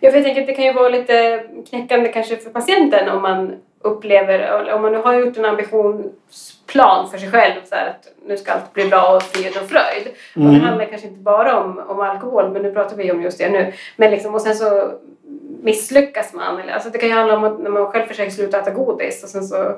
Ja, 0.00 0.10
för 0.10 0.16
jag 0.18 0.24
tänker 0.24 0.40
att 0.40 0.46
det 0.46 0.54
kan 0.54 0.64
ju 0.64 0.72
vara 0.72 0.88
lite 0.88 1.42
knäckande 1.70 2.12
kanske 2.12 2.36
för 2.36 2.50
patienten 2.50 3.08
om 3.08 3.22
man 3.22 3.54
upplever, 3.82 4.72
om 4.74 4.82
man 4.82 4.92
nu 4.92 4.98
har 4.98 5.14
gjort 5.14 5.36
en 5.36 5.44
ambitionsplan 5.44 7.10
för 7.10 7.18
sig 7.18 7.30
själv 7.30 7.60
så 7.68 7.74
här 7.74 7.86
att 7.86 8.06
nu 8.26 8.36
ska 8.36 8.52
allt 8.52 8.72
bli 8.72 8.88
bra 8.88 9.16
och 9.16 9.22
frid 9.22 9.52
och 9.62 9.68
fröjd. 9.68 10.06
Och 10.34 10.40
det 10.40 10.48
Mm. 10.48 10.60
handlar 10.60 10.84
kanske 10.84 11.06
inte 11.08 11.20
bara 11.20 11.60
om, 11.60 11.78
om 11.88 12.00
alkohol, 12.00 12.50
men 12.52 12.62
nu 12.62 12.72
pratar 12.72 12.96
vi 12.96 13.12
om 13.12 13.22
just 13.22 13.38
det 13.38 13.50
nu. 13.50 13.72
Men 13.96 14.10
liksom, 14.10 14.34
och 14.34 14.42
sen 14.42 14.54
så 14.54 14.92
misslyckas 15.62 16.32
man. 16.34 16.60
Eller, 16.60 16.72
alltså 16.72 16.90
det 16.90 16.98
kan 16.98 17.08
ju 17.08 17.14
handla 17.14 17.36
om 17.36 17.44
att 17.44 17.60
när 17.60 17.70
man 17.70 17.86
själv 17.86 18.06
försöker 18.06 18.30
sluta 18.30 18.58
äta 18.60 18.70
godis 18.70 19.22
och 19.22 19.28
sen 19.28 19.44
så 19.44 19.76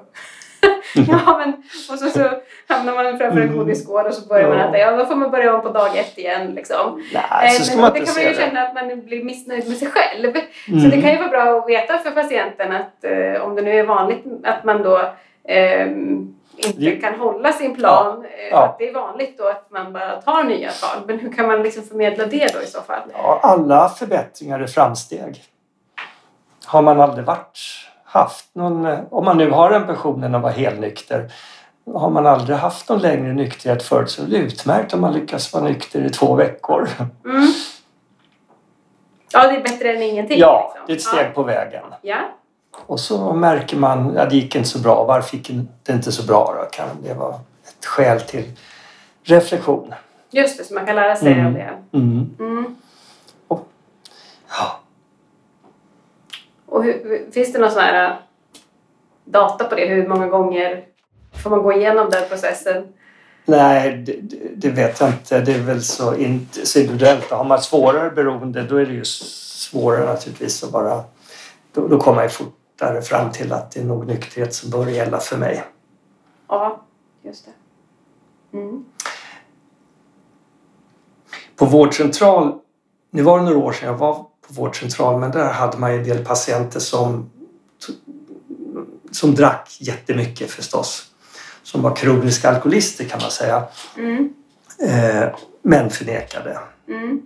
ja, 0.94 1.38
men, 1.38 1.52
och 1.92 1.98
så, 1.98 2.10
så 2.10 2.30
hamnar 2.68 2.94
man 2.94 3.18
framför 3.18 3.40
en 3.40 3.48
Mm. 3.48 3.56
godisskål 3.58 4.06
och 4.06 4.14
så 4.14 4.28
börjar 4.28 4.48
man 4.48 4.58
Ja. 4.58 4.64
äta. 4.68 4.78
Ja, 4.78 4.96
då 4.96 5.06
får 5.06 5.14
man 5.14 5.30
börja 5.30 5.54
om 5.54 5.62
på 5.62 5.68
dag 5.68 5.96
ett 5.98 6.18
igen. 6.18 6.54
Liksom. 6.54 7.02
Nej, 7.12 7.50
så 7.50 7.62
Eh, 7.62 7.64
ska 7.64 7.74
men 7.76 7.80
man 7.82 7.92
det 7.92 7.98
inte 7.98 8.12
kan 8.12 8.22
man 8.22 8.32
ju 8.32 8.38
det. 8.38 8.44
känna 8.44 8.62
att 8.62 8.74
man 8.74 9.04
blir 9.04 9.24
missnöjd 9.24 9.68
med 9.68 9.76
sig 9.76 9.88
själv. 9.90 10.32
Så 10.66 10.72
Mm. 10.72 10.90
det 10.90 11.00
kan 11.02 11.10
ju 11.10 11.18
vara 11.18 11.28
bra 11.28 11.58
att 11.58 11.68
veta 11.68 11.98
för 11.98 12.10
patienten 12.10 12.72
att 12.72 13.04
eh, 13.04 13.42
om 13.42 13.54
det 13.54 13.62
nu 13.62 13.70
är 13.80 13.84
vanligt 13.86 14.24
att 14.44 14.64
man 14.64 14.82
då 14.82 15.00
ehm, 15.48 16.34
inte 16.56 16.80
Det- 16.80 16.96
kan 16.96 17.14
hålla 17.14 17.52
sin 17.52 17.74
plan, 17.76 18.24
eh, 18.24 18.48
Ja. 18.50 18.64
att 18.64 18.78
det 18.78 18.88
är 18.88 18.94
vanligt 18.94 19.38
då 19.38 19.48
att 19.48 19.70
man 19.70 19.92
bara 19.92 20.22
tar 20.22 20.44
nya 20.44 20.70
tag. 20.70 21.02
Men 21.06 21.18
hur 21.18 21.32
kan 21.32 21.46
man 21.46 21.62
liksom 21.62 21.82
förmedla 21.84 22.26
det 22.26 22.54
då 22.54 22.62
i 22.62 22.66
så 22.66 22.80
fall? 22.80 23.00
Ja, 23.12 23.40
alla 23.42 23.88
förbättringar 23.88 24.60
är 24.60 24.66
framsteg. 24.66 25.42
Har 26.66 26.82
man 26.82 27.00
aldrig 27.00 27.24
varit, 27.26 27.58
haft 28.12 28.54
någon, 28.54 28.86
eh, 28.86 28.98
om 29.10 29.24
man 29.24 29.38
nu 29.38 29.50
har 29.50 29.70
ambitionen 29.70 30.34
att 30.34 30.42
vara 30.42 30.52
helnykter, 30.52 31.32
har 31.94 32.10
man 32.10 32.26
aldrig 32.26 32.56
haft 32.58 32.88
någon 32.88 32.98
längre 32.98 33.32
nykterhet 33.32 33.82
förut 33.82 34.10
så 34.10 34.22
är 34.22 34.26
det 34.26 34.36
utmärkt 34.36 34.94
om 34.94 35.00
man 35.00 35.12
lyckas 35.12 35.52
vara 35.52 35.64
nykter 35.64 36.04
i 36.04 36.10
två 36.10 36.34
veckor. 36.34 36.88
Mm. 37.24 37.46
Ja, 39.32 39.48
det 39.48 39.56
är 39.56 39.62
bättre 39.62 39.92
än 39.92 40.02
ingenting. 40.02 40.38
Ja, 40.38 40.72
liksom. 40.74 40.86
det 40.86 40.92
är 40.92 40.96
ett 40.96 41.02
steg 41.02 41.34
på 41.34 41.42
vägen. 41.42 41.84
Ja. 42.02 42.16
Och 42.86 43.00
så 43.00 43.32
märker 43.32 43.76
man 43.76 44.18
att 44.18 44.30
det 44.30 44.36
gick 44.36 44.56
inte 44.56 44.68
så 44.68 44.78
bra. 44.78 45.04
Varför 45.04 45.36
gick 45.36 45.50
det 45.82 45.92
inte 45.92 46.12
så 46.12 46.22
bra 46.26 46.54
då? 46.58 46.64
Kan 46.70 46.88
det 47.02 47.14
vara 47.14 47.34
ett 47.64 47.84
skäl 47.86 48.20
till 48.20 48.44
reflektion? 49.24 49.94
ja, 50.30 50.42
just 50.42 50.58
det, 50.58 50.64
så 50.64 50.74
man 50.74 50.86
kan 50.86 50.96
lära 50.96 51.16
sig 51.16 51.32
Mm. 51.32 51.46
av 51.46 51.52
det. 51.52 51.70
Mm. 51.98 52.30
Mm. 52.40 52.76
Och 56.72 56.84
hur, 56.84 57.30
finns 57.32 57.52
det 57.52 57.58
någon 57.58 57.70
sån 57.70 57.80
här 57.82 58.10
äh, 58.10 58.16
data 59.24 59.64
på 59.64 59.74
det? 59.74 59.86
Hur 59.86 60.08
många 60.08 60.26
gånger 60.28 60.84
får 61.42 61.50
man 61.50 61.62
gå 61.62 61.72
igenom 61.72 62.10
den 62.10 62.28
processen? 62.28 62.92
Nej, 63.44 63.96
det, 63.96 64.16
det- 64.56 64.70
vet 64.70 65.00
jag 65.00 65.10
inte. 65.10 65.40
Det 65.40 65.52
är 65.54 65.58
väl 65.60 65.82
så, 65.82 66.16
in, 66.16 66.48
så 66.52 66.78
individuellt. 66.78 67.30
Har 67.30 67.44
man 67.44 67.62
svårare 67.62 68.10
beroende 68.10 68.62
då 68.62 68.76
är 68.76 68.86
det 68.86 68.92
ju 68.92 69.04
svårare 69.04 70.06
naturligtvis 70.06 70.64
att 70.64 70.70
bara... 70.72 71.04
Då, 71.72 71.88
då 71.88 72.00
kommer 72.00 72.22
ju 72.22 72.28
fortare 72.28 73.02
fram 73.02 73.30
till 73.30 73.52
att 73.52 73.70
det 73.70 73.80
är 73.80 73.84
nog 73.84 74.06
nykterhet 74.06 74.54
som 74.54 74.70
bör 74.70 74.86
gälla 74.86 75.18
för 75.18 75.36
mig. 75.36 75.64
Ja, 76.48 76.82
just 77.22 77.46
det. 77.46 78.58
Mm. 78.58 78.84
På 81.56 81.64
vårdcentral, 81.66 82.58
nu 83.10 83.22
var 83.22 83.38
det 83.38 83.44
några 83.44 83.58
år 83.58 83.72
sedan 83.72 83.88
jag 83.88 83.98
var 83.98 84.26
vårdcentral 84.56 85.20
men 85.20 85.30
där 85.30 85.52
hade 85.52 85.78
man 85.78 85.92
ju 85.92 85.98
en 85.98 86.04
del 86.04 86.24
patienter 86.24 86.80
som, 86.80 87.30
som 89.10 89.34
drack 89.34 89.76
jättemycket 89.80 90.50
förstås. 90.50 91.08
Som 91.62 91.82
var 91.82 91.96
kroniska 91.96 92.48
alkoholister 92.50 93.04
kan 93.04 93.20
man 93.22 93.30
säga. 93.30 93.64
Mm. 93.96 94.32
Eh, 94.88 95.34
men 95.62 95.90
förnekade. 95.90 96.58
Mm. 96.88 97.22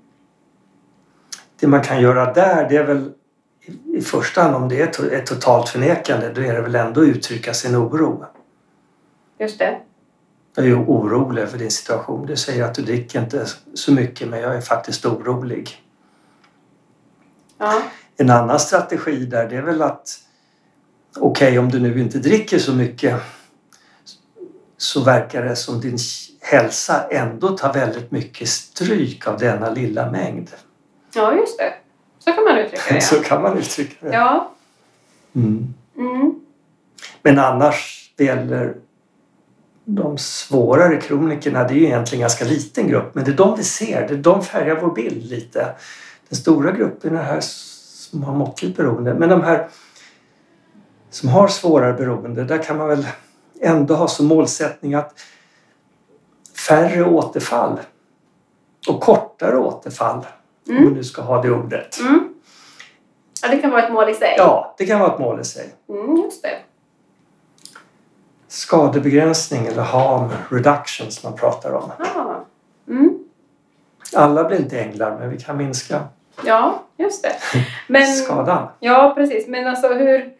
Det 1.60 1.66
man 1.66 1.82
kan 1.82 2.00
göra 2.00 2.32
där 2.32 2.68
det 2.68 2.76
är 2.76 2.84
väl 2.84 3.12
i- 3.96 4.00
första 4.00 4.42
hand 4.42 4.54
om 4.56 4.68
det 4.68 4.80
är 4.98 5.12
ett 5.12 5.26
totalt 5.26 5.68
förnekande 5.68 6.32
då 6.34 6.40
är 6.40 6.54
det 6.54 6.60
väl 6.62 6.74
ändå 6.74 7.00
att 7.00 7.06
uttrycka 7.08 7.54
sin 7.54 7.76
oro. 7.76 8.24
Just 9.38 9.58
det. 9.58 9.78
Jag 10.56 10.66
är 10.66 10.74
orolig 10.84 11.42
över 11.42 11.58
din 11.58 11.70
situation. 11.70 12.26
Du 12.26 12.36
säger 12.36 12.64
att 12.64 12.74
du 12.74 12.82
dricker 12.82 13.20
inte 13.22 13.46
så 13.74 13.92
mycket 13.92 14.28
men 14.28 14.40
jag 14.40 14.56
är 14.56 14.60
faktiskt 14.60 15.06
orolig. 15.06 15.70
Ja. 17.58 17.82
En 18.16 18.30
annan 18.30 18.58
strategi 18.58 19.26
där 19.26 19.48
det 19.48 19.56
är 19.56 19.62
väl 19.62 19.82
att 19.82 20.18
okej 21.18 21.58
om 21.58 21.68
du 21.68 21.78
nu 21.80 22.00
inte 22.00 22.18
dricker 22.18 22.58
så 22.58 22.72
mycket 22.72 23.20
så 24.76 25.04
verkar 25.04 25.42
det 25.44 25.56
som 25.56 25.80
din 25.80 25.98
hälsa 26.40 27.08
ändå 27.10 27.48
tar 27.48 27.72
väldigt 27.72 28.10
mycket 28.10 28.48
stryk 28.48 29.28
av 29.28 29.38
denna 29.38 29.70
lilla 29.70 30.10
mängd. 30.10 30.50
ja, 31.14 31.34
just 31.34 31.58
det. 31.58 31.74
Så 32.18 32.32
kan 32.32 32.44
man 32.44 32.58
uttrycka 32.58 32.94
det. 32.94 33.00
Så 33.00 33.22
kan 33.22 33.42
man 33.42 33.58
uttrycka 33.58 34.06
det. 34.06 34.14
ja. 34.14 34.52
Mm. 35.34 35.74
Mm. 35.96 36.34
Men 37.22 37.38
annars 37.38 38.10
det 38.16 38.24
gäller 38.24 38.74
de 39.84 40.18
svårare 40.18 40.96
kronikerna, 40.96 41.64
det 41.64 41.74
är 41.74 41.76
ju 41.76 41.84
egentligen 41.84 42.20
en 42.20 42.24
ganska 42.24 42.44
liten 42.44 42.88
grupp 42.88 43.14
men 43.14 43.24
det 43.24 43.30
är 43.30 43.36
de 43.36 43.56
vi 43.56 43.64
ser, 43.64 44.08
det 44.08 44.14
är 44.14 44.18
de 44.18 44.44
färgar 44.44 44.80
vår 44.80 44.94
bild 44.94 45.30
lite. 45.30 45.74
Den 46.28 46.36
stora 46.36 46.70
gruppen 46.72 47.16
är 47.16 47.22
här 47.22 47.40
som 47.40 48.22
har 48.22 48.34
måttligt 48.34 48.76
beroende 48.76 49.14
men 49.14 49.28
de 49.28 49.42
här 49.42 49.68
som 51.10 51.28
har 51.28 51.48
svårare 51.48 51.92
beroende, 51.92 52.44
där 52.44 52.62
kan 52.62 52.78
man 52.78 52.88
väl 52.88 53.06
ändå 53.60 53.94
ha 53.94 54.08
som 54.08 54.26
målsättning 54.26 54.94
att 54.94 55.14
färre 56.68 57.04
återfall 57.04 57.80
och 58.88 59.00
kortare 59.00 59.56
återfall 59.58 60.16
om 60.18 60.72
Mm. 60.72 60.84
man 60.84 60.92
nu 60.92 61.04
ska 61.04 61.22
ha 61.22 61.42
det 61.42 61.50
ordet. 61.50 62.00
Mm. 62.00 62.34
Ja, 63.42 63.48
det 63.48 63.56
kan 63.58 63.70
vara 63.70 63.82
ett 63.86 63.92
mål 63.92 64.08
i 64.08 64.14
sig. 64.14 64.34
Ja, 64.38 64.74
det 64.78 64.86
kan 64.86 65.00
vara 65.00 65.12
ett 65.14 65.18
mål 65.20 65.40
i 65.40 65.44
sig. 65.44 65.74
Mm, 65.88 66.16
just 66.16 66.42
det. 66.42 66.56
Skadebegränsning 68.48 69.66
eller 69.66 69.82
harm 69.82 70.28
reduction 70.50 71.10
som 71.10 71.30
man 71.30 71.38
pratar 71.38 71.72
om. 71.72 71.90
Ah. 71.98 72.34
Mm. 72.88 73.15
Alla 74.14 74.44
blir 74.44 74.58
inte 74.58 74.80
änglar 74.80 75.18
men 75.18 75.30
vi 75.30 75.38
kan 75.38 75.56
minska 75.56 76.00
Ja, 76.44 76.82
just 76.96 77.22
det. 77.22 77.32
Men, 77.86 78.06
skadan. 78.06 78.68
Ja, 78.80 79.12
precis. 79.16 79.46
Men 79.48 79.66
alltså 79.66 79.88
hur... 79.88 80.32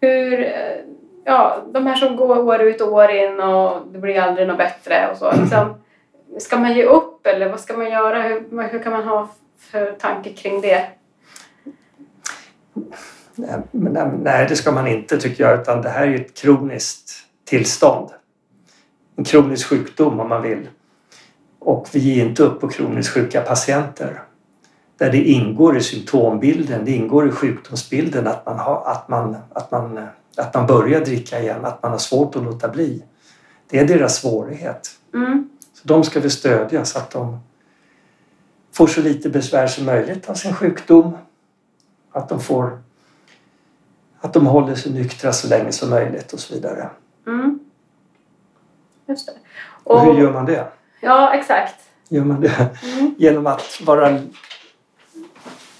hur 0.00 0.42
eh, 0.42 0.76
ja, 1.24 1.62
de 1.72 1.86
här 1.86 1.94
som 1.94 2.16
går 2.16 2.38
år 2.38 2.60
ut 2.62 2.80
och 2.80 2.92
år 2.92 3.10
in 3.10 3.40
och 3.40 3.86
det 3.86 3.98
blir 3.98 4.20
aldrig 4.20 4.48
något 4.48 4.58
bättre 4.58 5.08
och 5.12 5.16
så. 5.18 5.32
Liksom, 5.32 5.74
ska 6.38 6.56
man 6.58 6.74
ge 6.74 6.84
upp 6.84 7.26
eller 7.26 7.48
vad 7.48 7.60
ska 7.60 7.76
man 7.76 7.90
göra? 7.90 8.22
Hur, 8.22 8.68
hur 8.72 8.82
kan 8.82 8.92
man 8.92 9.08
ha 9.08 9.28
för 9.58 9.92
tanke 9.92 10.32
kring 10.32 10.60
det? 10.60 10.86
Nej, 13.34 13.60
men- 13.70 14.20
nej, 14.22 14.46
det 14.48 14.56
ska 14.56 14.72
man 14.72 14.86
inte 14.86 15.18
tycker 15.18 15.44
jag, 15.44 15.60
utan 15.60 15.82
det 15.82 15.88
här 15.88 16.02
är 16.02 16.10
ju 16.10 16.16
ett 16.16 16.34
kroniskt 16.34 17.10
tillstånd. 17.44 18.10
En 19.16 19.24
kronisk 19.24 19.68
sjukdom 19.68 20.20
om 20.20 20.28
man 20.28 20.42
vill. 20.42 20.68
Och 21.64 21.88
vi 21.92 21.98
ger 21.98 22.24
inte 22.24 22.42
upp 22.42 22.60
på 22.60 22.68
kroniskt 22.68 23.14
sjuka 23.14 23.40
patienter. 23.40 24.22
Där 24.96 25.12
det 25.12 25.22
ingår 25.22 25.76
i 25.76 25.80
symptombilden, 25.80 26.84
det 26.84 26.90
ingår 26.90 27.28
i 27.28 27.30
sjukdomsbilden 27.30 28.26
att 28.26 28.46
man, 28.46 28.58
har, 28.58 28.82
att 28.86 29.08
man, 29.08 29.36
att 29.52 29.70
man, 29.70 30.06
att 30.36 30.54
man 30.54 30.66
börjar 30.66 31.00
dricka 31.00 31.40
igen, 31.40 31.64
att 31.64 31.82
man 31.82 31.92
har 31.92 31.98
svårt 31.98 32.36
att 32.36 32.44
låta 32.44 32.68
bli. 32.68 33.02
Det 33.70 33.78
är 33.78 33.86
deras 33.86 34.16
svårighet. 34.16 34.90
Mm. 35.14 35.48
Så 35.72 35.88
de 35.88 36.04
ska 36.04 36.20
vi 36.20 36.30
stödja 36.30 36.84
så 36.84 36.98
att 36.98 37.10
de 37.10 37.38
får 38.72 38.86
så 38.86 39.00
lite 39.00 39.28
besvär 39.28 39.66
som 39.66 39.86
möjligt 39.86 40.30
av 40.30 40.34
sin 40.34 40.54
sjukdom. 40.54 41.16
Att 42.12 42.28
de 42.28 42.40
får 42.40 42.78
att 44.20 44.32
de 44.32 44.46
håller 44.46 44.74
sig 44.74 44.92
nyktra 44.92 45.32
så 45.32 45.48
länge 45.48 45.72
som 45.72 45.90
möjligt 45.90 46.32
och 46.32 46.40
så 46.40 46.54
vidare. 46.54 46.90
Mm. 47.26 47.58
Just 49.06 49.26
det. 49.26 49.32
Och 49.84 50.00
hur 50.00 50.14
gör 50.20 50.32
man 50.32 50.46
det? 50.46 50.68
Ja, 51.04 51.34
exakt. 51.34 51.74
Gör 52.08 52.24
man 52.24 52.40
det 52.40 52.70
Mm. 52.96 53.14
genom 53.18 53.46
att 53.46 53.80
vara 53.86 54.18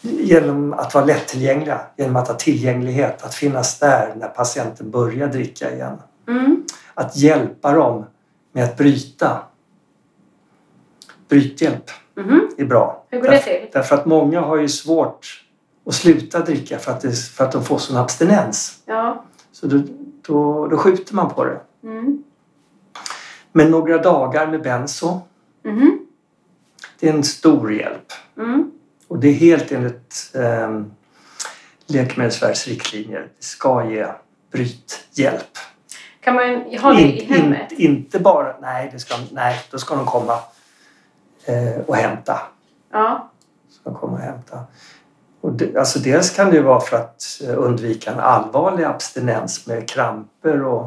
genom 0.00 0.72
att 0.72 0.94
vara 0.94 1.04
lättillgängliga, 1.04 1.80
genom 1.96 2.16
att 2.16 2.28
ha 2.28 2.34
tillgänglighet, 2.34 3.22
att 3.24 3.34
finnas 3.34 3.78
där 3.78 4.14
när 4.16 4.28
patienten 4.28 4.90
börjar 4.90 5.28
dricka 5.28 5.72
igen. 5.74 5.98
Mm. 6.28 6.64
Att 6.94 7.16
hjälpa 7.16 7.72
dem 7.72 8.04
med 8.52 8.64
att 8.64 8.76
bryta. 8.76 9.38
Brythjälp 11.28 11.90
Mhm. 12.16 12.48
är 12.58 12.64
bra. 12.64 13.04
Hur 13.10 13.20
går 13.20 13.28
det 13.28 13.38
till? 13.38 13.68
Därför 13.72 13.94
att 13.94 14.06
många 14.06 14.40
har 14.40 14.56
ju 14.56 14.68
svårt 14.68 15.44
att 15.86 15.94
sluta 15.94 16.40
dricka 16.40 16.78
för 16.78 16.92
att, 16.92 17.00
det, 17.00 17.12
för 17.16 17.44
att 17.44 17.52
de 17.52 17.64
får 17.64 17.78
sån 17.78 17.96
abstinens. 17.96 18.78
Ja. 18.86 19.24
Så 19.52 19.66
då, 19.66 19.82
då, 20.26 20.66
då 20.66 20.76
skjuter 20.78 21.14
man 21.14 21.30
på 21.30 21.44
det. 21.44 21.60
Mm. 21.82 22.24
Men 23.56 23.70
några 23.70 23.98
dagar 23.98 24.46
med 24.46 24.62
benzo, 24.62 25.20
Mhm. 25.62 26.06
det 27.00 27.08
är 27.08 27.12
en 27.12 27.24
stor 27.24 27.72
hjälp. 27.72 28.12
Mm. 28.36 28.70
Och 29.08 29.18
det 29.18 29.28
är 29.28 29.32
helt 29.32 29.72
enligt 29.72 30.30
eh, 30.34 30.80
Läkemedelsverkets 31.86 32.66
riktlinjer. 32.68 33.20
Det 33.38 33.44
ska 33.44 33.90
ge 33.90 34.06
brythjälp. 34.52 35.58
Kan 36.20 36.34
man 36.34 36.64
ha 36.82 36.92
det 36.92 37.00
i 37.02 37.20
In- 37.20 37.32
hemmet? 37.34 37.72
in- 37.72 37.78
inte 37.98 38.18
bara, 38.20 38.56
nej, 38.60 38.88
det 38.92 38.98
ska, 38.98 39.14
nej, 39.32 39.60
då 39.70 39.78
ska 39.78 39.96
de 39.96 40.06
komma 40.06 40.38
eh, 41.44 41.80
och 41.86 41.96
hämta. 41.96 42.40
Ja. 42.92 43.30
Ska 43.70 43.94
komma 43.94 44.12
och 44.12 44.18
hämta. 44.18 44.58
Och 45.40 45.52
det, 45.52 45.76
alltså 45.76 45.98
dels 45.98 46.30
kan 46.30 46.50
det 46.50 46.60
vara 46.60 46.80
för 46.80 46.96
att 46.96 47.22
eh, 47.44 47.54
undvika 47.58 48.12
en 48.12 48.20
allvarlig 48.20 48.84
abstinens 48.84 49.66
med 49.66 49.88
kramper 49.88 50.62
och 50.64 50.86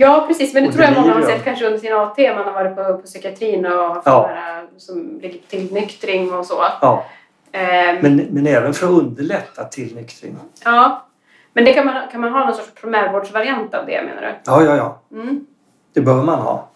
ja, 0.00 0.24
precis. 0.28 0.54
Men 0.54 0.62
det 0.62 0.68
Och 0.68 0.74
tror 0.74 0.84
jag 0.84 0.94
många 1.00 1.14
har 1.14 1.22
sett 1.22 1.44
kanske 1.44 1.66
under 1.66 1.78
sin 1.78 1.92
AT. 1.92 2.18
Man 2.36 2.44
har 2.44 2.52
varit 2.52 2.76
på, 2.76 2.84
på 2.84 3.02
psykiatrin 3.06 3.66
och 3.66 3.94
haft 3.94 4.06
Ja. 4.06 4.30
som 4.76 5.18
ligger 5.22 5.38
tillnyktring 5.48 6.32
och 6.34 6.46
så. 6.46 6.54
ja, 6.80 7.04
Ehm, 7.52 7.96
men, 8.02 8.16
men 8.16 8.46
även 8.46 8.74
för 8.74 8.86
att 8.86 8.92
underlätta 8.92 9.64
tillnyktring. 9.64 10.36
Ja. 10.64 11.06
Men 11.52 11.64
det 11.64 11.72
kan 11.72 11.86
man, 11.86 12.08
kan 12.12 12.20
man 12.20 12.32
ha 12.32 12.44
någon 12.44 12.54
sorts 12.54 12.74
primärvårdsvariant 12.80 13.74
av 13.74 13.86
det 13.86 14.02
menar 14.04 14.22
du? 14.22 14.28
Ja, 14.44 14.62
ja, 14.64 14.76
ja. 14.76 15.00
Mm. 15.20 15.46
Det 15.92 16.00
bör 16.00 16.22
man 16.22 16.38
ha. 16.38 16.68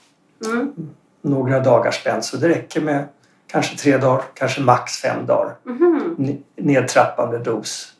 Mm. 0.46 0.72
Några 1.22 1.60
dagars 1.60 2.04
benzo. 2.04 2.36
Det 2.36 2.48
räcker 2.48 2.80
med 2.80 3.04
kanske 3.46 3.76
tre 3.76 3.96
dagar, 3.96 4.22
kanske 4.34 4.60
max 4.60 4.92
fem 5.00 5.26
dagar. 5.26 5.52
N- 5.66 6.42
Nedtrappande 6.56 7.38
dos. 7.38 7.92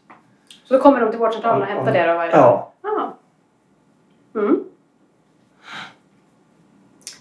Så 0.64 0.74
då 0.74 0.80
kommer 0.80 1.00
de 1.00 1.10
till 1.10 1.18
vårdcentralen 1.18 1.62
och 1.62 1.68
hämtar 1.68 1.92
det 1.92 2.06
då 2.06 2.14
varje 2.14 2.30
dag? 2.30 2.40
Ja, 2.40 2.72
Ja. 4.34 4.40
Mm. 4.40 4.63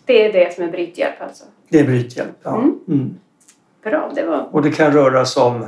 Det 0.05 0.25
är 0.25 0.33
det 0.33 0.55
som 0.55 0.63
är 0.63 0.71
brythjälp 0.71 1.21
alltså? 1.21 1.43
det 1.73 1.79
är 1.79 1.83
brythjälp. 1.83 2.35
Ja. 2.43 2.57
Mm. 2.57 2.79
Mm. 2.87 3.19
Bra, 3.83 4.11
det 4.15 4.25
var... 4.25 4.47
Och 4.51 4.61
det 4.61 4.71
kan 4.71 4.91
röra 4.91 5.25
sig 5.25 5.43
om 5.43 5.65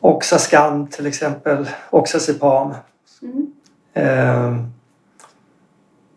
Oxascan 0.00 0.86
till 0.86 1.06
exempel, 1.06 1.68
Oxazepam. 1.90 2.74
Mm. 3.22 3.52
Eh, 3.92 4.64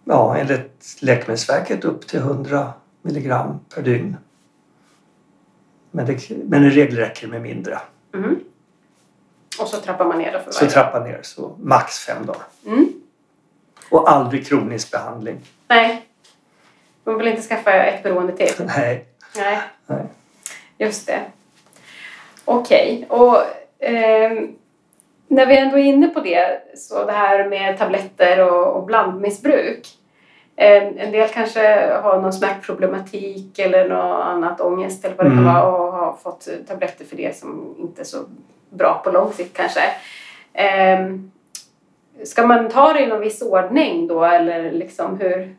ja, 0.03 0.37
enligt 0.37 0.97
Läkemedelsverket 0.99 1.85
upp 1.85 2.07
till 2.07 2.19
100 2.19 2.73
milligram 3.01 3.59
per 3.75 3.81
dygn. 3.81 4.17
Men, 5.91 6.05
det, 6.05 6.29
men 6.29 6.63
i 6.63 6.69
regel 6.69 6.97
räcker 6.97 7.27
med 7.27 7.41
mindre. 7.41 7.79
Mm. 8.13 8.39
Och 9.59 9.67
så 9.67 9.77
trappar 9.77 10.05
man 10.05 10.17
ner 10.17 10.33
då 10.33 10.39
för 10.39 10.51
Så 10.51 10.65
varje 10.65 10.73
trappa 10.73 10.99
ner, 10.99 11.19
så 11.21 11.55
max 11.59 11.99
fem 11.99 12.25
dagar. 12.25 12.43
Mm. 12.65 12.87
Och 13.89 14.11
aldrig 14.11 14.47
kronisk 14.47 14.91
behandling. 14.91 15.41
Nej. 15.67 16.07
Man 17.03 17.17
vill 17.17 17.27
inte 17.27 17.41
skaffa 17.41 17.73
ett 17.73 18.03
beroende 18.03 18.33
till? 18.37 18.65
Nej. 18.65 19.05
Nej. 19.37 19.57
Nej. 19.87 20.03
Just 20.77 21.07
det. 21.07 21.19
Okej. 22.45 23.05
Och 23.09 23.37
ehm, 23.79 24.55
när 25.27 25.45
vi 25.45 25.57
ändå 25.57 25.77
är 25.77 25.83
inne 25.83 26.07
på 26.07 26.19
det, 26.19 26.61
så 26.75 27.05
det 27.05 27.11
här 27.11 27.49
med 27.49 27.77
tabletter 27.79 28.51
och, 28.51 28.75
och 28.75 28.83
blandmissbruk. 28.85 29.87
En, 30.55 30.97
en 30.97 31.11
del 31.11 31.29
kanske 31.29 31.91
har 32.03 32.21
någon 32.21 32.33
smärtproblematik 32.33 33.59
eller 33.59 33.89
något 33.89 34.23
annat 34.23 34.61
ångest 34.61 35.05
eller 35.05 35.15
vad 35.15 35.25
det 35.25 35.29
kan 35.29 35.39
Mm. 35.39 35.53
vara 35.53 35.63
och 35.77 35.93
har 35.93 36.13
fått 36.23 36.47
tabletter 36.67 37.05
för 37.05 37.15
det 37.17 37.37
som 37.37 37.75
inte 37.79 38.01
är 38.01 38.05
så 38.05 38.17
bra 38.69 39.01
på 39.03 39.11
lång 39.11 39.33
sikt 39.33 39.57
kanske. 39.57 39.81
Ehm, 40.53 41.31
ska 42.23 42.47
man 42.47 42.69
ta 42.69 42.93
det 42.93 42.99
i 43.03 43.07
någon 43.07 43.19
viss 43.21 43.41
ordning 43.41 44.07
då 44.07 44.23
eller 44.23 44.71
liksom 44.71 45.17
hur, 45.19 45.55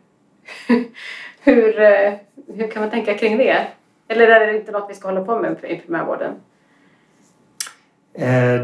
hur, 1.44 1.80
eh, 1.80 2.12
hur 2.54 2.70
kan 2.70 2.82
man 2.82 2.90
tänka 2.90 3.18
kring 3.18 3.38
det? 3.38 3.66
Eller 4.08 4.28
är 4.28 4.46
det 4.46 4.58
inte 4.58 4.72
något 4.72 4.90
vi 4.90 4.94
ska 4.94 5.08
hålla 5.08 5.24
på 5.24 5.38
med 5.38 5.56
i 5.64 5.76
primärvården? 5.76 6.32
Eh, 8.18 8.60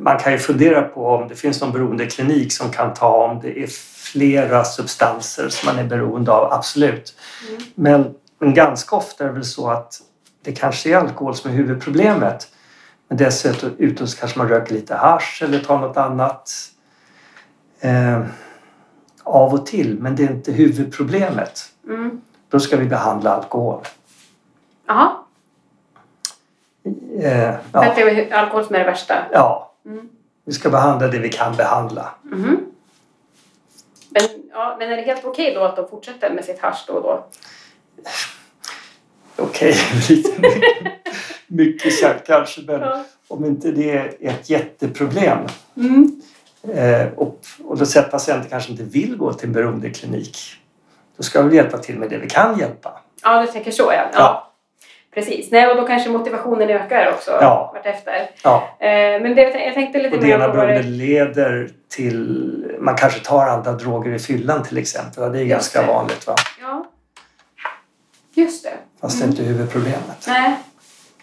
Man 0.00 0.18
kan 0.18 0.32
ju 0.32 0.38
fundera 0.38 0.82
på 0.82 1.06
om 1.06 1.28
det 1.28 1.34
finns 1.34 1.60
någon 1.60 1.72
beroendeklinik 1.72 2.52
som 2.52 2.70
kan 2.70 2.94
ta 2.94 3.24
om 3.24 3.40
det 3.40 3.62
är 3.62 3.66
flera 4.12 4.64
substanser 4.64 5.48
som 5.48 5.74
man 5.74 5.84
är 5.84 5.88
beroende 5.88 6.32
av, 6.32 6.52
absolut. 6.52 7.14
Mm. 7.48 7.62
Men, 7.74 8.14
men 8.38 8.54
ganska 8.54 8.96
ofta 8.96 9.24
är 9.24 9.28
det 9.28 9.34
väl 9.34 9.44
så 9.44 9.70
att 9.70 9.94
det 10.42 10.52
kanske 10.52 10.90
är 10.90 10.96
alkohol 10.96 11.34
som 11.34 11.50
är 11.50 11.54
huvudproblemet. 11.54 12.48
Men 13.08 13.18
dessutom 13.18 14.06
så 14.06 14.18
kanske 14.18 14.38
man 14.38 14.48
röker 14.48 14.74
lite 14.74 14.94
hasch 14.94 15.42
eller 15.44 15.58
tar 15.58 15.78
något 15.78 15.96
annat. 15.96 16.50
Av 19.28 19.54
och 19.54 19.66
till, 19.66 19.98
men 19.98 20.16
det 20.16 20.22
är 20.24 20.30
inte 20.30 20.52
huvudproblemet. 20.52 21.72
Mm. 21.86 22.20
Då 22.48 22.60
ska 22.60 22.76
vi 22.76 22.84
behandla 22.84 23.30
alkohol. 23.34 23.80
Jaha, 24.86 25.10
Eh, 27.22 27.48
att 27.54 27.58
ja, 27.72 27.92
det 27.96 28.02
är 28.02 28.32
alkohol 28.34 28.64
som 28.64 28.74
är 28.74 28.78
det 28.78 28.84
värsta. 28.84 29.14
ja, 29.32 29.74
Mm. 29.86 30.08
vi 30.44 30.52
ska 30.52 30.70
behandla 30.70 31.08
det 31.08 31.18
vi 31.18 31.28
kan 31.28 31.56
behandla. 31.56 32.10
Mhm. 32.22 32.56
Men, 34.10 34.22
ja, 34.52 34.76
men 34.78 34.90
är 34.92 34.96
det 34.96 35.02
helt 35.02 35.24
okej 35.24 35.54
då 35.54 35.60
att 35.64 35.76
de 35.76 35.88
fortsätter 35.88 36.30
med 36.34 36.44
sitt 36.44 36.58
hasch 36.60 36.84
då 36.86 36.92
och 36.92 37.02
då? 37.02 37.24
Okej, 39.36 39.74
lite 40.08 40.40
mycket, 40.40 40.92
mycket 41.46 41.94
sagt 41.94 42.26
kanske, 42.26 42.60
men 42.66 42.80
Ja. 42.80 43.04
om 43.28 43.44
inte 43.44 43.70
det 43.70 43.90
är 43.90 44.16
ett 44.20 44.50
jätteproblem 44.50 45.38
Mm. 45.76 46.20
Eh, 46.74 47.06
och, 47.16 47.38
och 47.64 47.78
då 47.78 47.86
säger 47.86 48.06
att 48.06 48.12
patienten 48.12 48.50
kanske 48.50 48.70
inte 48.70 48.82
vill 48.84 49.16
gå 49.16 49.32
till 49.32 49.46
en 49.46 49.52
beroendeklinik. 49.52 50.38
Då 51.16 51.22
ska 51.22 51.42
vi 51.42 51.56
hjälpa 51.56 51.78
till 51.78 51.98
med 51.98 52.10
det 52.10 52.18
vi 52.18 52.28
kan 52.28 52.58
hjälpa. 52.58 53.00
Ja, 53.22 53.40
du 53.42 53.46
tänker 53.46 53.70
så 53.70 53.82
ja. 53.82 53.92
ja. 53.92 54.08
Ja. 54.14 54.44
Precis. 55.14 55.50
Nej, 55.50 55.66
och 55.70 55.76
då 55.76 55.86
kanske 55.86 56.10
motivationen 56.10 56.70
ökar 56.70 57.12
också 57.14 57.30
Ja. 57.40 57.70
vartefter. 57.74 58.30
Ja, 58.44 58.68
Eh, 58.80 58.88
men 59.22 59.34
det, 59.34 59.42
jag 59.42 59.74
tänkte 59.74 59.98
lite 59.98 60.16
och 60.16 60.22
det 60.22 60.28
ena 60.30 60.48
beroendet 60.48 60.82
det... 60.82 60.88
leder 60.88 61.70
till... 61.88 62.76
Man 62.80 62.96
kanske 62.96 63.20
tar 63.20 63.46
andra 63.46 63.72
droger 63.72 64.10
i 64.14 64.18
fyllan 64.18 64.62
till 64.64 64.78
exempel. 64.78 65.32
Det 65.32 65.38
är 65.38 65.42
Just 65.42 65.50
ganska 65.50 65.80
det. 65.80 65.86
vanligt. 65.86 66.26
Va? 66.26 66.34
Ja. 66.62 66.84
Just 68.34 68.64
det. 68.64 68.72
Fast 69.00 69.18
det 69.18 69.24
är 69.24 69.28
inte 69.28 69.42
huvudproblemet. 69.42 70.24
Nej. 70.26 70.52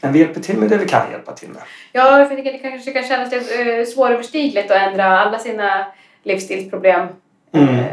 Men 0.06 0.14
vi 0.14 0.20
hjälper 0.20 0.42
till 0.42 0.58
med 0.58 0.70
det 0.70 0.78
vi 0.78 0.88
kan 0.88 1.12
hjälpa 1.12 1.32
till 1.32 1.50
med. 1.50 1.62
Ja, 1.92 2.26
tänker 2.30 2.52
det 2.52 2.58
kanske 2.58 2.92
kan 2.94 3.04
kännas 3.04 3.32
lite 3.32 3.62
eh, 3.62 3.86
svåröverstigligt 3.86 4.72
att 4.72 4.78
ändra 4.78 5.20
alla 5.20 5.40
sina 5.40 5.88
livsstilsproblem 6.24 7.08
Mm. 7.54 7.76
eh, 7.76 7.86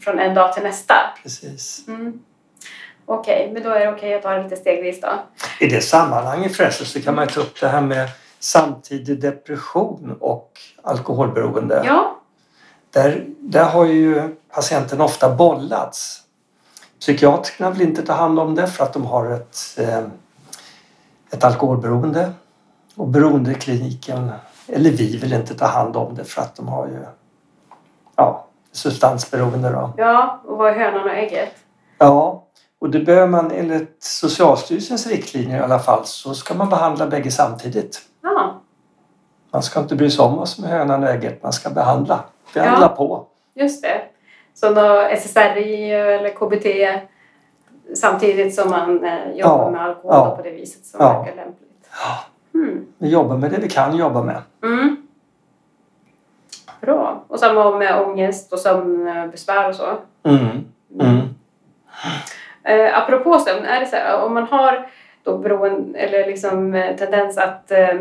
från 0.00 0.18
en 0.18 0.34
dag 0.34 0.52
till 0.52 0.62
nästa. 0.62 0.94
Precis. 1.22 1.84
Mm. 1.88 2.20
Okej, 3.06 3.50
men 3.52 3.62
då 3.62 3.70
är 3.70 3.80
det 3.80 3.92
okej 3.92 4.14
att 4.14 4.22
ta 4.22 4.30
det 4.30 4.42
lite 4.42 4.56
stegvis 4.56 5.00
då. 5.00 5.08
I 5.60 5.66
det 5.66 5.80
sammanhanget 5.80 6.56
förresten 6.56 6.86
så 6.86 7.02
kan 7.02 7.14
man 7.14 7.26
ta 7.26 7.40
upp 7.40 7.60
det 7.60 7.68
här 7.68 7.80
med 7.80 8.08
samtidig 8.38 9.20
depression 9.20 10.16
och 10.20 10.52
alkoholberoende. 10.82 11.82
Ja. 11.86 12.20
Där, 12.90 13.24
där 13.38 13.64
har 13.64 13.84
ju 13.86 14.36
patienten 14.54 15.00
ofta 15.00 15.34
bollats. 15.34 16.22
Psykiatrikerna 17.00 17.70
vill 17.70 17.82
inte 17.88 18.02
ta 18.02 18.12
hand 18.12 18.38
om 18.38 18.54
det 18.54 18.66
för 18.66 18.84
att 18.84 18.92
de 18.92 19.04
har 19.06 19.30
ett, 19.32 19.56
eh, 19.78 20.00
ett 21.30 21.44
alkoholberoende. 21.44 22.32
Och 22.96 23.08
beroendekliniken, 23.08 24.32
eller 24.68 24.90
vi, 24.90 25.16
vill 25.16 25.32
inte 25.32 25.54
ta 25.54 25.66
hand 25.66 25.96
om 25.96 26.14
det 26.14 26.24
för 26.24 26.42
att 26.42 26.56
de 26.56 26.68
har 26.68 26.86
ju 26.86 27.04
ja, 28.16 28.46
substansberoende. 28.72 29.70
Då. 29.70 29.92
Ja, 29.96 30.40
och 30.44 30.56
vad 30.56 30.70
är 30.72 30.74
hönan 30.78 31.04
och 31.04 31.14
ägget? 31.14 31.54
Ja, 31.98 32.42
och 32.78 32.90
det 32.90 32.98
behöver 33.00 33.26
man 33.26 33.50
enligt 33.50 33.96
Socialstyrelsens 34.02 35.06
riktlinjer 35.06 35.58
i 35.60 35.62
alla 35.62 35.78
fall 35.78 36.04
så 36.04 36.34
ska 36.34 36.54
man 36.54 36.68
behandla 36.68 37.06
bägge 37.06 37.30
samtidigt. 37.30 38.00
Ja, 38.22 38.60
Man 39.52 39.62
ska 39.62 39.80
inte 39.80 39.96
bry 39.96 40.10
sig 40.10 40.24
om 40.24 40.36
vad 40.36 40.48
som 40.48 40.64
är 40.64 40.68
hönan 40.68 41.02
och 41.02 41.08
ägget, 41.08 41.42
man 41.42 41.52
ska 41.52 41.70
behandla. 41.70 42.24
Behandla 42.54 42.86
Ja. 42.90 42.96
på. 42.96 43.26
just 43.54 43.82
det. 43.82 44.02
Så 44.54 44.70
då 44.74 45.00
SSRI 45.00 45.90
eller 45.92 46.30
KBT 46.30 46.66
samtidigt 47.94 48.54
som 48.54 48.70
man 48.70 49.04
eh, 49.04 49.30
jobbar 49.34 49.64
Ja, 49.64 49.70
med 49.70 49.80
alkohol 49.80 50.14
ja, 50.14 50.36
på 50.36 50.42
det 50.42 50.50
viset 50.50 50.84
som 50.86 51.00
ja. 51.00 51.18
verkar 51.18 51.36
lämpligt. 51.36 51.88
Ja. 51.90 52.24
Mm. 52.58 52.86
Vi 52.98 53.08
jobbar 53.08 53.36
med 53.36 53.50
det 53.50 53.58
vi 53.58 53.68
kan 53.68 53.96
jobba 53.96 54.22
med. 54.22 54.42
Mm. 54.62 54.96
Bra. 56.80 57.24
Och 57.28 57.38
samma 57.38 57.78
med 57.78 58.00
ångest 58.00 58.52
och 58.52 58.58
sömnbesvär 58.58 59.68
och 59.68 59.74
så. 59.74 59.86
Mm. 60.22 60.64
Mm. 61.00 61.20
Eh, 62.62 62.98
apropå 62.98 63.38
sömn, 63.38 63.64
är 63.64 63.80
det 63.80 63.86
så 63.86 63.96
här, 63.96 64.24
om 64.24 64.34
man 64.34 64.46
har 64.46 64.88
då 65.22 65.38
beroende, 65.38 65.98
eller 65.98 66.26
liksom 66.26 66.74
eh, 66.74 66.96
tendens 66.96 67.38
att 67.38 67.70
eh, 67.70 68.00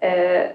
eh, 0.00 0.50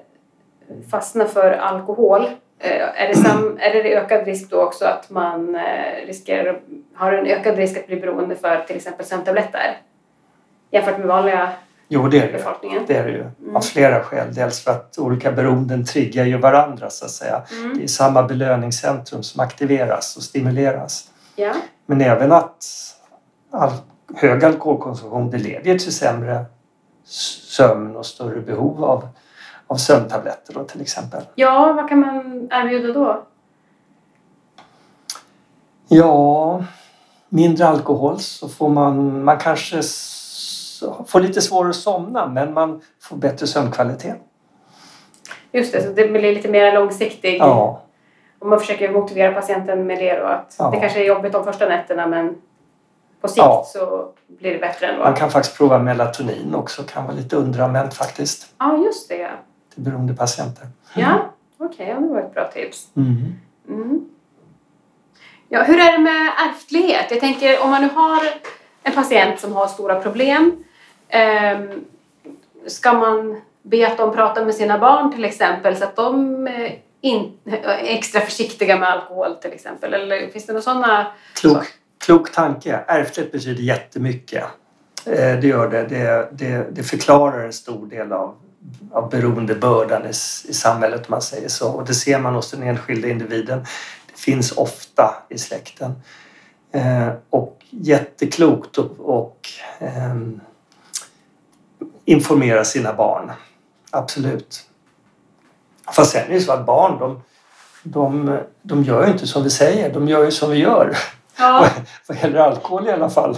fastna 0.91 1.25
för 1.25 1.51
alkohol, 1.51 2.29
är, 2.69 3.07
det 3.07 3.15
sam, 3.15 3.57
är 3.61 3.73
det 3.73 3.95
ökad 3.95 4.25
risk 4.25 4.49
då 4.49 4.61
också 4.61 4.85
att 4.85 5.09
man 5.09 5.55
eh, 5.55 6.05
riskerar, 6.07 6.59
har 6.95 7.13
en 7.13 7.27
ökad 7.27 7.55
risk 7.55 7.77
att 7.77 7.87
bli 7.87 7.95
beroende 7.95 8.35
för 8.35 8.63
till 8.67 8.75
exempel 8.75 9.05
sömntabletter? 9.05 9.77
Jämfört 10.71 10.97
med 10.97 11.07
vanliga 11.07 11.49
Jo, 11.87 12.07
det 12.07 12.17
är 12.17 12.27
det. 12.27 12.33
befolkningen? 12.33 12.83
Det 12.87 12.97
är 12.97 13.03
det 13.03 13.11
ju. 13.11 13.21
Mm. 13.41 13.55
Av 13.55 13.61
flera 13.61 14.03
skäl. 14.03 14.33
Dels 14.33 14.63
för 14.63 14.71
att 14.71 14.97
olika 14.97 15.31
beroenden 15.31 15.85
triggar 15.85 16.25
ju 16.25 16.37
varandra 16.37 16.89
så 16.89 17.05
att 17.05 17.11
säga. 17.11 17.43
Mm. 17.51 17.77
Det 17.77 17.83
är 17.83 17.87
samma 17.87 18.23
belöningscentrum 18.23 19.23
som 19.23 19.39
aktiveras 19.39 20.17
och 20.17 20.23
stimuleras. 20.23 21.11
Ja. 21.35 21.53
Men 21.85 22.01
även 22.01 22.31
att 22.31 22.65
all, 23.51 23.71
hög 24.15 24.43
alkoholkonsumtion 24.43 25.29
det 25.29 25.37
leder 25.37 25.77
till 25.77 25.93
sämre 25.93 26.45
sömn 27.05 27.95
och 27.95 28.05
större 28.05 28.39
behov 28.39 28.83
av, 28.83 29.07
av 29.73 29.77
sömntabletter 29.77 30.53
då, 30.53 30.63
till 30.63 30.81
exempel. 30.81 31.21
ja, 31.35 31.73
vad 31.73 31.89
kan 31.89 31.99
man 31.99 32.47
erbjuda 32.51 32.93
då? 32.99 33.23
Ja, 35.87 36.63
mindre 37.29 37.67
alkohol 37.67 38.19
så 38.19 38.49
får 38.49 38.69
man, 38.69 39.23
man 39.23 39.37
kanske 39.37 39.81
får 41.07 41.19
lite 41.19 41.41
svårare 41.41 41.69
att 41.69 41.75
somna 41.75 42.27
men 42.27 42.53
man 42.53 42.81
får 43.01 43.17
bättre 43.17 43.47
sömnkvalitet. 43.47 44.17
Just 45.51 45.73
det, 45.73 45.83
så 45.83 45.89
det 45.89 46.07
blir 46.07 46.21
lite 46.35 46.49
mer 46.49 46.73
långsiktig. 46.73 47.37
Ja, 47.37 47.81
Och 48.39 48.47
man 48.47 48.59
försöker 48.59 48.91
motivera 48.91 49.31
patienten 49.33 49.87
med 49.87 49.97
det 49.99 50.19
då 50.19 50.25
att 50.25 50.55
Ja. 50.59 50.69
det 50.71 50.79
kanske 50.79 50.99
är 51.03 51.07
jobbigt 51.07 51.31
de 51.33 51.43
första 51.43 51.65
nätterna 51.69 52.07
men 52.07 52.35
på 53.21 53.27
sikt 53.27 53.37
Ja. 53.37 53.63
så 53.67 54.07
blir 54.27 54.53
det 54.53 54.59
bättre 54.59 54.87
ändå. 54.87 55.03
man 55.03 55.13
kan 55.13 55.29
faktiskt 55.31 55.57
prova 55.57 55.79
melatonin 55.79 56.55
också, 56.55 56.83
kan 56.83 57.03
vara 57.05 57.15
lite 57.15 57.35
underanvänt 57.35 57.93
faktiskt 57.93 58.47
Ja, 58.59 58.77
just 58.77 59.09
det. 59.09 59.29
Till 59.73 59.83
beroende 59.83 60.13
patienter. 60.13 60.67
Ja, 60.95 61.33
okej, 61.57 61.87
ja, 61.89 61.95
det 61.99 62.07
var 62.13 62.19
ett 62.19 62.33
bra 62.33 62.51
tips. 62.53 62.87
Mm. 62.95 63.33
Mm. 63.69 64.05
Ja, 65.49 65.63
hur 65.63 65.79
är 65.79 65.91
det 65.91 65.97
med 65.97 66.31
ärftlighet? 66.49 67.05
Jag 67.09 67.19
tänker 67.19 67.63
om 67.63 67.69
man 67.69 67.81
nu 67.81 67.89
har 67.95 68.21
en 68.83 68.93
patient 68.93 69.39
som 69.39 69.53
har 69.53 69.67
stora 69.67 70.01
problem 70.01 70.63
ehm, 71.09 71.85
ska 72.67 72.93
man 72.93 73.41
be 73.61 73.87
att 73.87 73.97
de 73.97 74.13
pratar 74.15 74.45
med 74.45 74.55
sina 74.55 74.79
barn 74.79 75.11
till 75.11 75.25
exempel 75.25 75.75
så 75.75 75.83
att 75.83 75.95
de 75.95 76.47
eh, 76.47 76.71
in, 77.01 77.37
är 77.45 77.77
extra 77.83 78.21
försiktiga 78.21 78.79
med 78.79 78.89
alkohol 78.89 79.35
till 79.35 79.51
exempel? 79.53 79.93
Eller 79.93 80.27
finns 80.27 80.45
det 80.45 80.53
några 80.53 80.61
sådana? 80.63 81.07
Klok, 81.35 81.63
klok 82.05 82.31
tanke. 82.31 82.79
Ärftlighet 82.87 83.31
betyder 83.31 83.63
jättemycket. 83.63 84.43
Eh, 85.05 85.39
Det 85.39 85.47
gör 85.47 85.69
det. 85.69 85.83
Det, 85.83 86.29
det. 86.31 86.67
det 86.71 86.83
förklarar 86.83 87.45
en 87.45 87.53
stor 87.53 87.85
del 87.87 88.11
av, 88.11 88.35
av 88.91 89.09
beroendebördan 89.09 90.05
i, 90.05 90.09
i 90.49 90.53
samhället 90.53 91.01
om 91.01 91.11
man 91.11 91.21
säger 91.21 91.49
så. 91.49 91.71
Och 91.71 91.85
det 91.85 91.93
ser 91.93 92.19
man 92.19 92.35
hos 92.35 92.51
den 92.51 92.63
enskilda 92.63 93.07
individen. 93.07 93.59
Det 94.07 94.19
finns 94.19 94.51
ofta 94.51 95.15
i 95.29 95.37
släkten. 95.37 95.93
Eh, 96.71 97.09
och 97.29 97.63
jätteklokt 97.69 98.77
och, 98.77 98.99
och 98.99 99.49
ehm, 99.79 100.41
informera 102.05 102.63
sina 102.63 102.93
barn. 102.93 103.31
Absolut. 103.91 104.69
Fast 105.91 106.11
sen 106.11 106.29
är 106.29 106.33
det 106.33 106.41
så 106.41 106.51
att 106.51 106.65
barn 106.65 106.99
de, 106.99 107.21
de, 107.83 108.39
de 108.61 108.83
gör 108.83 109.05
ju 109.05 109.11
inte 109.11 109.27
som 109.27 109.43
vi 109.43 109.49
säger, 109.49 109.93
de 109.93 110.07
gör 110.07 110.23
ju 110.23 110.31
som 110.31 110.51
vi 110.51 110.57
gör. 110.57 110.97
Ja. 111.37 111.67
Vad 112.07 112.17
gäller 112.17 112.39
alkohol 112.39 112.87
i 112.87 112.91
alla 112.91 113.09
fall. 113.09 113.37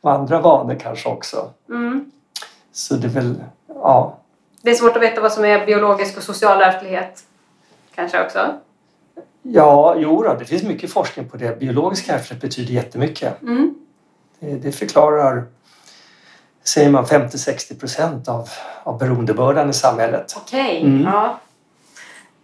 Och 0.00 0.12
andra 0.12 0.40
vanor 0.40 0.76
kanske 0.80 1.08
också. 1.08 1.50
Mm. 1.68 2.10
Så 2.72 2.94
det 2.94 3.06
är 3.06 3.10
väl, 3.10 3.44
ja. 3.68 4.18
Det 4.62 4.70
är 4.70 4.74
svårt 4.74 4.96
att 4.96 5.02
veta 5.02 5.20
vad 5.20 5.32
som 5.32 5.44
är 5.44 5.66
biologisk 5.66 6.16
och 6.16 6.22
social 6.22 6.60
ärftlighet. 6.62 7.22
Kanske 7.94 8.24
också. 8.24 8.54
Ja, 9.42 9.94
jo 9.98 10.22
då, 10.22 10.34
det 10.34 10.44
finns 10.44 10.62
mycket 10.62 10.92
forskning 10.92 11.28
på 11.28 11.36
det. 11.36 11.58
Biologisk 11.60 12.08
ärftlighet 12.08 12.42
betyder 12.42 12.72
jättemycket. 12.74 13.42
Mm. 13.42 13.74
Det, 14.40 14.54
det 14.54 14.72
förklarar, 14.72 15.44
säger 16.64 16.90
man, 16.90 17.04
50-60 17.04 17.80
procent 17.80 18.28
av, 18.28 18.48
av 18.82 18.98
beroendebördan 18.98 19.70
i 19.70 19.72
samhället. 19.72 20.34
Okej, 20.36 20.82
Mm. 20.84 21.02
ja. 21.12 21.38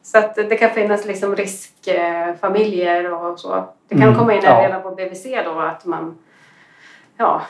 Så 0.03 0.19
att 0.19 0.35
det 0.35 0.57
kan 0.57 0.71
finnas 0.71 1.05
liksom 1.05 1.37
riskfamiljer 1.37 3.13
och 3.13 3.41
så. 3.41 3.69
Det 3.89 3.95
kan 3.95 4.03
Mm, 4.05 4.19
komma 4.19 4.35
in 4.35 4.41
ja. 4.45 4.63
redan 4.63 4.83
på 4.83 4.91
BVC 4.91 5.25
då 5.45 5.61
att 5.61 5.85
man 5.85 6.19
ja, 7.17 7.43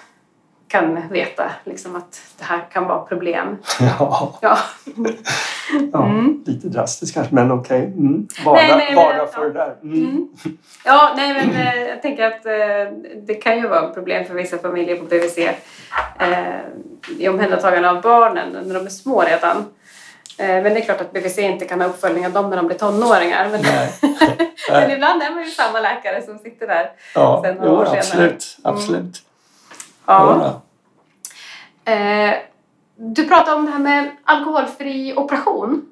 kan 0.79 1.09
veta 1.09 1.51
liksom 1.65 1.97
att 1.97 2.21
det 2.39 2.45
här 2.45 2.61
kan 2.73 2.87
vara 2.87 2.99
problem. 3.01 3.57
Ja, 3.99 4.39
Ja. 4.43 4.59
ja 5.93 6.05
Mm. 6.05 6.43
lite 6.47 6.69
drastiskt 6.69 7.15
kanske, 7.15 7.35
men 7.35 7.53
okej. 7.53 7.85
Mm. 7.85 8.27
Varna, 8.45 8.59
Nej, 8.61 8.75
nej, 8.77 8.87
men- 8.87 8.97
varna 8.97 9.27
för 9.27 9.45
det 9.45 9.53
där. 9.53 9.77
Mm. 9.83 9.99
Mm. 10.05 10.29
Ja, 10.85 11.13
nej 11.17 11.35
men 11.35 11.67
eh, 11.67 11.83
jag 11.89 12.03
tänker 12.03 12.27
att 12.27 12.47
eh, 12.47 12.97
det 13.27 13.35
kan 13.35 13.57
ju 13.59 13.69
vara 13.69 13.89
problem 13.89 14.25
för 14.25 14.35
vissa 14.35 14.59
familjer 14.59 14.97
på 14.97 15.05
BVC 15.05 15.39
eh, 15.39 16.61
i 17.19 17.29
omhändertagande 17.29 17.91
av 17.91 18.01
barnen 18.01 18.53
när 18.67 18.75
de 18.75 18.87
är 18.87 18.91
små 18.91 19.23
redan. 19.23 19.57
Eh, 20.39 20.47
men 20.49 20.65
det 20.65 20.71
är 20.81 20.85
klart 20.85 21.01
att 21.01 21.13
BVC 21.13 21.39
inte 21.39 21.65
kan 21.65 21.81
ha 21.81 21.89
uppföljning 21.89 22.27
av 22.27 22.33
dem 22.33 22.51
när 22.51 22.57
de 22.57 22.67
blir 22.67 22.79
tonåringar. 22.79 23.49
Men, 23.51 23.61
men 24.71 24.91
ibland 24.91 25.23
är 25.23 25.31
man 25.31 25.45
ju 25.45 25.51
samma 25.51 25.81
läkare 25.81 26.23
som 26.23 26.39
sitter 26.39 26.67
där. 26.67 26.91
Ja, 27.15 27.41
Sen 27.45 27.55
några 27.57 27.73
år 27.73 27.85
senare. 27.85 27.99
absolut. 27.99 28.57
Mm. 28.65 28.75
absolut. 28.77 29.23
Ja. 30.07 30.41
Ja. 30.43 30.61
Eh, 31.85 32.35
du 32.97 33.29
pratade 33.29 33.57
om 33.57 33.65
det 33.65 33.71
här 33.71 33.79
med 33.79 34.11
alkoholfri 34.25 35.15
operation. 35.17 35.87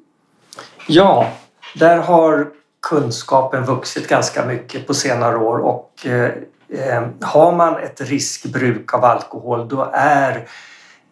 Ja, 0.88 1.28
där 1.74 1.96
har 1.98 2.48
kunskapen 2.88 3.64
vuxit 3.64 4.08
ganska 4.08 4.46
mycket 4.46 4.86
på 4.86 4.94
senare 4.94 5.36
år 5.36 5.58
och 5.58 6.06
eh, 6.06 6.30
eh, 6.68 7.02
har 7.20 7.52
man 7.52 7.76
ett 7.76 8.00
riskbruk 8.00 8.94
av 8.94 9.04
alkohol 9.04 9.68
då 9.68 9.90
är 9.92 10.48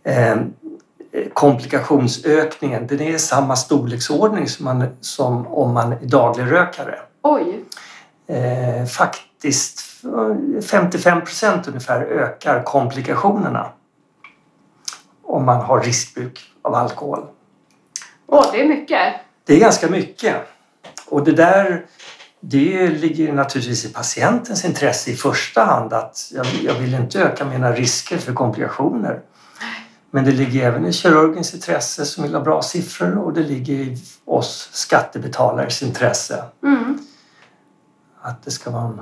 eh, 0.04 0.36
komplikationsökningen 1.32 2.86
den 2.86 3.00
är 3.00 3.14
i 3.14 3.18
samma 3.18 3.56
storleksordning 3.56 4.48
som, 4.48 4.64
man, 4.64 4.86
som 5.00 5.46
om 5.46 5.74
man 5.74 5.92
är 5.92 5.98
dagligrökare. 6.02 6.98
Oj, 7.22 7.64
Eh, 8.30 8.86
faktiskt 8.86 9.80
55 10.70 11.20
procent 11.20 11.68
ungefär 11.68 12.00
ökar 12.00 12.62
komplikationerna 12.62 13.66
om 15.30 15.44
man 15.44 15.60
har 15.60 15.80
riskbruk 15.80 16.40
av 16.62 16.74
alkohol. 16.74 17.26
Åh, 18.26 18.46
det 18.52 18.60
är 18.62 18.68
mycket. 18.68 19.14
Det 19.46 19.54
är 19.54 19.60
ganska 19.60 19.88
mycket. 19.88 20.36
Och 21.08 21.24
det 21.24 21.32
där 21.32 21.86
det 22.40 22.86
ligger 22.88 23.32
naturligtvis 23.32 23.84
i 23.84 23.92
patientens 23.92 24.64
intresse 24.64 25.10
i 25.10 25.14
första 25.14 25.64
hand 25.64 25.92
att 25.92 26.30
jag, 26.34 26.46
jag 26.46 26.74
vill 26.74 26.94
inte 26.94 27.22
öka 27.22 27.44
mina 27.44 27.72
risker 27.72 28.18
för 28.18 28.32
komplikationer. 28.32 29.20
Men 30.10 30.24
det 30.24 30.30
ligger 30.30 30.66
även 30.66 30.86
i 30.86 30.92
kirurgens 30.92 31.54
intresse 31.54 32.04
som 32.04 32.22
vill 32.22 32.34
ha 32.34 32.40
bra 32.40 32.62
siffror 32.62 33.18
och 33.18 33.32
det 33.32 33.42
ligger 33.42 33.74
i 33.74 33.98
oss 34.24 34.68
skattebetalares 34.72 35.82
intresse 35.82 36.44
Mm. 36.62 36.98
att 38.22 38.42
det 38.42 38.50
ska 38.50 38.70
vara 38.70 38.84
en, 38.84 39.00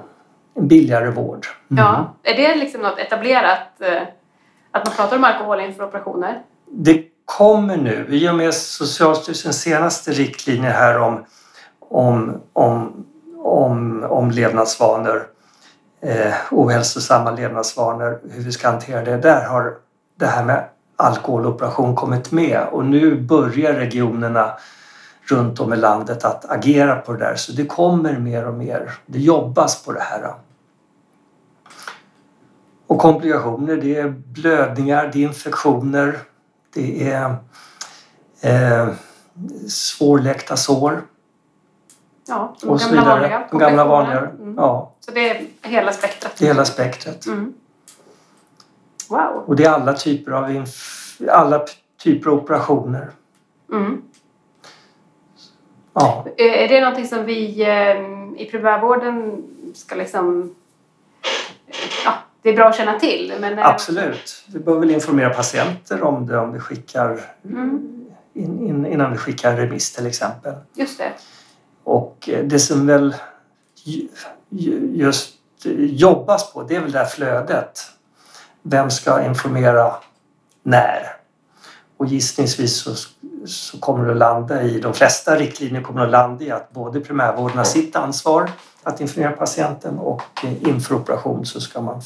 en 0.55 0.69
billigare 0.69 1.11
vård. 1.11 1.47
Mm. 1.71 1.85
Ja. 1.85 2.15
Är 2.23 2.37
det 2.37 2.55
liksom 2.55 2.81
något 2.81 2.99
etablerat 2.99 3.81
eh, 3.81 4.03
att 4.71 4.87
man 4.87 4.95
pratar 4.95 5.17
om 5.17 5.25
alkohol 5.25 5.61
inför 5.61 5.85
operationer? 5.85 6.43
Det 6.71 7.05
kommer 7.25 7.77
nu, 7.77 8.07
i 8.09 8.29
och 8.29 8.35
med 8.35 8.55
Socialstyrelsens 8.55 9.61
senaste 9.61 10.11
riktlinjer 10.11 10.71
här 10.71 10.99
om, 10.99 11.25
om, 11.81 12.41
om, 12.53 13.07
om, 13.37 14.05
om 14.11 14.31
levnadsvanor 14.31 15.27
eh, 16.01 16.35
ohälsosamma 16.51 17.31
levnadsvanor, 17.31 18.21
hur 18.31 18.43
vi 18.43 18.53
ska 18.53 18.71
hantera 18.71 19.05
det. 19.05 19.17
Där 19.17 19.47
har 19.47 19.75
det 20.17 20.27
här 20.27 20.45
med 20.45 20.65
alkoholoperation 20.97 21.95
kommit 21.95 22.33
med 22.33 22.67
och 22.73 22.85
nu 22.85 23.21
börjar 23.21 23.73
regionerna 23.73 24.53
runt 25.25 25.61
om 25.61 25.73
i 25.73 25.77
landet 25.77 26.25
att 26.25 26.51
agera 26.51 26.97
på 26.97 27.13
det 27.13 27.19
där. 27.19 27.35
Så 27.37 27.53
det 27.53 27.67
kommer 27.67 28.19
mer 28.19 28.47
och 28.47 28.55
mer. 28.55 28.93
Det 29.07 29.19
jobbas 29.19 29.85
på 29.85 29.93
det 29.93 30.01
här. 30.01 30.35
Och 32.89 32.99
komplikationer, 32.99 33.77
det 33.77 33.97
är 33.97 34.09
blödningar, 34.09 35.11
det 35.13 35.19
är 35.19 35.23
infektioner, 35.23 36.19
det 36.75 37.09
är 37.11 37.37
eh, 38.41 38.89
svårläkta 39.69 40.57
sår. 40.57 41.03
Ja, 42.29 42.57
de 42.61 42.69
och 42.69 42.79
gamla 42.79 43.05
vanliga. 43.05 43.49
De 43.51 43.59
gamla 43.59 43.85
vanliga. 43.85 44.19
Mm. 44.19 44.55
Ja, 44.57 44.95
Så 45.01 45.11
det 45.11 45.31
är 45.31 45.47
hela 45.63 45.93
spektrat. 45.93 46.33
det 46.39 46.45
är 46.45 46.47
hela 46.47 46.65
spektret. 46.65 47.27
Mm. 47.27 47.53
Wow. 49.09 49.45
Och 49.47 49.57
det 49.57 49.65
är 49.65 49.71
alla 49.71 49.93
typer 49.93 50.33
av, 50.33 50.65
alla 51.31 51.65
typer 52.03 52.31
av 52.31 52.37
operationer. 52.39 53.11
Mm. 53.73 54.03
Ja, 55.93 56.27
Är 56.37 56.69
det 56.69 56.81
någonting 56.81 57.07
som 57.07 57.25
vi 57.25 57.63
eh, 57.63 58.43
i 58.43 58.49
primärvården 58.51 59.45
ska 59.75 59.95
liksom... 59.95 60.55
Det 62.43 62.49
är 62.49 62.57
bra 62.57 62.69
att 62.69 62.77
känna 62.77 62.99
till. 62.99 63.35
Men, 63.41 63.59
eh, 63.59 63.67
absolut. 63.67 64.45
Vi 64.47 64.59
bör 64.59 64.79
väl 64.79 64.91
informera 64.91 65.31
patienter 65.31 66.03
om 66.03 66.27
det 66.27 66.39
om 66.39 66.53
vi 66.53 66.59
skickar 66.59 67.21
Mm, 67.45 68.05
in, 68.35 68.67
in, 68.67 68.87
innan 68.87 69.13
vi 69.13 69.19
skickar 69.19 69.57
remiss 69.57 69.93
till 69.93 70.07
exempel. 70.07 70.55
just 70.75 70.99
det. 70.99 71.13
Och 71.85 72.29
eh, 72.29 72.45
det 72.45 72.59
som 72.59 72.87
väl 72.87 73.15
ju- 73.85 74.09
ju- 74.49 74.91
just 74.95 75.31
eh, 75.65 75.73
jobbas 75.85 76.53
på 76.53 76.63
det 76.63 76.77
är 76.77 76.81
väl 76.81 76.93
det 76.93 76.99
här 76.99 77.07
flödet. 77.07 77.81
Vem 78.63 78.91
ska 78.91 79.25
informera 79.25 79.95
när? 80.63 81.03
Och 81.97 82.07
gissningsvis 82.07 82.77
så, 82.77 82.95
så 83.47 83.79
kommer 83.81 84.05
det 84.05 84.11
att 84.13 84.17
landa 84.19 84.63
i, 84.63 84.81
de 84.81 84.95
flesta 84.95 85.37
riktlinjer 85.37 85.83
kommer 85.83 86.01
att 86.05 86.11
landa 86.11 86.45
i 86.45 86.51
att 86.51 86.73
både 86.73 87.01
primärvården 87.01 87.57
har 87.57 87.65
sitt 87.65 87.97
ansvar 87.97 88.51
att 88.83 89.01
informera 89.01 89.33
patienten 89.33 89.99
och 89.99 90.23
inför 90.61 90.95
operation 90.95 91.47
så 91.47 91.61
ska 91.61 91.81
man 91.81 92.03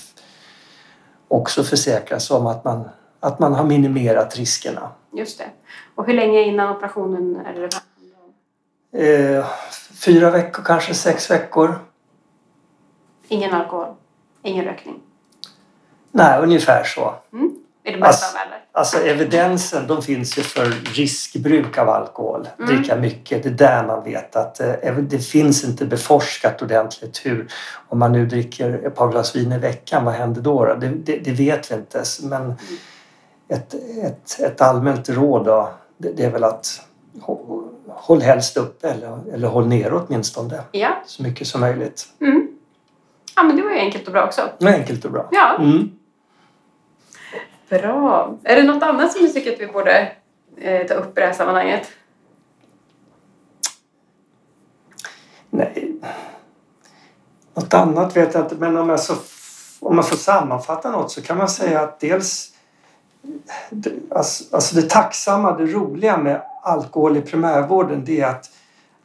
också 1.33 1.65
försäkra 1.65 2.21
sig 2.21 2.37
om 2.37 2.47
att 2.47 2.65
man, 2.65 2.89
att 3.21 3.39
man 3.39 3.55
har 3.55 3.65
minimerat 3.65 4.37
riskerna. 4.37 4.91
Just 5.13 5.39
det. 5.39 5.51
Och 5.95 6.07
hur 6.07 6.15
länge 6.15 6.43
innan 6.43 6.77
operationen 6.77 7.37
är 7.47 7.53
det 7.55 7.65
om? 7.65 9.01
Eh, 9.01 9.47
fyra 10.05 10.31
veckor, 10.31 10.63
kanske 10.63 10.95
sex 10.95 11.31
veckor. 11.31 11.79
Ingen 13.29 13.55
alkohol? 13.55 13.95
Ingen 14.43 14.65
rökning? 14.65 15.01
Nej, 16.11 16.43
ungefär 16.43 16.85
så. 16.85 17.15
Det 17.85 17.97
bästa 18.01 18.27
av 18.41 18.47
eller? 18.47 18.59
Alltså 18.73 18.99
evidensen 18.99 19.87
de 19.87 20.03
finns 20.03 20.39
ju 20.39 20.43
för 20.43 20.67
riskbruk 20.95 21.79
av 21.79 21.89
alkohol, 21.89 22.49
Mm. 22.59 22.77
dricka 22.77 22.97
mycket. 22.97 23.43
Det 23.43 23.49
är 23.49 23.53
där 23.53 23.87
man 23.87 24.05
vet 24.05 24.37
att 24.37 24.61
eh, 24.61 24.95
det 24.99 25.19
finns 25.19 25.65
inte 25.65 25.85
beforskat 25.87 26.63
ordentligt 26.63 27.21
hur, 27.27 27.49
om 27.89 27.99
man 27.99 28.13
nu 28.13 28.27
dricker 28.27 28.87
ett 28.87 28.95
par 28.95 29.09
glas 29.13 29.37
vin 29.37 29.53
i 29.53 29.59
veckan, 29.59 30.05
vad 30.05 30.15
händer 30.15 30.41
då? 30.43 30.65
då? 30.65 30.75
Det, 30.75 30.89
det, 30.89 31.17
det 31.19 31.31
vet 31.33 31.71
vi 31.71 31.75
inte. 31.75 32.03
Men 32.23 32.55
ett, 33.49 33.75
ett, 34.05 34.41
ett 34.41 34.61
allmänt 34.61 35.09
råd 35.09 35.45
då, 35.45 35.73
det, 35.99 36.13
det 36.13 36.25
är 36.25 36.31
väl 36.31 36.45
att 36.45 36.81
hå- 37.21 37.69
håll 37.89 38.21
helst 38.23 38.57
upp 38.57 38.85
eller, 38.85 39.19
eller 39.35 39.49
håll 39.49 39.67
ner 39.67 39.93
åtminstone 39.95 40.61
Ja. 40.73 41.03
så 41.07 41.23
mycket 41.23 41.47
som 41.47 41.61
möjligt. 41.61 42.05
Mm. 42.21 42.49
Ja, 43.37 43.43
men 43.43 43.57
det 43.57 43.63
var 43.63 43.71
ju 43.71 43.79
enkelt 43.79 44.07
och 44.07 44.13
bra 44.13 44.25
också. 44.25 44.43
Enkelt 44.65 45.05
och 45.05 45.11
bra. 45.13 45.29
Ja, 45.31 45.57
Mm 45.59 45.91
bra. 47.79 48.37
Är 48.45 48.57
det 48.57 48.63
något 48.63 48.83
annat 48.83 49.13
som 49.13 49.23
du 49.23 49.29
tycker 49.29 49.53
att 49.53 49.61
vi 49.61 49.67
borde 49.67 50.13
eh, 50.57 50.87
ta 50.87 50.95
upp 50.95 51.19
i 51.19 51.21
det 51.21 51.27
här 51.27 51.33
sammanhanget? 51.33 51.89
Nej. 55.51 55.97
Något 57.55 57.75
annat 57.75 58.17
vet 58.17 58.35
jag 58.35 58.45
inte, 58.45 58.55
men 58.55 58.77
om, 58.77 58.89
jag 58.89 59.01
så, 59.01 59.15
om 59.81 59.97
man 59.97 60.05
får 60.05 60.17
sammanfatta 60.17 60.91
något 60.91 61.11
så 61.11 61.23
kan 61.23 61.39
man 61.39 61.49
säga 61.49 61.81
att 61.81 62.01
dels 62.01 62.53
det, 63.71 63.93
alltså, 64.11 64.57
alltså 64.57 64.77
det 64.77 64.91
tacksamma, 64.91 65.57
det 65.59 65.67
roliga 65.67 66.17
med 66.17 66.43
alkohol 66.63 67.17
i 67.17 67.21
primärvården 67.21 68.05
det 68.05 68.21
är 68.21 68.27
att 68.27 68.51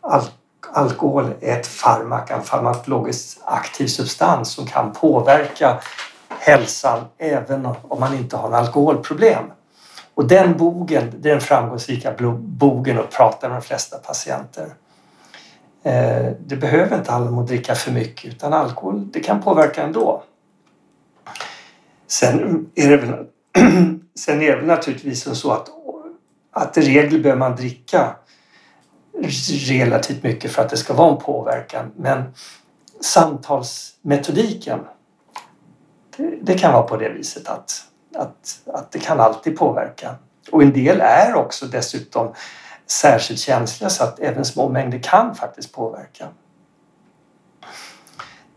alk 0.02 0.32
alkohol 0.74 1.34
är 1.42 1.60
ett 1.60 1.68
farmak, 1.68 2.32
en 2.32 2.44
farmakologiskt 2.44 3.42
aktiv 3.46 3.88
substans 3.88 4.52
som 4.52 4.66
kan 4.66 4.94
påverka 4.94 5.80
hälsan 6.48 7.06
även 7.18 7.66
om 7.66 8.00
man 8.00 8.14
inte 8.14 8.38
har 8.38 8.48
en 8.48 8.54
alkoholproblem. 8.54 9.44
Och 10.14 10.28
den 10.28 10.58
bogen, 10.58 11.14
det 11.20 11.30
är 11.30 11.34
den 11.34 11.42
framgångsrika 11.42 12.14
bogen 12.38 13.00
att 13.00 13.12
prata 13.12 13.50
med 13.50 13.58
de 13.58 13.62
flesta 13.62 13.98
patienter. 13.98 14.74
Eh, 15.84 16.32
Det 16.40 16.56
behöver 16.56 16.98
inte 16.98 17.12
handla 17.12 17.32
om 17.32 17.40
att 17.40 17.48
dricka 17.48 17.76
för 17.76 17.92
mycket 17.92 18.26
utan 18.34 18.54
alkohol 18.54 19.12
det 19.12 19.20
kan 19.20 19.42
påverka 19.42 19.84
ändå. 19.84 20.24
Sen 22.08 22.68
är 22.76 22.90
det 22.90 22.98
väl, 22.98 23.26
sen 24.20 24.42
är 24.42 24.58
det 24.58 24.66
naturligtvis 24.66 25.24
som 25.24 25.36
så 25.36 25.52
att, 25.52 25.70
att 26.52 26.78
i 26.78 26.82
regel 26.82 27.22
behöver 27.22 27.40
man 27.40 27.56
dricka 27.56 28.16
relativt 29.70 30.24
mycket 30.24 30.52
för 30.52 30.62
att 30.62 30.70
det 30.70 30.78
ska 30.78 30.94
vara 30.94 31.12
en 31.12 31.18
påverkan. 31.18 31.92
Men 31.96 32.24
samtalsmetodiken 33.02 34.80
det, 36.42 36.58
kan 36.58 36.74
vara 36.74 36.84
på 36.84 36.98
det 36.98 37.10
viset 37.10 37.48
att, 37.48 37.86
att, 38.16 38.60
att 38.66 38.92
det 38.92 39.00
kan 39.00 39.20
alltid 39.20 39.58
påverka. 39.58 40.16
Och 40.52 40.62
en 40.62 40.74
del 40.74 41.02
är 41.02 41.36
också 41.36 41.66
dessutom 41.66 42.34
särskilt 42.86 43.40
känsliga 43.40 43.90
så 43.90 44.04
att 44.04 44.20
även 44.20 44.46
små 44.46 44.70
mängder 44.70 45.00
kan 45.00 45.36
faktiskt 45.36 45.74
påverka. 45.74 46.28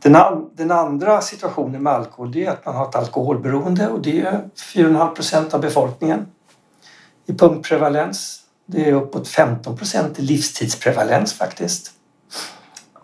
Den, 0.02 0.16
an, 0.16 0.50
den 0.54 0.70
andra 0.70 1.20
situationen 1.20 1.82
med 1.82 1.92
alkohol 1.92 2.32
det 2.32 2.46
är 2.46 2.50
att 2.50 2.66
man 2.66 2.74
har 2.76 2.88
ett 2.88 2.96
alkoholberoende 2.96 3.88
och 3.88 4.00
det 4.00 4.20
är 4.20 4.40
4,5 4.74 5.14
procent 5.14 5.54
av 5.54 5.60
befolkningen 5.60 6.26
i 7.26 7.34
punktprevalens. 7.34 8.40
Det 8.66 8.88
är 8.88 8.92
uppåt 8.92 9.28
15 9.28 9.76
procent 9.76 10.18
i 10.18 10.22
livstidsprevalens 10.22 11.32
faktiskt. 11.34 11.92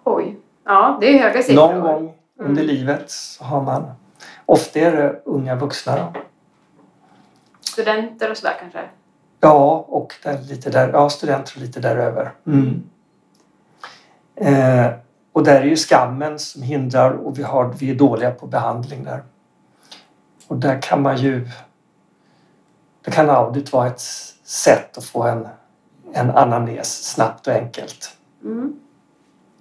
Oj. 0.05 0.37
Ja, 0.65 0.99
det 1.01 1.19
är 1.19 1.23
höga 1.23 1.43
siffror. 1.43 1.55
Någon 1.55 1.81
gång 1.81 2.15
under 2.39 2.63
Mm. 2.63 2.75
livet 2.77 3.11
så 3.11 3.45
har 3.45 3.63
man, 3.63 3.85
ofta 4.47 4.79
är 4.79 4.93
det 4.93 5.23
unga 5.25 5.55
vuxna 5.55 5.97
då. 5.97 6.21
Studenter 7.61 8.31
och 8.31 8.37
sådär 8.37 8.57
kanske? 8.61 8.81
Ja, 9.41 9.85
och 9.89 10.15
där, 10.23 10.39
lite 10.39 10.71
där, 10.71 10.91
ja, 10.93 11.11
studenter 11.11 11.53
och 11.57 11.63
lite 11.63 11.81
däröver. 11.81 12.33
Mm. 12.47 12.83
Eh, 14.35 14.93
och 15.33 15.45
där 15.45 15.61
är 15.61 15.65
ju 15.65 15.77
skammen 15.77 16.39
som 16.39 16.63
hindrar 16.63 17.11
och 17.11 17.39
vi, 17.39 17.43
har, 17.43 17.75
vi 17.79 17.91
är 17.91 17.95
dåliga 17.95 18.31
på 18.31 18.47
behandling 18.47 19.05
där. 19.05 19.23
Och 20.47 20.57
där 20.57 20.83
kan 20.83 21.03
man 21.03 21.17
ju... 21.17 21.49
Det 23.03 23.11
kan 23.11 23.31
audit 23.31 23.73
vara 23.73 23.87
ett 23.87 24.01
sätt 24.45 24.99
att 24.99 25.05
få 25.05 25.23
en, 25.23 25.49
en 26.13 26.31
anamnes 26.31 27.05
snabbt 27.13 27.47
och 27.47 27.53
enkelt. 27.53 28.17
Mm. 28.45 28.81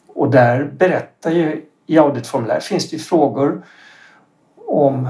Och 0.08 0.32
där 0.32 0.64
berättar 0.64 1.32
ju 1.32 1.66
i 1.86 1.98
auditformuläret 1.98 2.64
finns 2.64 2.90
det 2.90 2.96
ju 2.96 3.02
frågor 3.02 3.66
om 4.68 5.09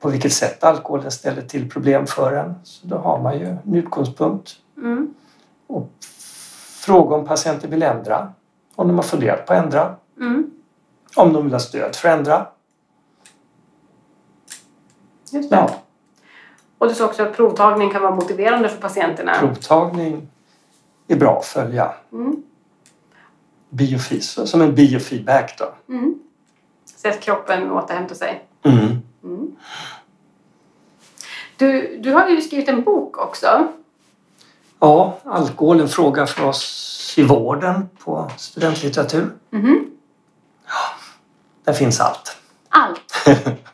på 0.00 0.08
vilket 0.08 0.32
sätt 0.32 0.64
alkoholen 0.64 1.10
ställer 1.10 1.42
till 1.42 1.70
problem 1.70 2.06
för 2.06 2.32
en. 2.32 2.54
Så 2.64 2.86
då 2.86 2.96
har 2.96 3.22
man 3.22 3.38
ju 3.38 3.46
en 3.46 3.74
utgångspunkt. 3.74 4.52
Mm. 4.76 5.14
Och 5.66 5.88
fråga 6.86 7.16
om 7.16 7.26
patienten 7.26 7.70
vill 7.70 7.82
ändra. 7.82 8.32
Om 8.74 8.88
de 8.88 8.96
har 8.96 9.02
funderat 9.02 9.46
på 9.46 9.52
att 9.52 9.64
ändra. 9.64 9.96
Mm. 10.20 10.50
Om 11.16 11.32
de 11.32 11.44
vill 11.44 11.52
ha 11.52 11.60
stöd 11.60 11.96
för 11.96 12.08
att 12.08 12.18
ändra. 12.18 12.46
Just 15.32 15.50
det. 15.50 15.56
Ja, 15.56 15.70
Och 16.78 16.88
du 16.88 16.94
sa 16.94 17.06
också 17.06 17.22
att 17.22 17.36
provtagning 17.36 17.90
kan 17.90 18.02
vara 18.02 18.14
motiverande 18.14 18.68
för 18.68 18.80
patienterna. 18.80 19.32
provtagning 19.38 20.28
är 21.08 21.16
bra 21.16 21.38
att 21.38 21.44
följa. 21.46 21.92
Mm. 22.12 22.42
Biofeed, 23.70 24.22
så- 24.22 24.46
som 24.46 24.60
en 24.62 24.74
biofeedback 24.74 25.58
då. 25.58 25.92
Mm. 25.94 26.14
Så 26.96 27.08
att 27.08 27.20
kroppen 27.20 27.70
återhämtar 27.70 28.14
sig. 28.14 28.44
Mm. 28.62 29.02
Mm. 29.24 29.56
Du, 31.56 31.98
du 32.02 32.12
har 32.12 32.28
ju 32.28 32.40
skrivit 32.40 32.68
en 32.68 32.82
bok 32.82 33.18
också. 33.18 33.68
Ja, 34.80 35.18
alkohol 35.24 35.80
en 35.80 35.88
fråga 35.88 36.26
för 36.26 36.44
oss 36.44 37.14
i 37.16 37.22
vården 37.22 37.88
på 38.04 38.30
studentlitteratur. 38.36 39.30
Mhm. 39.50 39.86
Där 41.64 41.72
finns 41.72 42.00
allt. 42.00 42.36
Allt. 42.68 43.14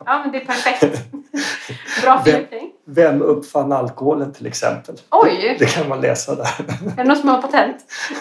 Ja, 0.06 0.18
men 0.22 0.32
det 0.32 0.40
är 0.42 0.44
perfekt. 0.44 0.82
Bra 2.02 2.22
fördjupning. 2.24 2.72
Vem 2.84 3.22
uppfann 3.22 3.72
alkoholen 3.72 4.32
till 4.32 4.46
exempel? 4.46 4.96
Oj! 5.10 5.56
Det 5.58 5.66
kan 5.66 5.88
man 5.88 6.00
läsa 6.00 6.34
där. 6.34 6.44
Är 6.92 6.96
det 6.96 7.04
någon 7.04 7.16
som 7.16 7.28
har 7.28 7.42
patent? 7.42 7.76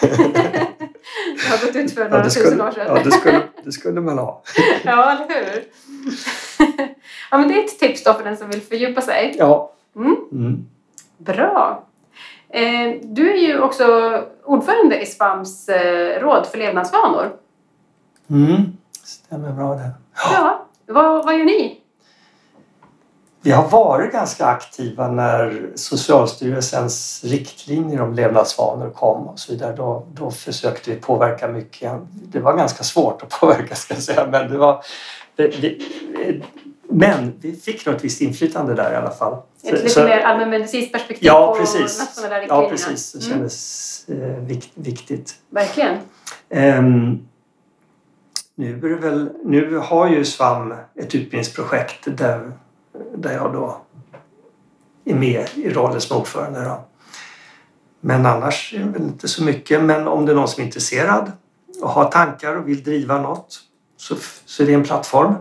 har 1.50 1.66
gått 1.66 1.76
ut 1.76 1.94
för 1.94 2.00
Ja, 2.02 2.08
några 2.08 2.22
det 2.22 2.30
tusen 2.30 2.46
skulle, 2.46 2.64
år 2.64 2.70
sedan. 2.70 2.86
ja, 2.88 3.02
det 3.04 3.10
skulle, 3.10 3.42
det 3.64 3.72
skulle 3.72 4.00
man 4.00 4.18
ha. 4.18 4.42
ja, 4.84 5.10
eller 5.12 5.28
hur? 5.28 5.64
ja, 7.30 7.38
men 7.38 7.48
det 7.48 7.54
är 7.60 7.64
ett 7.64 7.78
tips 7.78 8.04
då 8.04 8.14
för 8.14 8.24
den 8.24 8.36
som 8.36 8.48
vill 8.50 8.60
fördjupa 8.60 9.00
sig. 9.00 9.34
Ja. 9.38 9.72
Mm. 9.96 10.16
Mm. 10.32 10.66
Bra. 11.18 11.82
Eh, 12.48 12.94
du 13.02 13.32
är 13.32 13.36
ju 13.36 13.60
också 13.60 13.84
ordförande 14.44 15.00
i 15.02 15.06
SVAMs 15.06 15.68
eh, 15.68 16.20
råd 16.20 16.46
för 16.46 16.58
levnadsvanor. 16.58 17.36
Mm. 18.30 18.76
Stämmer 19.04 19.52
bra 19.52 19.74
det. 19.74 19.90
Ja, 20.32 20.66
vad, 20.86 21.24
vad 21.24 21.38
gör 21.38 21.44
ni? 21.44 21.80
Vi 23.46 23.52
har 23.52 23.68
varit 23.68 24.12
ganska 24.12 24.46
aktiva 24.46 25.08
när 25.08 25.70
Socialstyrelsens 25.74 27.24
riktlinjer 27.24 28.00
om 28.00 28.14
levnadsvanor 28.14 28.90
kom 28.90 29.26
och 29.26 29.38
så 29.38 29.52
vidare. 29.52 29.76
Då, 29.76 30.06
då 30.12 30.30
försökte 30.30 30.90
vi 30.90 30.96
påverka 30.96 31.48
mycket. 31.48 31.92
Det 32.10 32.40
var 32.40 32.56
ganska 32.56 32.84
svårt 32.84 33.22
att 33.22 33.30
påverka 33.40 33.74
ska 33.74 33.94
jag 33.94 34.02
säga. 34.02 34.26
Men, 34.30 34.50
det 34.50 34.58
var, 34.58 34.84
vi, 35.36 35.82
men 36.88 37.32
vi 37.40 37.56
fick 37.56 37.86
nog 37.86 37.94
ett 37.94 38.04
visst 38.04 38.20
inflytande 38.20 38.74
där 38.74 38.92
i 38.92 38.96
alla 38.96 39.10
fall. 39.10 39.42
Ett 39.62 39.84
lite 39.84 40.04
mer 40.04 40.20
allmänmedicinskt 40.20 40.92
perspektiv 40.92 41.26
Ja, 41.26 41.52
på 41.52 41.60
precis. 41.60 41.98
nationella 42.00 42.40
riktlinjerna. 42.40 42.64
Ja, 42.64 42.70
precis. 42.70 43.12
Det 43.12 43.26
Mm, 43.26 43.30
kändes 43.32 44.04
eh, 44.08 44.44
vikt, 44.44 44.70
viktigt. 44.74 45.34
verkligen. 45.50 45.96
Ehm, 46.48 47.18
nu, 48.54 48.78
är 48.78 48.88
det 48.88 48.96
väl, 48.96 49.28
nu 49.44 49.76
har 49.76 50.08
ju 50.08 50.24
SVAM 50.24 50.72
ett 50.94 51.14
utbildningsprojekt 51.14 51.98
där, 52.04 52.52
där 53.16 53.32
jag 53.32 53.52
då 53.52 53.80
är 55.04 55.14
med 55.14 55.46
i 55.54 55.70
rollen 55.70 56.00
som 56.00 56.16
ordförande. 56.16 56.64
Då. 56.64 56.84
Men 58.00 58.26
annars 58.26 58.74
är 58.74 58.78
det 58.78 58.84
väl 58.84 59.02
inte 59.02 59.28
så 59.28 59.44
mycket. 59.44 59.82
Men 59.82 60.08
om 60.08 60.26
det 60.26 60.32
är 60.32 60.36
någon 60.36 60.48
som 60.48 60.60
är 60.62 60.66
intresserad 60.66 61.32
och 61.82 61.90
har 61.90 62.04
tankar 62.10 62.56
och 62.56 62.68
vill 62.68 62.82
driva 62.82 63.20
något 63.20 63.58
så, 64.08 64.14
så 64.46 64.62
är 64.62 64.66
det 64.66 64.74
en 64.74 64.84
plattform. 64.84 65.34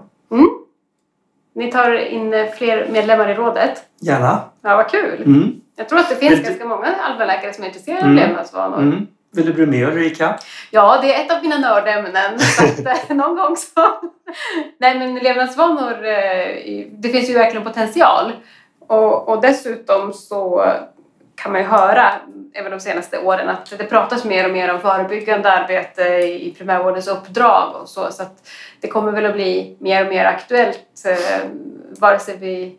Ni 1.55 1.71
tar 1.71 1.93
in 1.95 2.33
eh, 2.33 2.45
fler 2.57 2.87
medlemmar 2.91 3.29
i 3.29 3.33
rådet. 3.33 3.83
Gärna. 4.01 4.41
Ja, 4.61 4.75
vad 4.77 4.89
kul. 4.89 5.21
Mm. 5.25 5.61
Jag 5.75 5.89
tror 5.89 5.99
att 5.99 6.09
det 6.09 6.15
finns 6.15 6.35
du- 6.39 6.43
ganska 6.43 6.65
många 6.65 6.87
allmänläkare 7.01 7.53
som 7.53 7.63
är 7.63 7.67
intresserade 7.67 8.01
Mm. 8.01 8.17
av 8.17 8.27
levnadsvanor. 8.27 8.77
Mm. 8.81 9.07
Vill 9.33 9.45
du 9.45 9.53
bli 9.53 9.65
med 9.65 9.87
Ulrika? 9.87 10.39
Ja, 10.71 10.99
det 11.01 11.13
är 11.15 11.25
ett 11.25 11.31
av 11.31 11.41
mina 11.41 11.57
nördämnen. 11.57 12.39
Eh, 13.09 13.15
någon 13.15 13.35
gång 13.35 13.55
så... 13.57 13.87
Nej, 14.77 14.99
men 14.99 15.15
levnadsvanor, 15.15 16.05
eh, 16.05 16.85
det 16.91 17.09
finns 17.09 17.29
ju 17.29 17.33
verkligen 17.33 17.63
potential. 17.65 18.31
Och, 18.87 19.29
och 19.29 19.41
dessutom 19.41 20.13
så 20.13 20.65
kan 21.35 21.51
man 21.51 21.61
ju 21.61 21.67
höra, 21.67 22.11
även 22.53 22.71
de 22.71 22.79
senaste 22.79 23.19
åren, 23.19 23.49
att 23.49 23.73
det 23.77 23.83
pratas 23.83 24.25
mer 24.25 24.45
och 24.45 24.53
mer 24.53 24.73
om 24.73 24.81
förebyggande 24.81 25.51
arbete 25.51 26.03
i 26.03 26.55
primärvårdens 26.57 27.07
uppdrag 27.07 27.75
och 27.75 27.89
så. 27.89 28.11
Så 28.11 28.23
att 28.23 28.47
det 28.81 28.87
kommer 28.87 29.11
väl 29.11 29.25
att 29.25 29.33
bli 29.33 29.77
mer 29.79 30.05
och 30.05 30.09
mer 30.09 30.25
aktuellt, 30.25 31.05
eh, 31.05 31.49
vare 31.99 32.19
sig 32.19 32.37
vi 32.37 32.77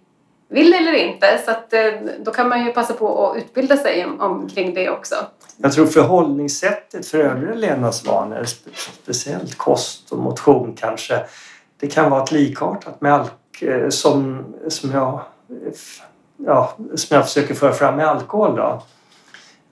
vill 0.48 0.74
eller 0.74 0.92
inte. 0.92 1.26
Så 1.44 1.50
att, 1.50 1.72
eh, 1.72 1.92
då 2.18 2.30
kan 2.30 2.48
man 2.48 2.64
ju 2.64 2.72
passa 2.72 2.94
på 2.94 3.30
att 3.30 3.36
utbilda 3.36 3.76
sig 3.76 4.06
omkring 4.18 4.74
det 4.74 4.90
också. 4.90 5.14
Jag 5.56 5.72
tror 5.72 5.86
förhållningssättet 5.86 7.06
för 7.06 7.18
övriga 7.18 7.54
levnadsvanor, 7.54 8.44
speciellt 9.02 9.58
kost 9.58 10.12
och 10.12 10.18
motion 10.18 10.76
kanske, 10.80 11.24
det 11.80 11.86
kan 11.86 12.10
vara 12.10 12.22
ett 12.22 12.32
likartat 12.32 13.00
med 13.00 13.14
alk 13.14 13.62
eh, 13.62 13.88
som, 13.88 14.44
som, 14.68 14.90
jag, 14.90 15.14
eh, 15.14 15.72
ja, 16.36 16.76
som 16.94 17.14
jag 17.16 17.24
försöker 17.24 17.54
föra 17.54 17.72
fram 17.72 17.96
med 17.96 18.06
alkohol. 18.08 18.56
Då. 18.56 18.82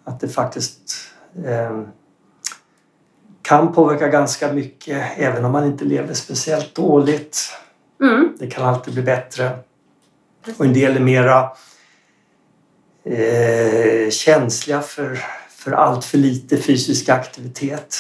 Att 0.05 0.21
det 0.21 0.29
faktiskt 0.29 0.93
eh, 1.47 1.81
kan 3.43 3.73
påverka 3.73 4.09
ganska 4.09 4.53
mycket 4.53 5.07
även 5.17 5.45
om 5.45 5.53
man 5.53 5.65
inte 5.67 5.85
lever 5.85 6.15
speciellt 6.15 6.75
dåligt. 6.75 7.53
Mm. 8.01 8.37
Det 8.39 8.47
kan 8.47 8.65
alltid 8.65 8.95
bli 8.95 9.03
bättre. 9.03 9.51
Och 10.59 10.65
en 10.65 10.73
del 10.73 10.97
är 10.97 11.01
mera 11.01 11.51
eh, 13.05 14.11
känsliga 14.11 14.81
för, 14.81 15.19
för 15.49 15.73
allt 15.73 16.05
för 16.05 16.19
lite 16.19 16.57
fysisk 16.57 17.09
aktivitet. 17.09 17.97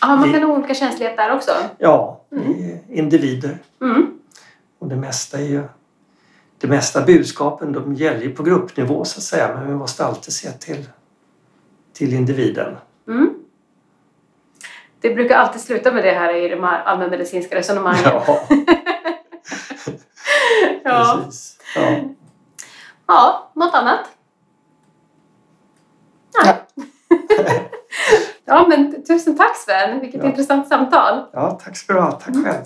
Ja, 0.00 0.16
man 0.16 0.32
kan 0.32 0.42
ha 0.42 0.52
olika 0.56 0.74
känslighet 0.74 1.16
där 1.16 1.34
också. 1.34 1.50
Ja, 1.78 2.18
Mm. 2.32 2.78
individer. 2.88 3.58
Mm. 3.80 4.18
Och 4.78 4.88
det 4.88 4.96
mesta 4.96 5.38
är 5.38 5.42
ju... 5.42 5.62
Det 6.62 6.68
mesta 6.68 7.00
budskapen 7.02 7.72
de 7.72 7.94
gäller 7.94 8.28
på 8.28 8.42
gruppnivå 8.42 9.04
så 9.04 9.18
att 9.18 9.22
säga 9.24 9.54
men 9.54 9.66
vi 9.68 9.74
måste 9.74 10.04
alltid 10.04 10.34
se 10.34 10.50
till, 10.52 10.88
till 11.92 12.12
individen. 12.12 12.76
Mm. 13.08 13.34
Det 15.00 15.14
brukar 15.14 15.36
alltid 15.36 15.60
sluta 15.60 15.92
med 15.92 16.04
det 16.04 16.10
här 16.12 16.34
i 16.36 16.48
de 16.48 16.64
här 16.64 16.82
allmänmedicinska 16.82 17.56
resonemangen. 17.56 18.00
Ja, 18.04 18.24
ja. 20.84 21.22
precis. 21.24 21.58
Ja. 21.76 22.00
ja, 23.06 23.50
något 23.54 23.74
annat? 23.74 24.00
Nej. 26.44 26.54
ja, 28.44 28.66
men 28.68 29.04
tusen 29.04 29.36
tack 29.36 29.56
Sven. 29.56 30.00
Vilket 30.00 30.22
Ja. 30.22 30.28
intressant 30.28 30.68
samtal. 30.68 31.22
ja, 31.32 31.60
tack 31.64 31.76
ska 31.76 31.92
du 31.92 32.00
ha. 32.00 32.12
Tack 32.12 32.34
själv. 32.44 32.64